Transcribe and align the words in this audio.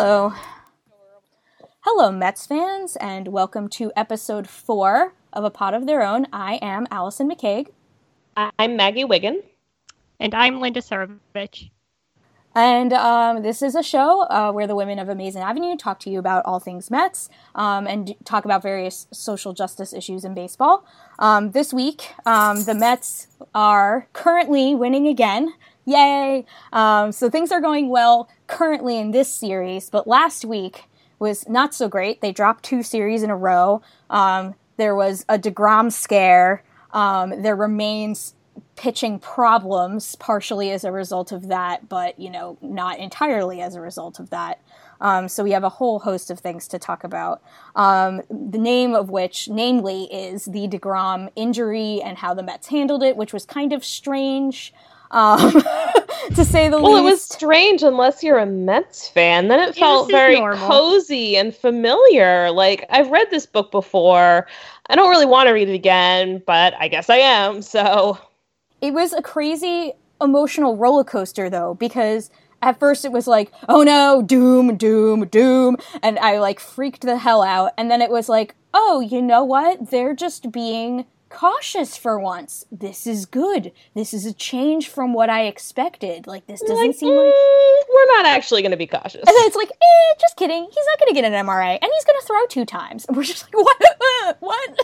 Hello. 0.00 0.32
Hello, 1.80 2.12
Mets 2.12 2.46
fans, 2.46 2.94
and 3.00 3.26
welcome 3.26 3.66
to 3.70 3.90
episode 3.96 4.48
four 4.48 5.14
of 5.32 5.42
A 5.42 5.50
Pod 5.50 5.74
of 5.74 5.86
Their 5.86 6.02
Own. 6.06 6.28
I 6.32 6.60
am 6.62 6.86
Allison 6.92 7.28
McCague. 7.28 7.70
I'm 8.36 8.76
Maggie 8.76 9.02
Wiggin. 9.02 9.42
And 10.20 10.36
I'm 10.36 10.60
Linda 10.60 10.82
Surovich. 10.82 11.70
And 12.54 12.92
um, 12.92 13.42
this 13.42 13.60
is 13.60 13.74
a 13.74 13.82
show 13.82 14.20
uh, 14.30 14.52
where 14.52 14.68
the 14.68 14.76
women 14.76 15.00
of 15.00 15.08
Amazing 15.08 15.42
Avenue 15.42 15.76
talk 15.76 15.98
to 16.00 16.10
you 16.10 16.20
about 16.20 16.44
all 16.46 16.60
things 16.60 16.92
Mets 16.92 17.28
um, 17.56 17.88
and 17.88 18.14
talk 18.24 18.44
about 18.44 18.62
various 18.62 19.08
social 19.12 19.52
justice 19.52 19.92
issues 19.92 20.24
in 20.24 20.32
baseball. 20.32 20.86
Um, 21.18 21.50
this 21.50 21.74
week, 21.74 22.14
um, 22.24 22.62
the 22.62 22.74
Mets 22.76 23.26
are 23.52 24.06
currently 24.12 24.76
winning 24.76 25.08
again. 25.08 25.54
Yay! 25.86 26.44
Um, 26.72 27.10
so 27.10 27.28
things 27.28 27.50
are 27.50 27.60
going 27.60 27.88
well 27.88 28.28
currently 28.48 28.98
in 28.98 29.12
this 29.12 29.32
series, 29.32 29.88
but 29.88 30.08
last 30.08 30.44
week 30.44 30.84
was 31.20 31.48
not 31.48 31.74
so 31.74 31.88
great. 31.88 32.20
They 32.20 32.32
dropped 32.32 32.64
two 32.64 32.82
series 32.82 33.22
in 33.22 33.30
a 33.30 33.36
row. 33.36 33.82
Um, 34.10 34.54
there 34.76 34.96
was 34.96 35.24
a 35.28 35.38
DeGrom 35.38 35.92
scare. 35.92 36.64
Um, 36.92 37.42
there 37.42 37.56
remains 37.56 38.34
pitching 38.76 39.18
problems, 39.18 40.16
partially 40.16 40.70
as 40.70 40.84
a 40.84 40.92
result 40.92 41.32
of 41.32 41.48
that, 41.48 41.88
but 41.88 42.18
you 42.18 42.30
know, 42.30 42.56
not 42.60 42.98
entirely 42.98 43.60
as 43.60 43.74
a 43.74 43.80
result 43.80 44.18
of 44.18 44.30
that. 44.30 44.60
Um, 45.00 45.28
so 45.28 45.44
we 45.44 45.52
have 45.52 45.64
a 45.64 45.68
whole 45.68 46.00
host 46.00 46.30
of 46.30 46.40
things 46.40 46.66
to 46.68 46.78
talk 46.78 47.04
about. 47.04 47.42
Um, 47.76 48.22
the 48.30 48.58
name 48.58 48.94
of 48.94 49.10
which, 49.10 49.48
namely, 49.48 50.04
is 50.12 50.46
the 50.46 50.66
Degrom 50.66 51.30
injury 51.36 52.00
and 52.02 52.18
how 52.18 52.34
the 52.34 52.42
Mets 52.42 52.68
handled 52.68 53.02
it, 53.02 53.16
which 53.16 53.32
was 53.32 53.44
kind 53.44 53.72
of 53.72 53.84
strange, 53.84 54.72
um, 55.10 55.52
to 56.34 56.44
say 56.44 56.68
the 56.68 56.78
Well, 56.78 56.92
least. 56.92 56.94
Well, 56.94 56.96
it 56.96 57.04
was 57.04 57.22
strange 57.22 57.82
unless 57.82 58.22
you're 58.22 58.38
a 58.38 58.46
Mets 58.46 59.08
fan. 59.08 59.48
Then 59.48 59.60
it 59.60 59.76
Yeah, 59.76 59.84
felt 59.86 60.06
this 60.08 60.12
very 60.12 60.34
normal. 60.34 60.68
cozy 60.68 61.36
and 61.36 61.54
familiar. 61.54 62.50
Like 62.50 62.84
I've 62.90 63.10
read 63.10 63.28
this 63.30 63.46
book 63.46 63.70
before. 63.70 64.46
I 64.88 64.96
don't 64.96 65.10
really 65.10 65.26
want 65.26 65.48
to 65.48 65.52
read 65.52 65.68
it 65.68 65.74
again, 65.74 66.42
but 66.46 66.74
I 66.78 66.88
guess 66.88 67.10
I 67.10 67.16
am. 67.18 67.62
So 67.62 68.18
It 68.80 68.92
was 68.92 69.12
a 69.12 69.22
crazy 69.22 69.92
emotional 70.20 70.76
roller 70.76 71.04
coaster 71.04 71.50
though, 71.50 71.74
because 71.74 72.30
at 72.62 72.78
first 72.80 73.04
it 73.04 73.12
was 73.12 73.26
like, 73.26 73.52
oh 73.68 73.82
no, 73.82 74.22
doom, 74.22 74.76
doom, 74.76 75.26
doom, 75.28 75.76
and 76.02 76.18
I 76.18 76.38
like 76.38 76.60
freaked 76.60 77.02
the 77.02 77.18
hell 77.18 77.42
out. 77.42 77.72
And 77.78 77.90
then 77.90 78.02
it 78.02 78.10
was 78.10 78.28
like, 78.28 78.54
oh, 78.74 79.00
you 79.00 79.22
know 79.22 79.44
what? 79.44 79.90
They're 79.90 80.14
just 80.14 80.52
being 80.52 81.06
cautious 81.28 81.96
for 81.96 82.18
once. 82.18 82.64
This 82.70 83.06
is 83.06 83.26
good. 83.26 83.72
This 83.94 84.12
is 84.14 84.26
a 84.26 84.32
change 84.32 84.88
from 84.88 85.12
what 85.14 85.30
I 85.30 85.46
expected. 85.46 86.26
Like 86.26 86.46
this 86.46 86.60
doesn't 86.60 86.76
like, 86.88 86.96
seem 86.96 87.14
like 87.14 87.26
"Mm, 87.26 87.82
we're 87.94 88.16
not 88.16 88.26
actually 88.26 88.62
going 88.62 88.70
to 88.72 88.76
be 88.76 88.86
cautious. 88.86 89.16
and 89.26 89.26
then 89.26 89.46
it's 89.46 89.56
like, 89.56 89.70
eh, 89.70 90.14
just 90.20 90.36
kidding. 90.36 90.64
He's 90.64 90.86
not 90.86 90.98
going 91.00 91.14
to 91.14 91.20
get 91.20 91.24
an 91.30 91.46
MRI, 91.46 91.78
and 91.80 91.90
he's 91.94 92.04
going 92.04 92.20
to 92.20 92.26
throw 92.26 92.46
two 92.46 92.64
times. 92.64 93.04
And 93.06 93.16
we're 93.16 93.24
just 93.24 93.44
like, 93.44 93.54
what? 93.64 94.36
what? 94.40 94.78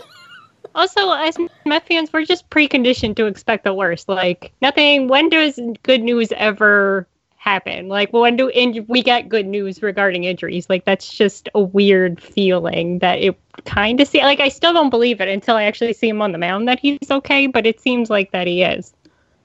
Also, 0.73 1.11
as 1.11 1.37
Met 1.65 1.87
fans, 1.87 2.11
we're 2.11 2.25
just 2.25 2.49
preconditioned 2.49 3.15
to 3.15 3.25
expect 3.27 3.63
the 3.63 3.73
worst. 3.73 4.09
Like, 4.09 4.51
nothing, 4.61 5.07
when 5.07 5.29
does 5.29 5.59
good 5.83 6.01
news 6.03 6.33
ever 6.35 7.07
happen? 7.37 7.87
Like, 7.87 8.11
when 8.11 8.35
do 8.35 8.49
in- 8.49 8.85
we 8.89 9.01
get 9.01 9.29
good 9.29 9.45
news 9.45 9.81
regarding 9.81 10.25
injuries? 10.25 10.69
Like, 10.69 10.83
that's 10.83 11.13
just 11.13 11.47
a 11.55 11.61
weird 11.61 12.19
feeling 12.21 12.99
that 12.99 13.19
it 13.19 13.37
kind 13.65 13.99
of 13.99 14.07
see. 14.07 14.21
Like, 14.21 14.39
I 14.39 14.49
still 14.49 14.73
don't 14.73 14.89
believe 14.89 15.19
it 15.21 15.27
until 15.27 15.55
I 15.55 15.63
actually 15.63 15.93
see 15.93 16.09
him 16.09 16.21
on 16.21 16.31
the 16.31 16.37
mound 16.37 16.67
that 16.67 16.79
he's 16.79 17.11
okay, 17.11 17.47
but 17.47 17.65
it 17.65 17.81
seems 17.81 18.09
like 18.09 18.31
that 18.31 18.47
he 18.47 18.63
is. 18.63 18.93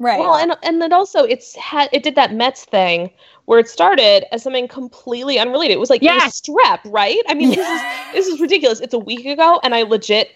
Right. 0.01 0.19
Well, 0.19 0.37
and 0.37 0.57
and 0.63 0.81
then 0.81 0.95
also 0.95 1.25
it's 1.25 1.55
had 1.57 1.91
it 1.93 2.03
did 2.03 2.15
that 2.15 2.33
Mets 2.33 2.65
thing 2.65 3.11
where 3.45 3.59
it 3.59 3.69
started 3.69 4.25
as 4.33 4.43
something 4.43 4.67
completely 4.67 5.39
unrelated. 5.39 5.75
It 5.75 5.81
was 5.81 5.91
like 5.91 6.03
it 6.03 6.07
was 6.07 6.41
strep, 6.41 6.81
right? 6.87 7.21
I 7.29 7.35
mean, 7.35 7.51
this 7.51 7.69
is 7.69 7.83
this 8.15 8.27
is 8.27 8.41
ridiculous. 8.41 8.81
It's 8.81 8.95
a 8.95 8.99
week 8.99 9.27
ago, 9.27 9.61
and 9.63 9.75
I 9.75 9.83
legit 9.83 10.31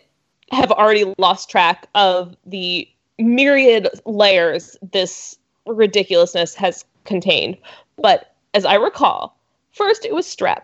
have 0.50 0.70
already 0.70 1.14
lost 1.16 1.48
track 1.48 1.88
of 1.94 2.36
the 2.44 2.86
myriad 3.18 3.88
layers 4.04 4.76
this 4.92 5.38
ridiculousness 5.66 6.54
has 6.56 6.84
contained. 7.04 7.56
But 7.96 8.34
as 8.52 8.66
I 8.66 8.74
recall, 8.74 9.34
first 9.72 10.04
it 10.04 10.14
was 10.14 10.26
strep, 10.26 10.62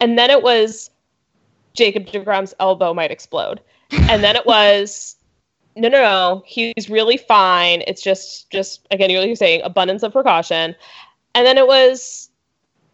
and 0.00 0.18
then 0.18 0.28
it 0.28 0.42
was 0.42 0.90
Jacob 1.74 2.06
DeGrom's 2.06 2.54
elbow 2.60 2.92
might 2.94 3.10
explode, 3.10 3.60
and 3.92 4.22
then 4.24 4.36
it 4.36 4.46
was 4.46 5.16
no, 5.76 5.88
no, 5.88 6.00
no. 6.02 6.42
He's 6.46 6.90
really 6.90 7.16
fine. 7.16 7.82
It's 7.86 8.02
just, 8.02 8.50
just 8.50 8.86
again, 8.90 9.08
you're, 9.08 9.22
you're 9.22 9.36
saying 9.36 9.62
abundance 9.62 10.02
of 10.02 10.12
precaution. 10.12 10.74
And 11.34 11.46
then 11.46 11.56
it 11.58 11.66
was 11.66 12.28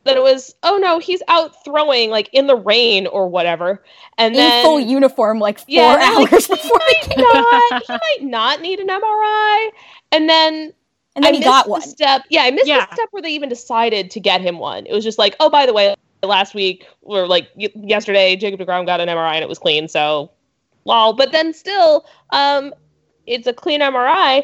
then 0.04 0.16
it 0.16 0.22
was 0.22 0.54
oh 0.62 0.76
no 0.76 1.00
he's 1.00 1.20
out 1.26 1.64
throwing 1.64 2.10
like 2.10 2.28
in 2.32 2.46
the 2.46 2.54
rain 2.54 3.08
or 3.08 3.28
whatever 3.28 3.82
and 4.18 4.34
in 4.36 4.40
then 4.40 4.62
full 4.64 4.78
uniform, 4.78 5.40
like 5.40 5.58
four 5.58 5.64
yeah, 5.68 5.96
they're 5.98 6.14
like, 6.20 6.32
hours 6.32 6.46
he 6.46 6.54
before 6.54 6.78
the 6.78 6.94
might 7.08 7.16
game. 7.16 7.24
not, 7.24 7.82
he 7.82 7.92
might 7.92 8.30
not 8.30 8.60
need 8.60 8.78
an 8.78 8.88
MRI. 8.88 9.68
And 10.12 10.28
then 10.28 10.72
And 11.16 11.24
then 11.24 11.34
I 11.34 11.38
he 11.38 11.42
got 11.42 11.68
one. 11.68 11.80
Step, 11.82 12.22
yeah, 12.28 12.42
I 12.42 12.50
missed 12.52 12.68
Yeah. 12.68 12.86
the 12.86 12.94
step 12.94 13.08
where 13.10 13.22
they 13.22 13.30
even 13.30 13.48
decided 13.48 14.10
to 14.12 14.20
get 14.20 14.40
him 14.42 14.58
one. 14.58 14.86
It 14.86 14.92
was 14.92 15.02
just 15.02 15.18
like, 15.18 15.34
oh, 15.40 15.50
by 15.50 15.66
the 15.66 15.72
way, 15.72 15.94
last 16.26 16.54
week 16.54 16.86
or 17.02 17.26
like 17.26 17.48
y- 17.56 17.70
yesterday, 17.74 18.36
Jacob 18.36 18.60
Degrom 18.60 18.86
got 18.86 19.00
an 19.00 19.08
MRI 19.08 19.34
and 19.34 19.42
it 19.42 19.48
was 19.48 19.58
clean. 19.58 19.88
So, 19.88 20.30
lol. 20.84 21.12
But 21.14 21.32
then 21.32 21.52
still, 21.54 22.04
um, 22.30 22.74
it's 23.26 23.46
a 23.46 23.52
clean 23.52 23.80
MRI. 23.80 24.42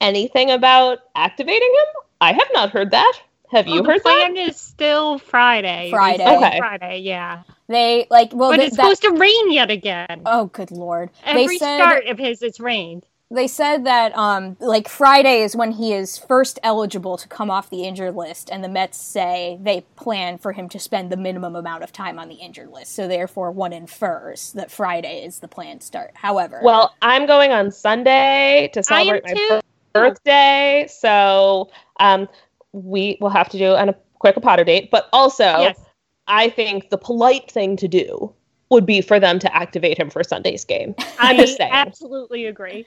Anything 0.00 0.50
about 0.50 0.98
activating 1.14 1.68
him? 1.74 2.02
I 2.20 2.32
have 2.32 2.48
not 2.52 2.70
heard 2.70 2.90
that. 2.92 3.12
Have 3.50 3.66
you 3.66 3.74
Well, 3.76 3.82
the 3.84 3.88
heard 3.92 4.02
that? 4.04 4.32
plan 4.32 4.36
is 4.36 4.56
still 4.56 5.18
Friday. 5.18 5.90
Friday. 5.90 6.24
said 6.24 6.36
Okay. 6.36 6.58
Friday, 6.58 6.98
yeah. 7.00 7.42
They 7.68 8.06
like 8.10 8.30
well, 8.32 8.50
but 8.50 8.56
th- 8.56 8.68
it's 8.68 8.76
that- 8.76 8.82
supposed 8.82 9.02
to 9.02 9.12
rain 9.20 9.52
yet 9.52 9.70
again. 9.70 10.22
oh 10.26 10.46
good 10.46 10.70
lord! 10.70 11.10
Every 11.24 11.46
they 11.46 11.58
said 11.58 11.76
start 11.78 12.06
of 12.06 12.18
his, 12.18 12.42
it's 12.42 12.60
rained. 12.60 13.04
They 13.30 13.46
said 13.46 13.84
that 13.84 14.16
um 14.16 14.56
like 14.60 14.88
Friday 14.88 15.42
is 15.42 15.54
when 15.54 15.72
he 15.72 15.92
is 15.92 16.16
first 16.16 16.58
eligible 16.62 17.16
to 17.18 17.28
come 17.28 17.50
off 17.50 17.68
the 17.70 17.84
injured 17.84 18.14
list, 18.14 18.48
and 18.50 18.64
the 18.64 18.68
Mets 18.68 18.98
say 19.00 19.58
they 19.60 19.82
plan 19.96 20.38
for 20.38 20.52
him 20.52 20.68
to 20.70 20.78
spend 20.78 21.10
the 21.12 21.16
minimum 21.16 21.54
amount 21.54 21.82
of 21.84 21.92
time 21.92 22.18
on 22.18 22.28
the 22.28 22.36
injured 22.36 22.70
list. 22.70 22.94
So 22.94 23.06
therefore, 23.06 23.50
one 23.50 23.72
infers 23.72 24.52
that 24.52 24.70
Friday 24.70 25.24
is 25.24 25.40
the 25.40 25.48
planned 25.48 25.82
start. 25.82 26.12
However, 26.14 26.60
Well, 26.62 26.94
I'm 27.02 27.26
going 27.26 27.52
on 27.52 27.70
Sunday 27.70 28.70
to 28.72 28.82
celebrate 28.82 29.24
my 29.24 29.34
too. 29.34 29.60
birthday, 29.92 30.86
so 30.88 31.70
um, 32.00 32.28
we 32.72 33.18
will 33.20 33.30
have 33.30 33.48
to 33.50 33.58
do 33.58 33.74
an, 33.74 33.90
a 33.90 33.94
quick 34.18 34.36
Potter 34.40 34.64
date. 34.64 34.90
But 34.90 35.08
also, 35.12 35.44
Yes. 35.44 35.78
I 36.26 36.50
think 36.50 36.90
the 36.90 36.98
polite 36.98 37.50
thing 37.50 37.76
to 37.78 37.88
do 37.88 38.34
would 38.70 38.84
be 38.84 39.00
for 39.00 39.18
them 39.18 39.38
to 39.38 39.56
activate 39.56 39.98
him 39.98 40.10
for 40.10 40.22
Sunday's 40.22 40.64
game. 40.64 40.94
I'm 41.18 41.36
I 41.36 41.40
just 41.40 41.56
saying. 41.56 41.70
absolutely 41.72 42.46
agree. 42.46 42.86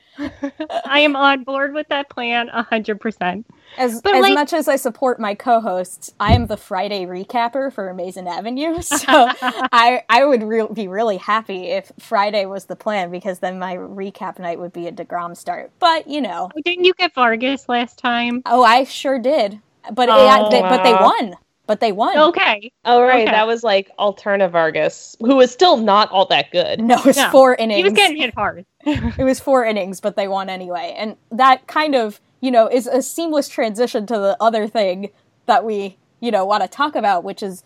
I 0.86 1.00
am 1.00 1.16
on 1.16 1.44
board 1.44 1.74
with 1.74 1.88
that 1.90 2.10
plan 2.10 2.48
hundred 2.50 3.02
percent. 3.02 3.46
as 3.78 4.02
but, 4.02 4.14
as 4.16 4.22
like- 4.22 4.34
much 4.34 4.54
as 4.54 4.68
I 4.68 4.76
support 4.76 5.20
my 5.20 5.34
co-hosts, 5.36 6.14
I 6.20 6.34
am 6.34 6.48
the 6.48 6.58
Friday 6.58 7.06
recapper 7.06 7.72
for 7.74 7.90
Amazing 7.90 8.28
Avenue, 8.28 8.82
so 8.82 8.98
I 9.42 10.04
I 10.10 10.26
would 10.26 10.44
re- 10.44 10.68
be 10.74 10.88
really 10.88 11.18
happy 11.18 11.68
if 11.72 11.92
Friday 12.00 12.46
was 12.46 12.66
the 12.66 12.76
plan 12.76 13.10
because 13.12 13.40
then 13.40 13.58
my 13.60 13.76
recap 13.76 14.38
night 14.40 14.60
would 14.60 14.74
be 14.74 14.88
a 14.88 14.92
Degrom 14.92 15.36
start. 15.36 15.72
But 15.80 16.08
you 16.08 16.22
know, 16.22 16.50
oh, 16.56 16.62
Didn't 16.64 16.86
you 16.86 16.94
get 16.94 17.14
Vargas 17.16 17.68
last 17.68 17.98
time? 17.98 18.42
oh, 18.46 18.64
I 18.64 18.84
sure 18.84 19.20
did. 19.20 19.60
But 19.94 20.10
it, 20.10 20.16
Oh, 20.16 20.50
they, 20.52 20.62
but 20.62 20.84
they 20.84 20.94
won. 20.94 21.36
But 21.72 21.80
they 21.80 21.94
won. 21.94 22.18
Okay. 22.18 22.70
All 22.84 23.02
right. 23.02 23.22
Okay. 23.22 23.32
that 23.32 23.48
was 23.48 23.64
like 23.64 23.90
Alterna 23.98 24.52
Vargas, 24.52 25.16
who 25.22 25.38
was 25.38 25.52
still 25.52 25.78
not 25.78 26.12
all 26.12 26.26
that 26.26 26.52
good. 26.52 26.82
No, 26.82 26.98
it 26.98 27.06
was 27.06 27.16
No, 27.16 27.30
four 27.32 27.56
innings. 27.56 27.78
He 27.78 27.84
was 27.86 27.94
getting 27.94 28.18
hit 28.18 28.34
hard. 28.34 28.66
it 28.86 29.24
was 29.24 29.40
four 29.40 29.64
innings, 29.64 30.02
but 30.02 30.18
they 30.18 30.28
won 30.28 30.50
anyway. 30.50 30.94
And 30.98 31.16
that 31.32 31.68
kind 31.68 31.96
of, 31.96 32.20
you 32.42 32.52
know, 32.52 32.68
is 32.68 32.88
a 32.88 33.02
seamless 33.02 33.48
transition 33.48 34.06
to 34.08 34.16
the 34.16 34.36
other 34.42 34.68
thing 34.68 35.12
that 35.46 35.64
we, 35.64 35.98
you 36.20 36.30
know, 36.30 36.44
want 36.44 36.62
to 36.62 36.68
talk 36.68 36.98
about, 36.98 37.24
which 37.24 37.42
is 37.42 37.64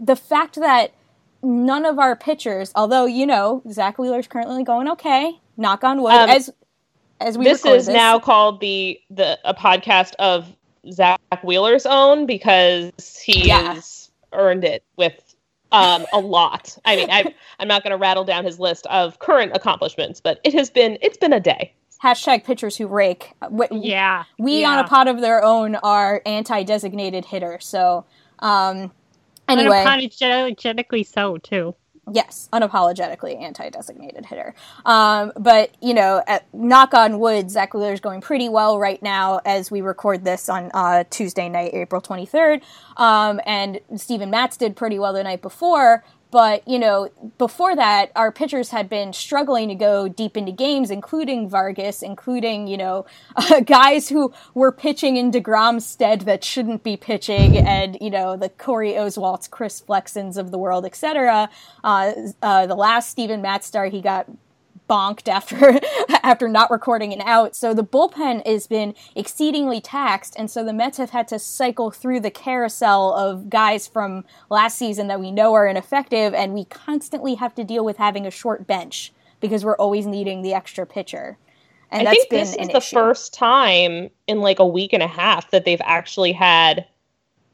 the 0.00 0.16
fact 0.16 0.54
that 0.54 0.94
none 1.42 1.84
of 1.84 1.98
our 1.98 2.16
pitchers, 2.16 2.72
although, 2.74 3.04
you 3.04 3.26
know, 3.26 3.62
Zack 3.70 3.98
Wheeler's 3.98 4.28
currently 4.28 4.64
going 4.64 4.88
okay, 4.88 5.38
knock 5.58 5.84
on 5.84 6.00
wood, 6.00 6.14
Um, 6.14 6.30
as 6.30 6.48
as 7.20 7.36
we 7.36 7.44
this 7.44 7.62
record 7.62 7.80
is 7.80 7.88
now 7.88 8.18
called 8.18 8.60
the 8.62 8.98
the 9.10 9.38
a 9.44 9.52
podcast 9.52 10.14
of 10.18 10.56
Zack 10.92 11.20
Wheeler's 11.42 11.86
own 11.86 12.26
because 12.26 12.92
he 13.24 13.48
Yeah. 13.48 13.74
has 13.74 14.10
earned 14.32 14.64
it 14.64 14.84
with 14.96 15.34
um 15.72 16.06
a 16.12 16.18
lot. 16.20 16.76
I 16.84 16.96
mean, 16.96 17.10
I 17.10 17.34
I'm 17.58 17.68
not 17.68 17.82
going 17.82 17.90
to 17.92 17.96
rattle 17.96 18.24
down 18.24 18.44
his 18.44 18.58
list 18.60 18.86
of 18.86 19.18
current 19.18 19.52
accomplishments, 19.54 20.20
but 20.20 20.40
it 20.44 20.54
has 20.54 20.70
been 20.70 20.98
it's 21.02 21.16
been 21.16 21.32
a 21.32 21.40
day. 21.40 21.72
hashtag 22.02 22.44
pitchers 22.44 22.76
who 22.76 22.86
rake. 22.86 23.32
W- 23.42 23.68
Yeah. 23.72 24.24
We 24.38 24.60
yeah. 24.60 24.70
on 24.70 24.78
a 24.78 24.84
pod 24.88 25.08
of 25.08 25.20
their 25.20 25.42
own 25.42 25.74
are 25.76 26.22
anti-designated 26.26 27.24
hitter. 27.24 27.58
So, 27.60 28.04
um, 28.40 28.92
anyway. 29.48 29.82
Unapologetically 29.84 31.06
so 31.06 31.38
too. 31.38 31.74
Yes, 32.12 32.48
unapologetically 32.52 33.42
anti-designated 33.42 34.26
hitter. 34.26 34.54
Um, 34.84 35.32
but 35.36 35.76
you 35.82 35.92
know, 35.92 36.22
at, 36.28 36.46
knock 36.54 36.94
on 36.94 37.18
wood, 37.18 37.50
Zack 37.50 37.74
Wheeler's 37.74 37.98
going 37.98 38.20
pretty 38.20 38.48
well 38.48 38.78
right 38.78 39.02
now 39.02 39.40
as 39.44 39.72
we 39.72 39.80
record 39.80 40.24
this 40.24 40.48
on 40.48 40.70
uh, 40.72 41.02
Tuesday 41.10 41.48
night, 41.48 41.74
April 41.74 42.00
twenty 42.00 42.24
third. 42.24 42.62
Um, 42.96 43.40
and 43.44 43.80
Steven 43.96 44.30
Matz 44.30 44.56
did 44.56 44.76
pretty 44.76 45.00
well 45.00 45.12
the 45.12 45.24
night 45.24 45.42
before. 45.42 46.04
But 46.30 46.66
you 46.66 46.78
know, 46.78 47.10
before 47.38 47.76
that, 47.76 48.10
our 48.16 48.32
pitchers 48.32 48.70
had 48.70 48.88
been 48.88 49.12
struggling 49.12 49.68
to 49.68 49.74
go 49.74 50.08
deep 50.08 50.36
into 50.36 50.52
games, 50.52 50.90
including 50.90 51.48
Vargas, 51.48 52.02
including 52.02 52.66
you 52.66 52.76
know 52.76 53.06
guys 53.66 54.08
who 54.08 54.32
were 54.54 54.72
pitching 54.72 55.16
in 55.16 55.30
Degrom's 55.30 55.86
stead 55.86 56.22
that 56.22 56.44
shouldn't 56.44 56.82
be 56.82 56.96
pitching, 56.96 57.56
and 57.56 57.96
you 58.00 58.10
know 58.10 58.36
the 58.36 58.48
Corey 58.48 58.92
Oswalt's, 58.92 59.48
Chris 59.48 59.80
Flexens 59.80 60.36
of 60.36 60.50
the 60.50 60.58
world, 60.58 60.84
etc. 60.84 61.48
Uh, 61.84 62.12
uh, 62.42 62.66
the 62.66 62.74
last 62.74 63.10
Steven 63.10 63.42
Matstar, 63.42 63.90
he 63.90 64.00
got 64.00 64.26
bonked 64.88 65.28
after 65.28 65.80
after 66.22 66.48
not 66.48 66.70
recording 66.70 67.12
an 67.12 67.20
out. 67.22 67.56
So 67.56 67.74
the 67.74 67.84
bullpen 67.84 68.46
has 68.46 68.66
been 68.66 68.94
exceedingly 69.14 69.80
taxed, 69.80 70.34
and 70.38 70.50
so 70.50 70.64
the 70.64 70.72
Mets 70.72 70.98
have 70.98 71.10
had 71.10 71.28
to 71.28 71.38
cycle 71.38 71.90
through 71.90 72.20
the 72.20 72.30
carousel 72.30 73.14
of 73.14 73.48
guys 73.50 73.86
from 73.86 74.24
last 74.50 74.78
season 74.78 75.08
that 75.08 75.20
we 75.20 75.30
know 75.30 75.54
are 75.54 75.66
ineffective, 75.66 76.34
and 76.34 76.54
we 76.54 76.64
constantly 76.64 77.34
have 77.34 77.54
to 77.54 77.64
deal 77.64 77.84
with 77.84 77.96
having 77.96 78.26
a 78.26 78.30
short 78.30 78.66
bench 78.66 79.12
because 79.40 79.64
we're 79.64 79.76
always 79.76 80.06
needing 80.06 80.42
the 80.42 80.54
extra 80.54 80.86
pitcher. 80.86 81.38
And 81.90 82.02
I 82.02 82.04
that's 82.04 82.16
think 82.16 82.30
been 82.30 82.40
this 82.40 82.56
is 82.56 82.68
the 82.68 82.76
issue. 82.78 82.96
first 82.96 83.34
time 83.34 84.10
in 84.26 84.40
like 84.40 84.58
a 84.58 84.66
week 84.66 84.92
and 84.92 85.02
a 85.02 85.08
half 85.08 85.50
that 85.52 85.64
they've 85.64 85.80
actually 85.84 86.32
had 86.32 86.86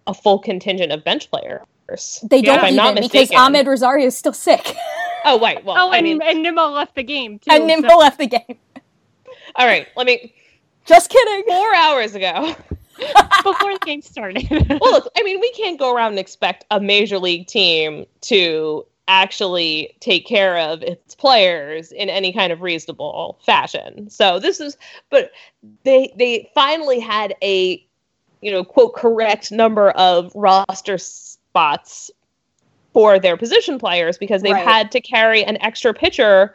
a 0.07 0.15
full 0.15 0.39
contingent 0.39 0.93
of 0.93 1.05
bench 1.05 1.31
players. 1.31 2.25
They 2.29 2.43
don't 2.43 2.65
even 2.73 2.95
because. 2.95 3.31
Amed 3.31 3.67
Rosario 3.67 4.07
is 4.07 4.17
still 4.17 4.33
sick, 4.33 4.75
Oh 5.25 5.39
wait, 5.39 5.65
well, 5.65 5.77
Oh, 5.79 5.91
I 5.91 5.99
and, 5.99 6.05
mean, 6.05 6.23
and 6.23 6.43
Nimmo 6.43 6.69
left 6.69 6.95
the 6.95 7.03
game 7.03 7.39
too. 7.39 7.51
and 7.51 7.67
Nimmo 7.67 7.97
left 7.97 8.19
the 8.19 8.27
game. 8.27 8.59
all 9.57 9.67
right. 9.67 9.87
Let 9.97 10.07
me. 10.07 10.35
Just 10.85 11.11
kidding. 11.11 11.45
Four 11.47 11.75
hours 11.75 12.15
ago. 12.15 12.55
before 13.43 13.73
the 13.73 13.81
game 13.85 14.03
started. 14.03 14.47
well, 14.51 14.93
look, 14.93 15.09
I 15.17 15.23
mean, 15.23 15.41
we 15.41 15.51
can't 15.53 15.79
go 15.79 15.95
around 15.95 16.11
and 16.13 16.19
expect 16.19 16.65
a 16.71 16.81
major 16.81 17.19
league 17.19 17.47
team 17.47 18.05
to 18.23 18.87
actually 19.09 19.97
take 20.01 20.27
care 20.27 20.59
of 20.59 20.83
its 20.83 21.15
players 21.15 21.91
in 21.93 22.09
any 22.09 22.33
kind 22.33 22.53
of 22.53 22.61
reasonable 22.63 23.39
fashion. 23.45 24.09
So 24.11 24.39
this 24.39 24.61
is, 24.61 24.77
but 25.11 25.33
they 25.85 26.13
they 26.17 26.51
finally 26.55 27.01
had 27.01 27.35
a, 27.43 27.85
you 28.41 28.51
know, 28.53 28.63
quote 28.65 28.95
correct 28.95 29.51
number 29.51 29.91
of 29.91 30.33
roster 30.35 30.99
spots 30.99 32.11
for 32.93 33.19
their 33.19 33.37
position 33.37 33.79
players 33.79 34.19
because 34.19 34.43
they've 34.43 34.53
Right. 34.53 34.67
had 34.67 34.91
to 34.93 35.01
carry 35.01 35.45
an 35.45 35.61
extra 35.63 35.95
pitcher 35.95 36.55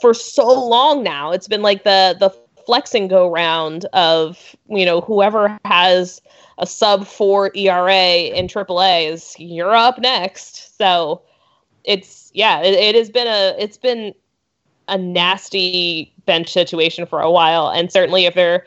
for 0.00 0.14
so 0.14 0.46
long 0.68 1.02
now. 1.02 1.32
It's 1.32 1.48
been 1.48 1.62
like 1.62 1.84
the 1.84 2.16
the 2.18 2.30
flexing 2.64 3.08
go 3.08 3.28
round 3.28 3.86
of 3.86 4.54
you 4.68 4.84
know 4.84 5.00
whoever 5.00 5.58
has 5.64 6.20
a 6.58 6.66
sub 6.66 7.06
four 7.06 7.50
ERA 7.56 8.30
in 8.36 8.46
AAA 8.46 9.10
is 9.10 9.34
you're 9.38 9.74
up 9.74 9.98
next. 9.98 10.76
So 10.78 11.22
it's 11.84 12.30
yeah, 12.34 12.62
it, 12.62 12.74
it 12.74 12.94
has 12.94 13.10
been 13.10 13.26
a 13.26 13.54
it's 13.58 13.78
been 13.78 14.14
a 14.88 14.98
nasty 14.98 16.12
bench 16.26 16.52
situation 16.52 17.06
for 17.06 17.20
a 17.20 17.30
while, 17.30 17.68
and 17.68 17.90
certainly 17.90 18.26
if 18.26 18.34
they're 18.34 18.66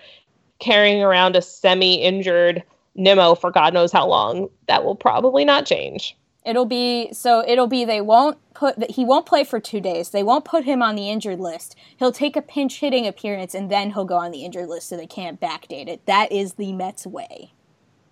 carrying 0.59 1.03
around 1.03 1.35
a 1.35 1.41
semi-injured 1.41 2.63
Nimmo 2.95 3.35
for 3.35 3.51
God 3.51 3.73
knows 3.73 3.91
how 3.91 4.07
long, 4.07 4.49
that 4.67 4.85
will 4.85 4.95
probably 4.95 5.43
not 5.43 5.65
change. 5.65 6.15
It'll 6.45 6.65
be 6.65 7.11
so. 7.11 7.43
It'll 7.45 7.67
be 7.67 7.85
they 7.85 8.01
won't 8.01 8.37
put 8.53 8.91
he 8.91 9.03
won't 9.03 9.25
play 9.25 9.43
for 9.43 9.59
two 9.59 9.81
days. 9.81 10.11
They 10.11 10.23
won't 10.23 10.45
put 10.45 10.63
him 10.63 10.81
on 10.81 10.95
the 10.95 11.09
injured 11.09 11.39
list. 11.39 11.75
He'll 11.97 12.11
take 12.11 12.35
a 12.35 12.41
pinch 12.41 12.79
hitting 12.79 13.07
appearance 13.07 13.55
and 13.55 13.71
then 13.71 13.91
he'll 13.91 14.05
go 14.05 14.17
on 14.17 14.31
the 14.31 14.45
injured 14.45 14.69
list, 14.69 14.87
so 14.87 14.95
they 14.95 15.07
can't 15.07 15.41
backdate 15.41 15.87
it. 15.87 16.05
That 16.05 16.31
is 16.31 16.53
the 16.53 16.71
Mets 16.71 17.07
way. 17.07 17.53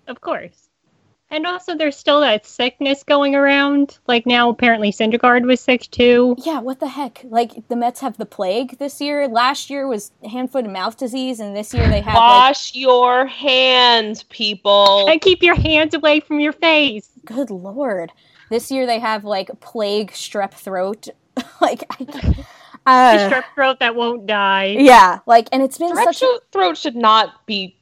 Of 0.07 0.21
course. 0.21 0.69
And 1.33 1.47
also, 1.47 1.75
there's 1.75 1.97
still 1.97 2.21
that 2.21 2.45
sickness 2.45 3.03
going 3.03 3.33
around. 3.33 3.97
Like 4.05 4.27
now, 4.27 4.49
apparently, 4.49 4.91
Syndergaard 4.91 5.47
was 5.47 5.61
sick 5.61 5.89
too. 5.89 6.35
Yeah, 6.37 6.59
what 6.59 6.79
the 6.79 6.89
heck? 6.89 7.21
Like 7.23 7.67
the 7.69 7.75
Mets 7.75 8.01
have 8.01 8.17
the 8.17 8.25
plague 8.27 8.77
this 8.77 9.01
year. 9.01 9.27
Last 9.27 9.67
year 9.69 9.87
was 9.87 10.11
hand, 10.29 10.51
foot, 10.51 10.65
and 10.65 10.73
mouth 10.73 10.95
disease, 10.95 11.39
and 11.39 11.55
this 11.55 11.73
year 11.73 11.87
they 11.87 12.01
have 12.01 12.13
like 12.13 12.15
Wash 12.15 12.75
your 12.75 13.25
hands, 13.25 14.23
people. 14.23 15.07
And 15.09 15.19
keep 15.21 15.41
your 15.41 15.55
hands 15.55 15.95
away 15.95 16.19
from 16.19 16.39
your 16.39 16.53
face. 16.53 17.09
Good 17.25 17.49
lord. 17.49 18.11
This 18.49 18.71
year 18.71 18.85
they 18.85 18.99
have 18.99 19.23
like 19.23 19.49
plague, 19.59 20.11
strep 20.11 20.53
throat. 20.53 21.07
like 21.61 21.83
I, 21.89 22.45
The 22.85 22.91
uh, 22.91 23.29
strep 23.29 23.43
throat 23.55 23.79
that 23.79 23.95
won't 23.95 24.25
die. 24.25 24.75
yeah, 24.77 25.19
like 25.25 25.47
and 25.53 25.63
it's 25.63 25.77
been 25.77 25.93
Strep 25.95 26.03
such 26.03 26.21
a 26.21 26.39
throat 26.51 26.77
should 26.77 26.97
not 26.97 27.45
be 27.45 27.77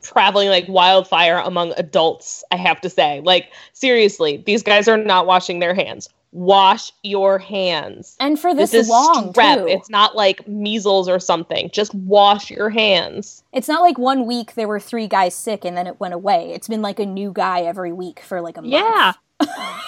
traveling 0.00 0.48
like 0.48 0.66
wildfire 0.68 1.38
among 1.38 1.72
adults, 1.76 2.44
I 2.52 2.56
have 2.56 2.80
to 2.82 2.88
say. 2.88 3.20
Like, 3.24 3.50
seriously, 3.72 4.42
these 4.46 4.62
guys 4.62 4.86
are 4.86 4.96
not 4.96 5.26
washing 5.26 5.58
their 5.58 5.74
hands. 5.74 6.08
Wash 6.34 6.92
your 7.04 7.38
hands. 7.38 8.16
And 8.18 8.38
for 8.40 8.52
this, 8.54 8.74
is 8.74 8.88
long, 8.88 9.32
strep. 9.32 9.58
too. 9.58 9.68
It's 9.68 9.88
not 9.88 10.16
like 10.16 10.46
measles 10.48 11.08
or 11.08 11.20
something. 11.20 11.70
Just 11.72 11.94
wash 11.94 12.50
your 12.50 12.70
hands. 12.70 13.44
It's 13.52 13.68
not 13.68 13.82
like 13.82 13.98
one 13.98 14.26
week 14.26 14.54
there 14.54 14.66
were 14.68 14.80
three 14.80 15.06
guys 15.06 15.34
sick 15.34 15.64
and 15.64 15.76
then 15.76 15.86
it 15.86 16.00
went 16.00 16.12
away. 16.12 16.50
It's 16.52 16.66
been 16.66 16.82
like 16.82 16.98
a 16.98 17.06
new 17.06 17.32
guy 17.32 17.60
every 17.62 17.92
week 17.92 18.18
for 18.20 18.40
like 18.40 18.56
a 18.56 18.62
month. 18.62 18.72
Yeah. 18.72 19.12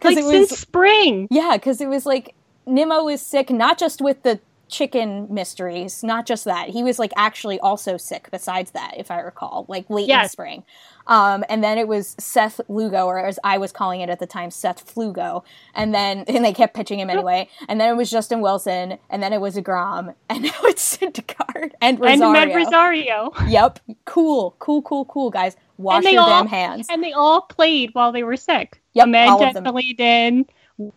'Cause 0.00 0.14
like 0.14 0.16
it 0.18 0.24
was- 0.24 0.48
since 0.48 0.58
spring. 0.60 1.28
Yeah, 1.30 1.52
because 1.56 1.80
it 1.80 1.88
was 1.88 2.06
like 2.06 2.34
Nimmo 2.66 3.04
was 3.04 3.20
sick, 3.20 3.50
not 3.50 3.78
just 3.78 4.00
with 4.00 4.22
the 4.22 4.40
chicken 4.68 5.26
mysteries, 5.32 6.02
not 6.04 6.26
just 6.26 6.44
that. 6.44 6.68
He 6.70 6.82
was 6.82 6.98
like 6.98 7.12
actually 7.16 7.58
also 7.60 7.96
sick 7.96 8.28
besides 8.30 8.70
that, 8.70 8.94
if 8.96 9.10
I 9.10 9.20
recall, 9.20 9.66
like 9.68 9.90
late 9.90 10.04
in 10.04 10.08
Yes. 10.10 10.32
spring. 10.32 10.62
Um, 11.10 11.44
and 11.48 11.62
then 11.62 11.76
it 11.76 11.88
was 11.88 12.14
Seth 12.18 12.60
Lugo, 12.68 13.04
or 13.04 13.18
as 13.18 13.38
I 13.44 13.58
was 13.58 13.72
calling 13.72 14.00
it 14.00 14.08
at 14.08 14.20
the 14.20 14.26
time, 14.26 14.50
Seth 14.50 14.94
Flugo. 14.94 15.42
And 15.74 15.92
then 15.92 16.24
and 16.28 16.44
they 16.44 16.54
kept 16.54 16.74
pitching 16.74 16.98
him 17.00 17.10
anyway. 17.10 17.48
And 17.68 17.78
then 17.80 17.90
it 17.90 17.96
was 17.96 18.10
Justin 18.10 18.40
Wilson, 18.40 18.96
and 19.10 19.22
then 19.22 19.32
it 19.32 19.40
was 19.40 19.56
DeGrom, 19.56 20.14
and 20.30 20.42
now 20.44 20.60
it's 20.62 20.96
Syndergaard 20.96 21.72
and 21.82 22.00
Rosario. 22.00 22.24
And 22.24 22.32
Med 22.32 22.56
Rosario. 22.56 23.32
Yep. 23.50 23.80
Cool, 24.04 24.54
cool, 24.60 24.80
cool, 24.82 25.04
cool, 25.06 25.30
guys. 25.30 25.56
Wash 25.76 25.96
and 25.96 26.06
they 26.06 26.12
your 26.12 26.22
all, 26.22 26.28
damn 26.28 26.46
hands. 26.46 26.86
And 26.88 27.02
they 27.02 27.12
all 27.12 27.42
played 27.42 27.90
while 27.94 28.12
they 28.12 28.22
were 28.22 28.36
sick. 28.36 28.80
Yep, 28.94 29.08
Amed 29.08 29.28
all 29.28 29.42
of 29.42 29.54
them. 29.54 29.64
definitely 29.64 29.92
did. 29.94 30.44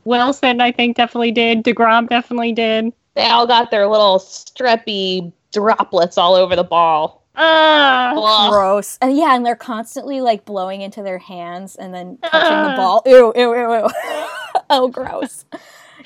Wilson, 0.04 0.62
I 0.62 0.72
think, 0.72 0.98
definitely 0.98 1.32
did. 1.32 1.64
DeGrom 1.64 2.10
definitely 2.10 2.52
did. 2.52 2.94
They 3.16 3.26
all 3.26 3.48
got 3.48 3.72
their 3.72 3.88
little 3.88 4.20
streppy 4.20 5.32
droplets 5.52 6.18
all 6.18 6.36
over 6.36 6.56
the 6.56 6.64
ball. 6.64 7.23
Ugh. 7.36 8.52
Gross. 8.52 8.98
And 9.02 9.18
yeah, 9.18 9.36
and 9.36 9.46
they're 9.46 9.56
constantly 9.56 10.22
like 10.22 10.46
blowing 10.46 10.82
into 10.82 11.02
their 11.02 11.18
hands 11.18 11.76
and 11.76 11.94
then 11.94 12.18
touching 12.24 12.72
the 12.72 12.78
ball. 12.78 13.02
Ew, 13.06 13.34
ew, 13.36 13.54
ew, 13.54 13.74
ew. 13.74 13.90
oh, 14.70 14.88
gross. 14.88 15.46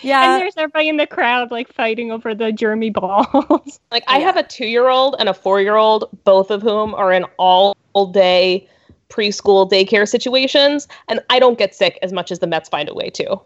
Yeah. 0.01 0.33
and 0.33 0.41
there's 0.41 0.53
everybody 0.57 0.89
in 0.89 0.97
the 0.97 1.07
crowd 1.07 1.49
like 1.51 1.73
fighting 1.73 2.11
over 2.11 2.35
the 2.35 2.51
Jeremy 2.51 2.89
balls. 2.89 3.79
Like 3.91 4.03
I 4.07 4.19
have 4.19 4.35
a 4.35 4.43
two-year-old 4.43 5.15
and 5.17 5.29
a 5.29 5.33
four-year-old, 5.33 6.09
both 6.25 6.51
of 6.51 6.61
whom 6.61 6.93
are 6.93 7.11
in 7.11 7.23
all-day 7.37 8.67
preschool 9.09 9.69
daycare 9.71 10.07
situations, 10.07 10.89
and 11.07 11.21
I 11.29 11.39
don't 11.39 11.57
get 11.57 11.73
sick 11.73 11.97
as 12.01 12.11
much 12.11 12.31
as 12.31 12.39
the 12.39 12.47
Mets 12.47 12.67
find 12.67 12.89
a 12.89 12.93
way 12.93 13.09
to. 13.11 13.39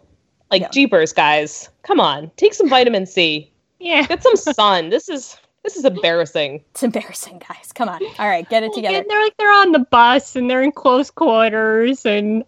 Like 0.50 0.70
jeepers, 0.72 1.12
guys, 1.12 1.70
come 1.84 2.00
on, 2.00 2.30
take 2.36 2.54
some 2.54 2.68
vitamin 2.68 3.06
C. 3.06 3.50
Yeah, 3.78 4.04
get 4.06 4.22
some 4.22 4.36
sun. 4.54 4.90
This 4.90 5.08
is 5.08 5.36
this 5.64 5.76
is 5.76 5.84
embarrassing. 5.84 6.62
It's 6.72 6.82
embarrassing, 6.82 7.42
guys. 7.48 7.72
Come 7.72 7.88
on. 7.88 8.00
All 8.18 8.28
right, 8.28 8.48
get 8.48 8.62
it 8.62 8.72
together. 8.72 8.96
And 8.96 9.06
they're 9.08 9.22
like 9.22 9.36
they're 9.36 9.52
on 9.52 9.72
the 9.72 9.80
bus 9.80 10.36
and 10.36 10.50
they're 10.50 10.62
in 10.62 10.72
close 10.72 11.10
quarters 11.10 12.04
and 12.04 12.44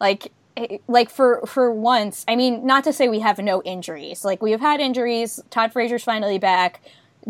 like 0.00 0.32
eh, 0.56 0.78
like 0.88 1.10
for 1.10 1.44
for 1.46 1.72
once 1.72 2.24
i 2.28 2.36
mean 2.36 2.66
not 2.66 2.84
to 2.84 2.92
say 2.92 3.08
we 3.08 3.20
have 3.20 3.38
no 3.38 3.62
injuries 3.62 4.24
like 4.24 4.42
we 4.42 4.50
have 4.50 4.60
had 4.60 4.80
injuries 4.80 5.40
todd 5.50 5.72
frazier's 5.72 6.04
finally 6.04 6.38
back 6.38 6.80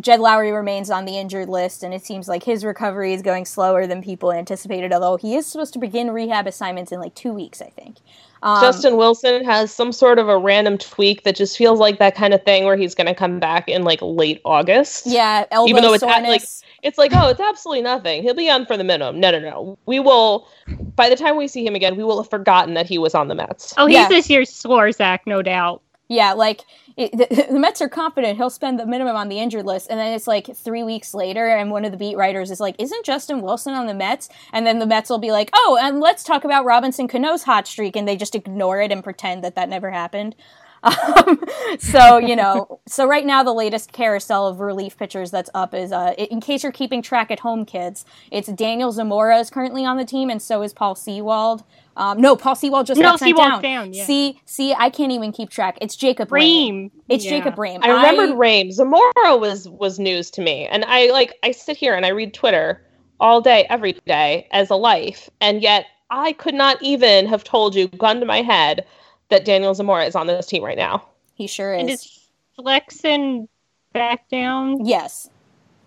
jed 0.00 0.18
lowrie 0.18 0.54
remains 0.54 0.90
on 0.90 1.04
the 1.04 1.16
injured 1.16 1.48
list 1.48 1.82
and 1.82 1.94
it 1.94 2.04
seems 2.04 2.26
like 2.26 2.42
his 2.42 2.64
recovery 2.64 3.12
is 3.12 3.22
going 3.22 3.44
slower 3.44 3.86
than 3.86 4.02
people 4.02 4.32
anticipated 4.32 4.92
although 4.92 5.16
he 5.16 5.36
is 5.36 5.46
supposed 5.46 5.72
to 5.72 5.78
begin 5.78 6.10
rehab 6.10 6.46
assignments 6.46 6.90
in 6.90 6.98
like 6.98 7.14
two 7.14 7.32
weeks 7.32 7.62
i 7.62 7.68
think 7.68 7.96
um, 8.44 8.60
Justin 8.60 8.96
Wilson 8.96 9.44
has 9.44 9.72
some 9.74 9.90
sort 9.90 10.18
of 10.18 10.28
a 10.28 10.38
random 10.38 10.78
tweak 10.78 11.24
that 11.24 11.34
just 11.34 11.56
feels 11.56 11.80
like 11.80 11.98
that 11.98 12.14
kind 12.14 12.32
of 12.32 12.42
thing 12.44 12.64
where 12.64 12.76
he's 12.76 12.94
going 12.94 13.06
to 13.06 13.14
come 13.14 13.40
back 13.40 13.68
in 13.68 13.82
like 13.82 13.98
late 14.02 14.40
August. 14.44 15.06
yeah 15.06 15.44
elbow 15.50 15.68
even 15.68 15.82
though 15.82 15.94
it's 15.94 16.02
at, 16.04 16.22
like 16.22 16.42
it's 16.82 16.98
like 16.98 17.12
oh 17.14 17.28
it's 17.30 17.40
absolutely 17.40 17.82
nothing 17.82 18.22
he'll 18.22 18.34
be 18.34 18.48
on 18.50 18.66
for 18.66 18.76
the 18.76 18.84
minimum 18.84 19.18
no 19.18 19.30
no 19.30 19.38
no 19.38 19.78
we 19.86 19.98
will 19.98 20.46
by 20.94 21.08
the 21.08 21.16
time 21.16 21.36
we 21.36 21.48
see 21.48 21.66
him 21.66 21.74
again 21.74 21.96
we 21.96 22.04
will 22.04 22.22
have 22.22 22.30
forgotten 22.30 22.74
that 22.74 22.86
he 22.86 22.98
was 22.98 23.14
on 23.14 23.28
the 23.28 23.34
mets 23.34 23.72
oh, 23.78 23.86
he's 23.86 23.96
Yeah. 23.96 24.08
this 24.08 24.28
year's 24.30 24.50
sore 24.50 24.92
Zach, 24.92 25.26
no 25.26 25.42
doubt. 25.42 25.82
Yeah, 26.08 26.32
like 26.34 26.62
it, 26.96 27.12
the, 27.12 27.46
the 27.52 27.58
Mets 27.58 27.80
are 27.80 27.88
confident 27.88 28.36
he'll 28.36 28.50
spend 28.50 28.78
the 28.78 28.86
minimum 28.86 29.16
on 29.16 29.28
the 29.28 29.38
injured 29.38 29.66
list, 29.66 29.88
and 29.90 29.98
then 29.98 30.12
it's 30.12 30.26
like 30.26 30.54
three 30.54 30.82
weeks 30.82 31.14
later, 31.14 31.48
and 31.48 31.70
one 31.70 31.84
of 31.84 31.92
the 31.92 31.98
beat 31.98 32.16
writers 32.16 32.50
is 32.50 32.60
like, 32.60 32.76
"Isn't 32.78 33.04
Justin 33.04 33.40
Wilson 33.40 33.74
on 33.74 33.86
the 33.86 33.94
Mets?" 33.94 34.28
And 34.52 34.66
then 34.66 34.78
the 34.78 34.86
Mets 34.86 35.08
will 35.10 35.18
be 35.18 35.32
like, 35.32 35.50
"Oh, 35.54 35.78
and 35.80 36.00
let's 36.00 36.22
talk 36.22 36.44
about 36.44 36.64
Robinson 36.64 37.08
Cano's 37.08 37.44
hot 37.44 37.66
streak," 37.66 37.96
and 37.96 38.06
they 38.06 38.16
just 38.16 38.34
ignore 38.34 38.80
it 38.80 38.92
and 38.92 39.02
pretend 39.02 39.42
that 39.44 39.54
that 39.54 39.68
never 39.68 39.90
happened. 39.90 40.36
Um, 40.84 41.42
so 41.78 42.18
you 42.18 42.36
know, 42.36 42.80
so 42.86 43.06
right 43.06 43.24
now 43.26 43.42
the 43.42 43.52
latest 43.54 43.92
carousel 43.92 44.46
of 44.46 44.60
relief 44.60 44.96
pitchers 44.96 45.30
that's 45.30 45.50
up 45.54 45.74
is, 45.74 45.92
uh, 45.92 46.14
in 46.18 46.40
case 46.40 46.62
you're 46.62 46.72
keeping 46.72 47.02
track 47.02 47.30
at 47.30 47.40
home, 47.40 47.64
kids, 47.64 48.04
it's 48.30 48.48
Daniel 48.48 48.92
Zamora 48.92 49.38
is 49.38 49.50
currently 49.50 49.84
on 49.84 49.96
the 49.96 50.04
team, 50.04 50.30
and 50.30 50.40
so 50.40 50.62
is 50.62 50.72
Paul 50.72 50.94
Sewald. 50.94 51.64
Um, 51.96 52.20
no, 52.20 52.34
Paul 52.36 52.56
Sewald 52.56 52.86
just 52.86 53.00
No, 53.00 53.10
got 53.10 53.20
sent 53.20 53.36
Sewald's 53.36 53.50
down. 53.50 53.62
down, 53.62 53.92
yeah. 53.92 54.04
See, 54.04 54.40
see, 54.46 54.74
I 54.74 54.90
can't 54.90 55.12
even 55.12 55.30
keep 55.32 55.48
track. 55.50 55.78
It's 55.80 55.94
Jacob 55.94 56.28
Rhame. 56.28 56.90
It's 57.08 57.24
Yeah. 57.24 57.30
Jacob 57.38 57.54
Rhame. 57.56 57.78
i 57.82 57.88
remembered 57.90 58.30
Rhame. 58.36 58.72
zamora 58.72 59.36
was 59.36 59.68
was 59.68 59.98
news 59.98 60.30
to 60.32 60.42
me 60.42 60.66
and 60.66 60.84
i 60.86 61.10
like 61.12 61.34
i 61.44 61.50
sit 61.52 61.76
here 61.76 61.94
and 61.94 62.04
i 62.04 62.08
read 62.08 62.32
twitter 62.34 62.82
all 63.20 63.40
day 63.40 63.64
every 63.70 63.92
day 64.06 64.48
as 64.52 64.70
a 64.70 64.74
life 64.74 65.28
and 65.40 65.62
yet 65.62 65.86
i 66.10 66.32
could 66.32 66.54
not 66.54 66.82
even 66.82 67.26
have 67.26 67.44
told 67.44 67.74
you 67.74 67.86
gun 67.88 68.18
to 68.20 68.26
my 68.26 68.40
head 68.42 68.84
that 69.30 69.44
daniel 69.44 69.74
zamora 69.74 70.04
is 70.04 70.14
on 70.14 70.26
this 70.26 70.46
team 70.46 70.62
right 70.64 70.78
now 70.78 71.06
He 71.34 71.46
sure 71.46 71.74
is. 71.74 71.80
And 71.80 71.90
is. 71.90 72.00
is 72.00 72.20
Flexen 72.56 73.48
back 73.92 74.28
down? 74.28 74.84
Yes. 74.86 75.28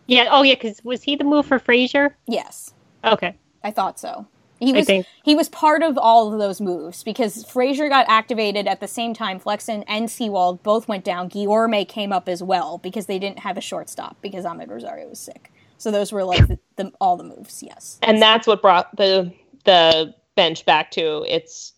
Yeah. 0.06 0.28
Oh 0.32 0.44
yeah, 0.44 0.56
because 0.56 0.82
was 0.84 1.02
he 1.04 1.16
the 1.16 1.24
move 1.24 1.46
for 1.46 1.60
Frazier? 1.60 2.16
Yes. 2.28 2.74
Okay. 3.04 3.36
I 3.64 3.72
thought 3.72 4.00
so. 4.00 4.28
He 4.60 4.74
I 4.74 4.78
was 4.78 4.86
think- 4.86 5.06
he 5.24 5.36
was 5.36 5.50
part 5.50 5.84
of 5.84 5.98
all 5.98 6.32
of 6.34 6.40
those 6.40 6.60
moves 6.62 7.04
because 7.04 7.44
Frazier 7.46 7.90
got 7.90 8.06
activated 8.10 8.68
at 8.68 8.80
the 8.80 8.88
same 8.88 9.14
time. 9.14 9.40
Flexen 9.40 9.84
and 9.84 10.10
Sewald 10.12 10.62
both 10.64 10.88
went 10.88 11.04
down. 11.06 11.30
Guillorme 11.30 11.88
came 11.88 12.12
up 12.12 12.28
as 12.28 12.42
well 12.44 12.78
because 12.80 13.06
they 13.06 13.20
didn't 13.20 13.40
have 13.40 13.58
a 13.58 13.62
shortstop 13.62 14.18
because 14.22 14.46
Amed 14.46 14.70
Rosario 14.70 15.08
was 15.10 15.20
sick. 15.20 15.52
So 15.78 15.92
those 15.92 16.12
were 16.12 16.24
like 16.24 16.48
the, 16.48 16.60
the, 16.76 16.92
all 17.00 17.18
the 17.18 17.24
moves. 17.24 17.62
Yes. 17.64 17.98
and 18.02 18.22
that's 18.22 18.48
what 18.48 18.62
brought 18.62 18.96
the 18.98 19.32
the 19.66 20.14
bench 20.36 20.66
back 20.66 20.92
to 20.92 21.24
its 21.28 21.74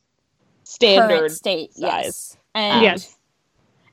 standard 0.70 1.18
Current 1.20 1.32
state. 1.32 1.74
size. 1.74 1.82
Yes. 1.82 2.38
And 2.56 2.82
Yes. 2.84 3.16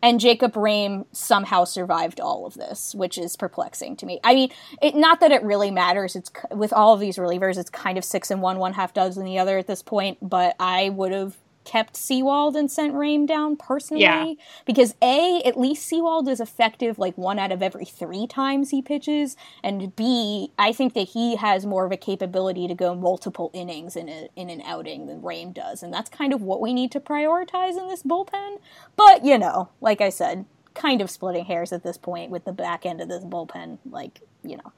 and 0.02 0.20
Jacob 0.20 0.52
Rhame 0.54 1.06
somehow 1.12 1.64
survived 1.64 2.20
all 2.20 2.46
of 2.46 2.54
this, 2.54 2.94
which 2.94 3.16
is 3.18 3.36
perplexing 3.36 3.96
to 3.96 4.06
me. 4.06 4.20
I 4.22 4.34
mean, 4.34 4.50
it 4.82 4.94
not 4.94 5.20
that 5.20 5.32
it 5.32 5.42
really 5.42 5.70
matters. 5.70 6.14
It's 6.16 6.30
with 6.52 6.72
all 6.72 6.92
of 6.94 7.00
these 7.00 7.16
relievers, 7.16 7.56
it's 7.58 7.70
kind 7.70 7.96
of 7.98 8.04
six 8.04 8.30
and 8.30 8.42
one, 8.42 8.58
one 8.58 8.74
half 8.74 8.92
dozen 8.94 9.24
the 9.24 9.38
other 9.38 9.58
at 9.58 9.66
this 9.66 9.82
point. 9.82 10.18
But 10.22 10.54
I 10.60 10.90
would 10.90 11.12
have 11.12 11.36
kept 11.66 11.96
Sewald 11.96 12.56
and 12.56 12.70
sent 12.70 12.94
Rhame 12.94 13.26
down 13.26 13.56
personally 13.56 14.02
Yeah. 14.02 14.32
because 14.64 14.94
a 15.02 15.42
at 15.44 15.58
least 15.60 15.86
Sewald 15.86 16.28
is 16.28 16.40
effective 16.40 16.98
like 16.98 17.18
one 17.18 17.38
out 17.38 17.52
of 17.52 17.62
every 17.62 17.84
three 17.84 18.26
times 18.26 18.70
he 18.70 18.80
pitches, 18.80 19.36
and 19.62 19.94
b 19.94 20.52
I 20.58 20.72
think 20.72 20.94
that 20.94 21.08
he 21.08 21.36
has 21.36 21.66
more 21.66 21.84
of 21.84 21.92
a 21.92 21.96
capability 21.98 22.66
to 22.68 22.74
go 22.74 22.94
multiple 22.94 23.50
innings 23.52 23.96
in 23.96 24.08
a, 24.08 24.28
in 24.36 24.48
an 24.48 24.62
outing 24.62 25.06
than 25.06 25.20
Rhame 25.20 25.52
does, 25.52 25.82
and 25.82 25.92
that's 25.92 26.08
kind 26.08 26.32
of 26.32 26.40
what 26.40 26.60
we 26.62 26.72
need 26.72 26.90
to 26.92 27.00
prioritize 27.00 27.76
in 27.76 27.88
this 27.88 28.02
bullpen. 28.02 28.58
But 28.96 29.24
you 29.24 29.36
know, 29.36 29.68
like 29.80 30.00
I 30.00 30.08
said, 30.08 30.46
kind 30.74 31.00
of 31.02 31.10
splitting 31.10 31.46
hairs 31.46 31.72
at 31.72 31.82
this 31.82 31.98
point 31.98 32.30
with 32.30 32.44
the 32.44 32.52
back 32.52 32.86
end 32.86 33.00
of 33.00 33.08
this 33.08 33.24
bullpen, 33.24 33.78
like 33.90 34.20
you 34.44 34.56
know. 34.56 34.72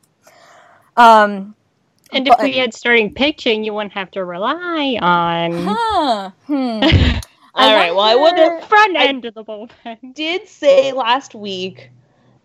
Um, 0.96 1.54
And 2.12 2.26
if 2.26 2.36
But- 2.36 2.44
we 2.44 2.52
had 2.52 2.72
starting 2.74 3.12
pitching, 3.12 3.64
you 3.64 3.74
wouldn't 3.74 3.92
have 3.92 4.10
to 4.12 4.24
rely 4.24 4.98
on 5.02 5.52
huh? 5.66 6.30
Hmm. 6.46 6.82
all 7.54 7.74
right 7.74 7.90
well 7.90 8.00
i 8.00 8.14
would 8.14 8.36
have 8.38 8.60
the 8.60 8.66
front 8.66 8.96
end 8.96 9.24
of 9.24 9.34
the 9.34 9.42
bullpen. 9.44 10.14
did 10.14 10.46
say 10.46 10.92
last 10.92 11.34
week 11.34 11.90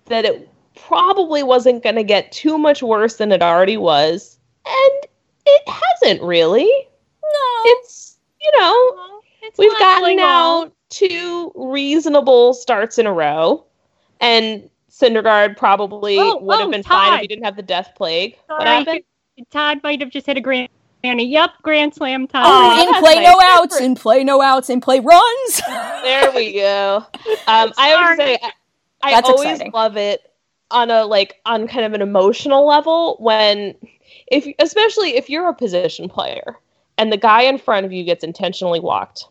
that 0.06 0.26
it 0.26 0.50
probably 0.76 1.44
wasn't 1.44 1.84
going 1.84 1.96
to 1.96 2.04
get 2.04 2.32
too 2.32 2.58
much 2.58 2.82
worse 2.82 3.18
than 3.18 3.32
it 3.32 3.42
already 3.44 3.78
was, 3.78 4.40
and 4.66 5.08
it 5.46 5.70
hasn't 5.70 6.22
really. 6.24 6.66
No, 6.66 7.62
It's 7.66 8.18
you 8.42 8.52
know 8.60 9.20
It's 9.44 9.58
we've 9.60 9.78
gotten 9.80 10.16
now 10.18 10.72
two 10.90 11.52
reasonable 11.56 12.54
starts 12.56 12.98
in 12.98 13.06
a 13.06 13.14
row, 13.14 13.66
and 14.20 14.68
Syndergaard 14.90 15.58
probably 15.58 16.18
Oh, 16.20 16.38
would 16.40 16.60
have 16.60 16.68
oh, 16.68 16.72
been 16.72 16.84
fine 16.84 17.08
if 17.08 17.12
Todd. 17.14 17.22
he 17.22 17.28
didn't 17.28 17.46
have 17.46 17.56
the 17.56 17.62
death 17.64 17.92
plague. 17.96 18.38
What 18.48 18.66
happened? 18.68 19.04
Todd 19.52 19.80
might 19.84 20.00
have 20.02 20.10
just 20.10 20.26
hit 20.26 20.38
a 20.38 20.42
grand. 20.42 20.70
Yep, 21.04 21.50
grand 21.64 21.94
slam. 21.94 22.28
Todd. 22.28 22.44
Oh, 22.46 22.82
in 22.82 22.92
that's 22.92 23.00
play 23.02 23.16
no 23.24 23.34
Good 23.36 23.44
outs, 23.44 23.78
for- 23.78 23.84
in 23.84 23.96
play 23.96 24.24
no 24.24 24.42
outs, 24.42 24.70
in 24.70 24.80
play 24.82 25.00
runs. 25.00 25.62
There 26.04 26.32
we 26.36 26.54
go. 26.54 27.06
Um, 27.48 27.72
I 27.78 28.10
would 28.10 28.18
say 28.18 28.38
I, 29.02 29.14
I 29.14 29.22
always 29.22 29.52
exciting. 29.52 29.72
love 29.72 29.96
it 29.96 30.22
on 30.70 30.92
a 30.92 31.06
like 31.06 31.40
on 31.46 31.66
kind 31.68 31.86
of 31.86 31.94
an 31.94 32.02
emotional 32.02 32.66
level 32.68 33.16
when 33.20 33.74
if 34.28 34.46
especially 34.60 35.16
if 35.16 35.30
you're 35.30 35.48
a 35.48 35.54
position 35.54 36.10
player 36.10 36.58
and 36.98 37.12
the 37.12 37.18
guy 37.18 37.44
in 37.44 37.58
front 37.58 37.86
of 37.86 37.94
you 37.94 38.04
gets 38.04 38.24
intentionally 38.24 38.80
walked. 38.82 39.26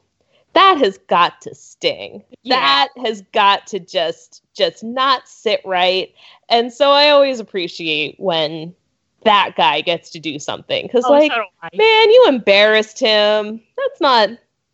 That 0.55 0.79
has 0.79 0.99
got 1.09 1.41
to 1.43 1.55
sting. 1.55 2.23
Yeah. 2.43 2.57
That 2.57 2.89
has 3.07 3.23
got 3.33 3.67
to 3.69 3.79
just 3.79 4.43
just 4.55 4.83
not 4.83 5.29
sit 5.29 5.61
right. 5.65 6.15
And 6.49 6.73
so 6.73 6.91
I 6.91 7.11
always 7.11 7.39
appreciate 7.39 8.17
when 8.19 8.75
that 9.25 9.53
guy 9.57 9.81
gets 9.81 10.11
to 10.11 10.21
do 10.21 10.39
something 10.39 10.87
because, 10.87 11.05
Oh, 11.05 11.11
like, 11.11 11.33
so 11.33 11.45
man, 11.75 12.11
you 12.11 12.27
embarrassed 12.29 12.99
him. 12.99 13.61
That's 13.77 14.01
not 14.01 14.31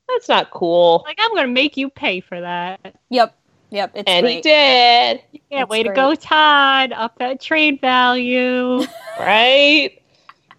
that's 0.09 0.29
not 0.29 0.51
cool. 0.51 1.03
Like 1.07 1.19
I'm 1.21 1.35
gonna 1.35 1.49
make 1.49 1.77
you 1.77 1.91
pay 1.91 2.21
for 2.21 2.41
that. 2.41 2.95
Yep. 3.11 3.35
Yep. 3.71 3.93
It's 3.95 4.05
and 4.11 4.27
he 4.27 4.35
great. 4.35 4.43
did, 4.43 5.23
Yeah, 5.51 5.63
It's 5.63 5.71
way 5.71 5.83
to 5.83 5.93
go, 5.93 6.15
Todd. 6.15 6.93
Up 6.93 7.19
that 7.19 7.41
trade 7.41 7.81
value. 7.81 8.85
right? 9.21 9.91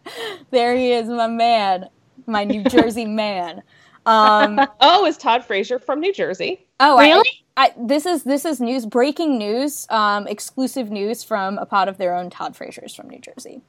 There 0.52 0.76
he 0.76 0.92
is, 0.92 1.08
my 1.08 1.28
man, 1.28 1.88
my 2.26 2.44
New 2.44 2.64
Jersey 2.64 3.06
man. 3.06 3.62
Um, 4.10 4.60
Oh, 4.82 5.06
is 5.06 5.18
Todd 5.18 5.46
Frazier 5.46 5.80
from 5.80 6.00
New 6.00 6.14
Jersey? 6.14 6.66
oh, 6.80 6.98
Really? 6.98 7.30
I, 7.58 7.74
this 7.78 8.06
is 8.06 8.24
this 8.24 8.46
is 8.46 8.62
news, 8.62 8.86
breaking 8.86 9.38
news, 9.38 9.86
um, 9.90 10.28
exclusive 10.28 10.90
news 10.90 11.24
from 11.26 11.58
a 11.58 11.66
pod 11.66 11.90
of 11.90 11.98
their 11.98 12.16
own. 12.16 12.30
Todd 12.30 12.56
Frazier's 12.56 12.96
from 12.96 13.10
New 13.10 13.20
Jersey. 13.20 13.62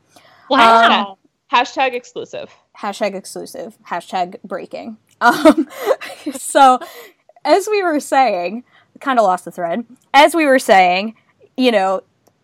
Wow. 0.48 1.18
Hashtag 1.52 1.94
exclusive. 1.94 2.50
hashtag 2.78 3.14
exclusive, 3.16 3.76
hashtag 3.88 4.36
breaking. 4.44 4.96
Um, 5.22 5.68
so, 6.32 6.78
as 7.44 7.68
we 7.68 7.82
were 7.82 8.00
saying, 8.00 8.64
kind 9.00 9.18
of 9.18 9.24
lost 9.24 9.44
the 9.44 9.50
thread. 9.50 9.84
As 10.14 10.34
we 10.34 10.46
were 10.46 10.58
saying, 10.58 11.14
you 11.58 11.70
know, 11.70 12.00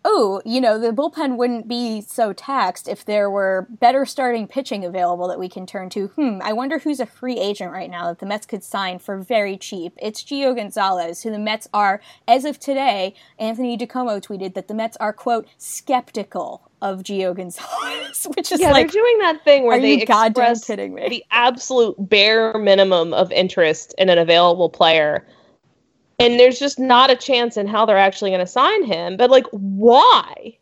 oh, 0.09 0.41
you 0.45 0.61
know, 0.61 0.79
the 0.79 0.91
bullpen 0.91 1.35
wouldn't 1.35 1.67
be 1.67 1.99
so 1.99 2.31
taxed 2.31 2.87
if 2.87 3.03
there 3.03 3.29
were 3.29 3.67
better 3.69 4.05
starting 4.05 4.47
pitching 4.47 4.85
available 4.85 5.27
that 5.27 5.37
we 5.37 5.49
can 5.49 5.65
turn 5.65 5.89
to. 5.89 6.07
Hmm, 6.07 6.39
I 6.41 6.53
wonder 6.53 6.79
who's 6.79 7.01
a 7.01 7.05
free 7.05 7.37
agent 7.37 7.73
right 7.73 7.89
now 7.89 8.07
that 8.07 8.19
the 8.19 8.25
Mets 8.25 8.45
could 8.45 8.63
sign 8.63 8.99
for 8.99 9.17
very 9.17 9.57
cheap. 9.57 9.91
It's 9.97 10.23
Gio 10.23 10.55
Gonzalez, 10.55 11.23
who 11.23 11.31
the 11.31 11.37
Mets 11.37 11.67
are, 11.73 11.99
as 12.25 12.45
of 12.45 12.57
today, 12.57 13.15
Anthony 13.37 13.77
DiComo 13.77 14.21
tweeted 14.21 14.53
that 14.53 14.69
the 14.69 14.73
Mets 14.73 14.95
are, 14.97 15.11
quote, 15.11 15.45
skeptical 15.57 16.71
of 16.81 17.03
Gio 17.03 17.35
Gonzalez, 17.35 18.27
which 18.37 18.53
is 18.53 18.61
yeah, 18.61 18.71
like, 18.71 18.91
they're 18.91 19.01
doing 19.01 19.17
that 19.19 19.43
thing 19.43 19.65
where 19.65 19.77
are 19.77 19.81
they 19.81 20.01
express 20.01 20.65
kidding 20.65 20.93
me? 20.93 21.09
the 21.09 21.25
absolute 21.31 21.95
bare 21.97 22.57
minimum 22.57 23.13
of 23.13 23.29
interest 23.33 23.93
in 23.97 24.07
an 24.07 24.17
available 24.17 24.69
player. 24.69 25.27
And 26.19 26.39
there's 26.39 26.59
just 26.59 26.79
not 26.79 27.11
a 27.11 27.15
chance 27.15 27.57
in 27.57 27.67
how 27.67 27.85
they're 27.85 27.97
actually 27.97 28.31
going 28.31 28.39
to 28.39 28.47
sign 28.47 28.83
him. 28.83 29.17
But 29.17 29.29
like, 29.29 29.45
why? 29.51 30.57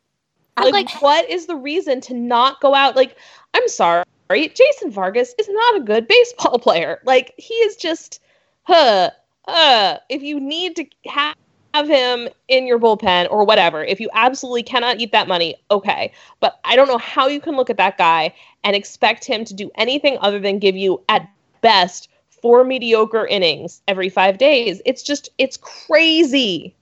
I- 0.57 0.69
Like, 0.69 1.01
what 1.01 1.29
is 1.29 1.45
the 1.47 1.55
reason 1.55 2.01
to 2.01 2.13
not 2.13 2.61
go 2.61 2.73
out? 2.75 2.95
Like, 2.95 3.15
I'm 3.53 3.67
sorry, 3.67 4.05
Jason 4.29 4.91
Vargas 4.91 5.33
is 5.39 5.47
not 5.49 5.75
a 5.77 5.81
good 5.81 6.07
baseball 6.07 6.59
player. 6.65 6.99
Like, 7.05 7.33
he 7.37 7.53
is 7.55 7.75
just, 7.77 8.21
huh, 8.63 9.11
uh. 9.47 9.97
If 10.09 10.21
you 10.23 10.39
need 10.39 10.75
to 10.77 10.85
have 11.07 11.35
have 11.73 11.87
him 11.89 12.29
in 12.47 12.65
your 12.65 12.79
bullpen 12.79 13.29
or 13.29 13.43
whatever, 13.43 13.83
if 13.83 13.99
you 13.99 14.09
absolutely 14.13 14.63
cannot 14.63 14.99
eat 15.01 15.11
that 15.11 15.27
money, 15.27 15.55
okay. 15.71 16.09
But 16.39 16.57
I 16.63 16.77
don't 16.77 16.87
know 16.87 16.97
how 16.97 17.27
you 17.27 17.41
can 17.41 17.57
look 17.57 17.69
at 17.69 17.75
that 17.75 17.97
guy 17.97 18.33
and 18.63 18.77
expect 18.77 19.25
him 19.25 19.43
to 19.43 19.53
do 19.53 19.69
anything 19.75 20.17
other 20.21 20.39
than 20.39 20.57
give 20.59 20.77
you, 20.77 21.01
at 21.09 21.29
best, 21.59 22.07
four 22.45 22.63
mediocre 22.63 23.25
innings 23.25 23.81
every 23.87 24.07
five 24.09 24.37
days. 24.37 24.79
It's 24.85 25.01
just, 25.01 25.29
it's 25.39 25.57
crazy. 25.57 26.75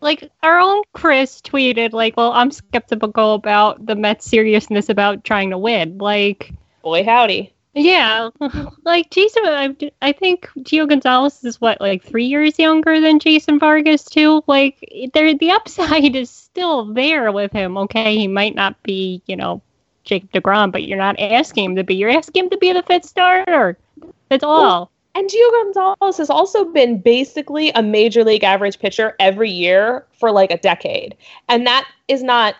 like 0.00 0.30
our 0.42 0.58
own 0.58 0.82
Chris 0.94 1.42
tweeted, 1.42 1.92
like, 1.92 2.16
"Well, 2.16 2.32
I'm 2.32 2.50
skeptical 2.50 3.34
about 3.34 3.84
the 3.84 3.94
Mets' 3.94 4.24
seriousness 4.26 4.88
about 4.88 5.22
trying 5.24 5.50
to 5.50 5.58
win." 5.58 5.98
Like, 5.98 6.52
Boy, 6.82 7.04
howdy. 7.04 7.52
yeah, 7.74 8.30
like 8.84 9.10
Jason, 9.10 9.42
I, 9.44 9.76
I 10.00 10.12
think 10.12 10.48
Gio 10.60 10.88
Gonzalez 10.88 11.44
is 11.44 11.60
what, 11.60 11.80
like 11.80 12.02
three 12.02 12.24
years 12.26 12.58
younger 12.58 13.00
than 13.00 13.18
Jason 13.18 13.58
Vargas 13.58 14.04
too. 14.04 14.42
Like, 14.46 14.78
there, 15.12 15.34
the 15.34 15.50
upside 15.50 16.16
is 16.22 16.30
still 16.30 16.86
there 16.94 17.32
with 17.32 17.52
him. 17.52 17.76
Okay, 17.78 18.16
he 18.16 18.28
might 18.28 18.54
not 18.54 18.82
be, 18.82 19.22
you 19.26 19.36
know, 19.36 19.60
Jacob 20.04 20.32
Degrom, 20.32 20.72
but 20.72 20.84
you're 20.84 20.96
not 20.98 21.20
asking 21.20 21.64
him 21.66 21.76
to 21.76 21.84
be. 21.84 21.96
You're 21.96 22.10
asking 22.10 22.44
him 22.44 22.50
to 22.50 22.58
be 22.58 22.72
the 22.72 22.82
fifth 22.82 23.04
starter. 23.06 23.76
That's 24.28 24.44
all. 24.44 24.90
And 25.14 25.30
Gio 25.30 25.50
Gonzalez 25.62 26.18
has 26.18 26.28
also 26.28 26.64
been 26.66 26.98
basically 26.98 27.70
a 27.70 27.82
major 27.82 28.22
league 28.22 28.44
average 28.44 28.78
pitcher 28.78 29.16
every 29.18 29.50
year 29.50 30.04
for 30.12 30.30
like 30.30 30.50
a 30.50 30.58
decade. 30.58 31.16
And 31.48 31.66
that 31.66 31.88
is 32.08 32.22
not 32.22 32.56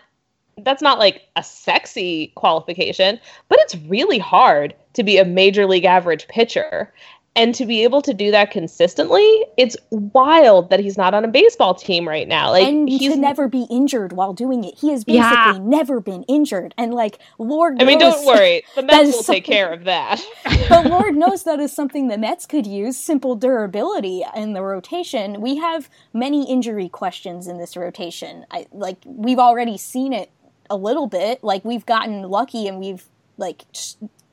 that's 0.63 0.81
not 0.81 0.97
like 0.97 1.21
a 1.35 1.43
sexy 1.43 2.31
qualification, 2.35 3.19
but 3.47 3.59
it's 3.61 3.75
really 3.87 4.17
hard 4.17 4.73
to 4.93 5.03
be 5.03 5.19
a 5.19 5.25
major 5.25 5.67
league 5.67 5.85
average 5.85 6.27
pitcher. 6.27 6.91
And 7.37 7.53
to 7.55 7.65
be 7.65 7.83
able 7.83 8.01
to 8.01 8.13
do 8.13 8.31
that 8.31 8.51
consistently, 8.51 9.45
it's 9.57 9.77
wild 9.91 10.69
that 10.71 10.79
he's 10.79 10.97
not 10.97 11.13
on 11.13 11.23
a 11.23 11.27
baseball 11.27 11.75
team 11.75 12.07
right 12.07 12.27
now. 12.27 12.49
Like 12.51 12.67
and 12.67 12.89
he's 12.89 13.13
to 13.13 13.17
never 13.19 13.47
be 13.47 13.67
injured 13.69 14.11
while 14.11 14.33
doing 14.33 14.63
it. 14.63 14.73
He 14.77 14.89
has 14.91 15.03
basically 15.03 15.23
Yeah. 15.23 15.57
never 15.61 15.99
been 16.01 16.23
injured, 16.23 16.73
and 16.77 16.93
like 16.93 17.19
Lord, 17.37 17.81
I 17.81 17.85
mean, 17.85 17.99
don't 17.99 18.25
worry. 18.25 18.63
The 18.75 18.83
Mets 18.83 19.15
will 19.15 19.23
take 19.23 19.43
care 19.45 19.71
of 19.71 19.85
that. 19.85 20.21
but 20.69 20.85
Lord 20.87 21.15
knows 21.15 21.43
that 21.43 21.59
is 21.59 21.71
something 21.71 22.07
the 22.07 22.17
Mets 22.17 22.45
could 22.45 22.67
use 22.67 22.97
simple 22.97 23.35
durability 23.35 24.23
in 24.35 24.53
the 24.53 24.61
rotation. 24.61 25.41
We 25.41 25.57
have 25.57 25.89
many 26.13 26.49
injury 26.49 26.89
questions 26.89 27.47
in 27.47 27.57
this 27.57 27.77
rotation. 27.77 28.45
I 28.51 28.67
like 28.71 28.97
we've 29.05 29.39
already 29.39 29.77
seen 29.77 30.13
it 30.13 30.31
a 30.69 30.75
little 30.75 31.07
bit. 31.07 31.43
Like 31.43 31.63
we've 31.63 31.85
gotten 31.85 32.23
lucky 32.23 32.67
and 32.67 32.79
we've 32.79 33.05
like 33.37 33.65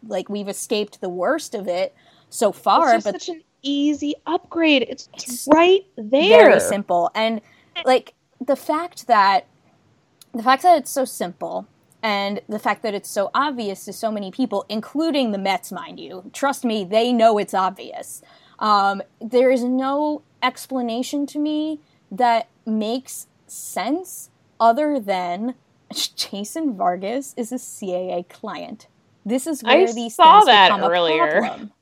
like 0.06 0.28
we've 0.28 0.48
escaped 0.48 1.00
the 1.00 1.08
worst 1.08 1.54
of 1.54 1.68
it 1.68 1.94
so 2.34 2.52
far. 2.52 2.94
It's 2.94 3.04
just 3.04 3.04
but 3.04 3.22
such 3.22 3.28
an 3.28 3.42
easy 3.62 4.14
upgrade. 4.26 4.82
It's, 4.82 5.48
right 5.52 5.86
there. 5.96 6.50
very 6.50 6.60
simple 6.60 7.10
and 7.14 7.40
like 7.84 8.14
the 8.44 8.56
fact 8.56 9.06
that 9.06 9.46
the 10.32 10.42
fact 10.42 10.62
that 10.62 10.76
it's 10.78 10.90
so 10.90 11.04
simple 11.04 11.66
and 12.02 12.40
the 12.48 12.58
fact 12.58 12.82
that 12.82 12.92
it's 12.92 13.08
so 13.08 13.30
obvious 13.34 13.84
to 13.84 13.92
so 13.92 14.10
many 14.10 14.30
people 14.30 14.66
including 14.68 15.32
the 15.32 15.38
mets 15.38 15.70
mind 15.72 15.98
you 16.00 16.30
trust 16.32 16.64
me 16.64 16.84
they 16.84 17.12
know 17.12 17.38
it's 17.38 17.54
obvious 17.54 18.22
um, 18.58 19.02
there 19.20 19.50
is 19.50 19.64
no 19.64 20.22
explanation 20.42 21.26
to 21.26 21.38
me 21.38 21.80
that 22.10 22.48
makes 22.66 23.26
sense 23.46 24.30
other 24.60 25.00
than 25.00 25.54
jason 26.16 26.76
vargas 26.76 27.34
is 27.36 27.52
a 27.52 27.56
caa 27.56 28.28
client 28.28 28.88
this 29.24 29.46
is 29.46 29.62
I 29.64 29.76
where 29.76 29.92
these 29.92 30.16
saw 30.16 30.40
things 30.40 30.46
that 30.46 30.68
become 30.68 30.90
earlier. 30.90 31.28
a 31.28 31.40
problem 31.40 31.72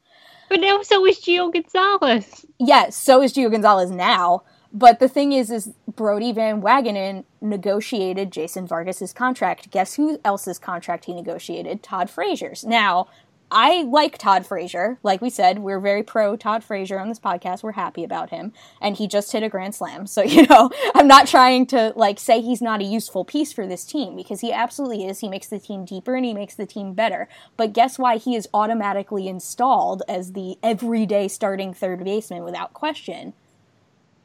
But 0.52 0.60
now 0.60 0.82
so 0.82 1.06
is 1.06 1.18
Gio 1.18 1.50
Gonzalez. 1.50 2.44
Yes, 2.58 2.94
so 2.94 3.22
is 3.22 3.32
Gio 3.32 3.50
Gonzalez 3.50 3.90
now. 3.90 4.42
But 4.70 4.98
the 4.98 5.08
thing 5.08 5.32
is, 5.32 5.50
is 5.50 5.72
Brodie 5.88 6.32
Van 6.32 6.60
Wagenen 6.60 7.24
negotiated 7.40 8.30
Jason 8.30 8.66
Vargas's 8.66 9.14
contract. 9.14 9.70
Guess 9.70 9.94
who 9.94 10.20
else's 10.26 10.58
contract 10.58 11.06
he 11.06 11.14
negotiated? 11.14 11.82
Todd 11.82 12.10
Frazier's. 12.10 12.66
Now, 12.66 13.08
I 13.54 13.82
like 13.82 14.16
Todd 14.16 14.46
Frazier. 14.46 14.98
Like 15.02 15.20
we 15.20 15.28
said, 15.28 15.58
we're 15.58 15.78
very 15.78 16.02
pro 16.02 16.36
Todd 16.36 16.64
Frazier 16.64 16.98
on 16.98 17.10
this 17.10 17.20
podcast. 17.20 17.62
We're 17.62 17.72
happy 17.72 18.02
about 18.02 18.30
him, 18.30 18.54
and 18.80 18.96
he 18.96 19.06
just 19.06 19.30
hit 19.30 19.42
a 19.42 19.48
grand 19.50 19.74
slam. 19.74 20.06
So 20.06 20.22
you 20.32 20.46
know, 20.46 20.70
I'm 20.94 21.06
not 21.06 21.26
trying 21.26 21.66
to 21.66 21.92
like 21.94 22.18
say 22.18 22.40
he's 22.40 22.62
not 22.62 22.80
a 22.80 22.84
useful 22.84 23.26
piece 23.26 23.52
for 23.52 23.66
this 23.66 23.84
team 23.84 24.16
because 24.16 24.40
he 24.40 24.52
absolutely 24.52 25.06
is. 25.06 25.20
He 25.20 25.28
makes 25.28 25.48
the 25.48 25.58
team 25.58 25.84
deeper 25.84 26.14
and 26.14 26.24
he 26.24 26.32
makes 26.32 26.54
the 26.54 26.64
team 26.64 26.94
better. 26.94 27.28
But 27.58 27.74
guess 27.74 27.98
why 27.98 28.16
he 28.16 28.34
is 28.34 28.48
automatically 28.54 29.28
installed 29.28 30.02
as 30.08 30.32
the 30.32 30.56
everyday 30.62 31.28
starting 31.28 31.74
third 31.74 32.02
baseman 32.04 32.44
without 32.44 32.72
question? 32.72 33.34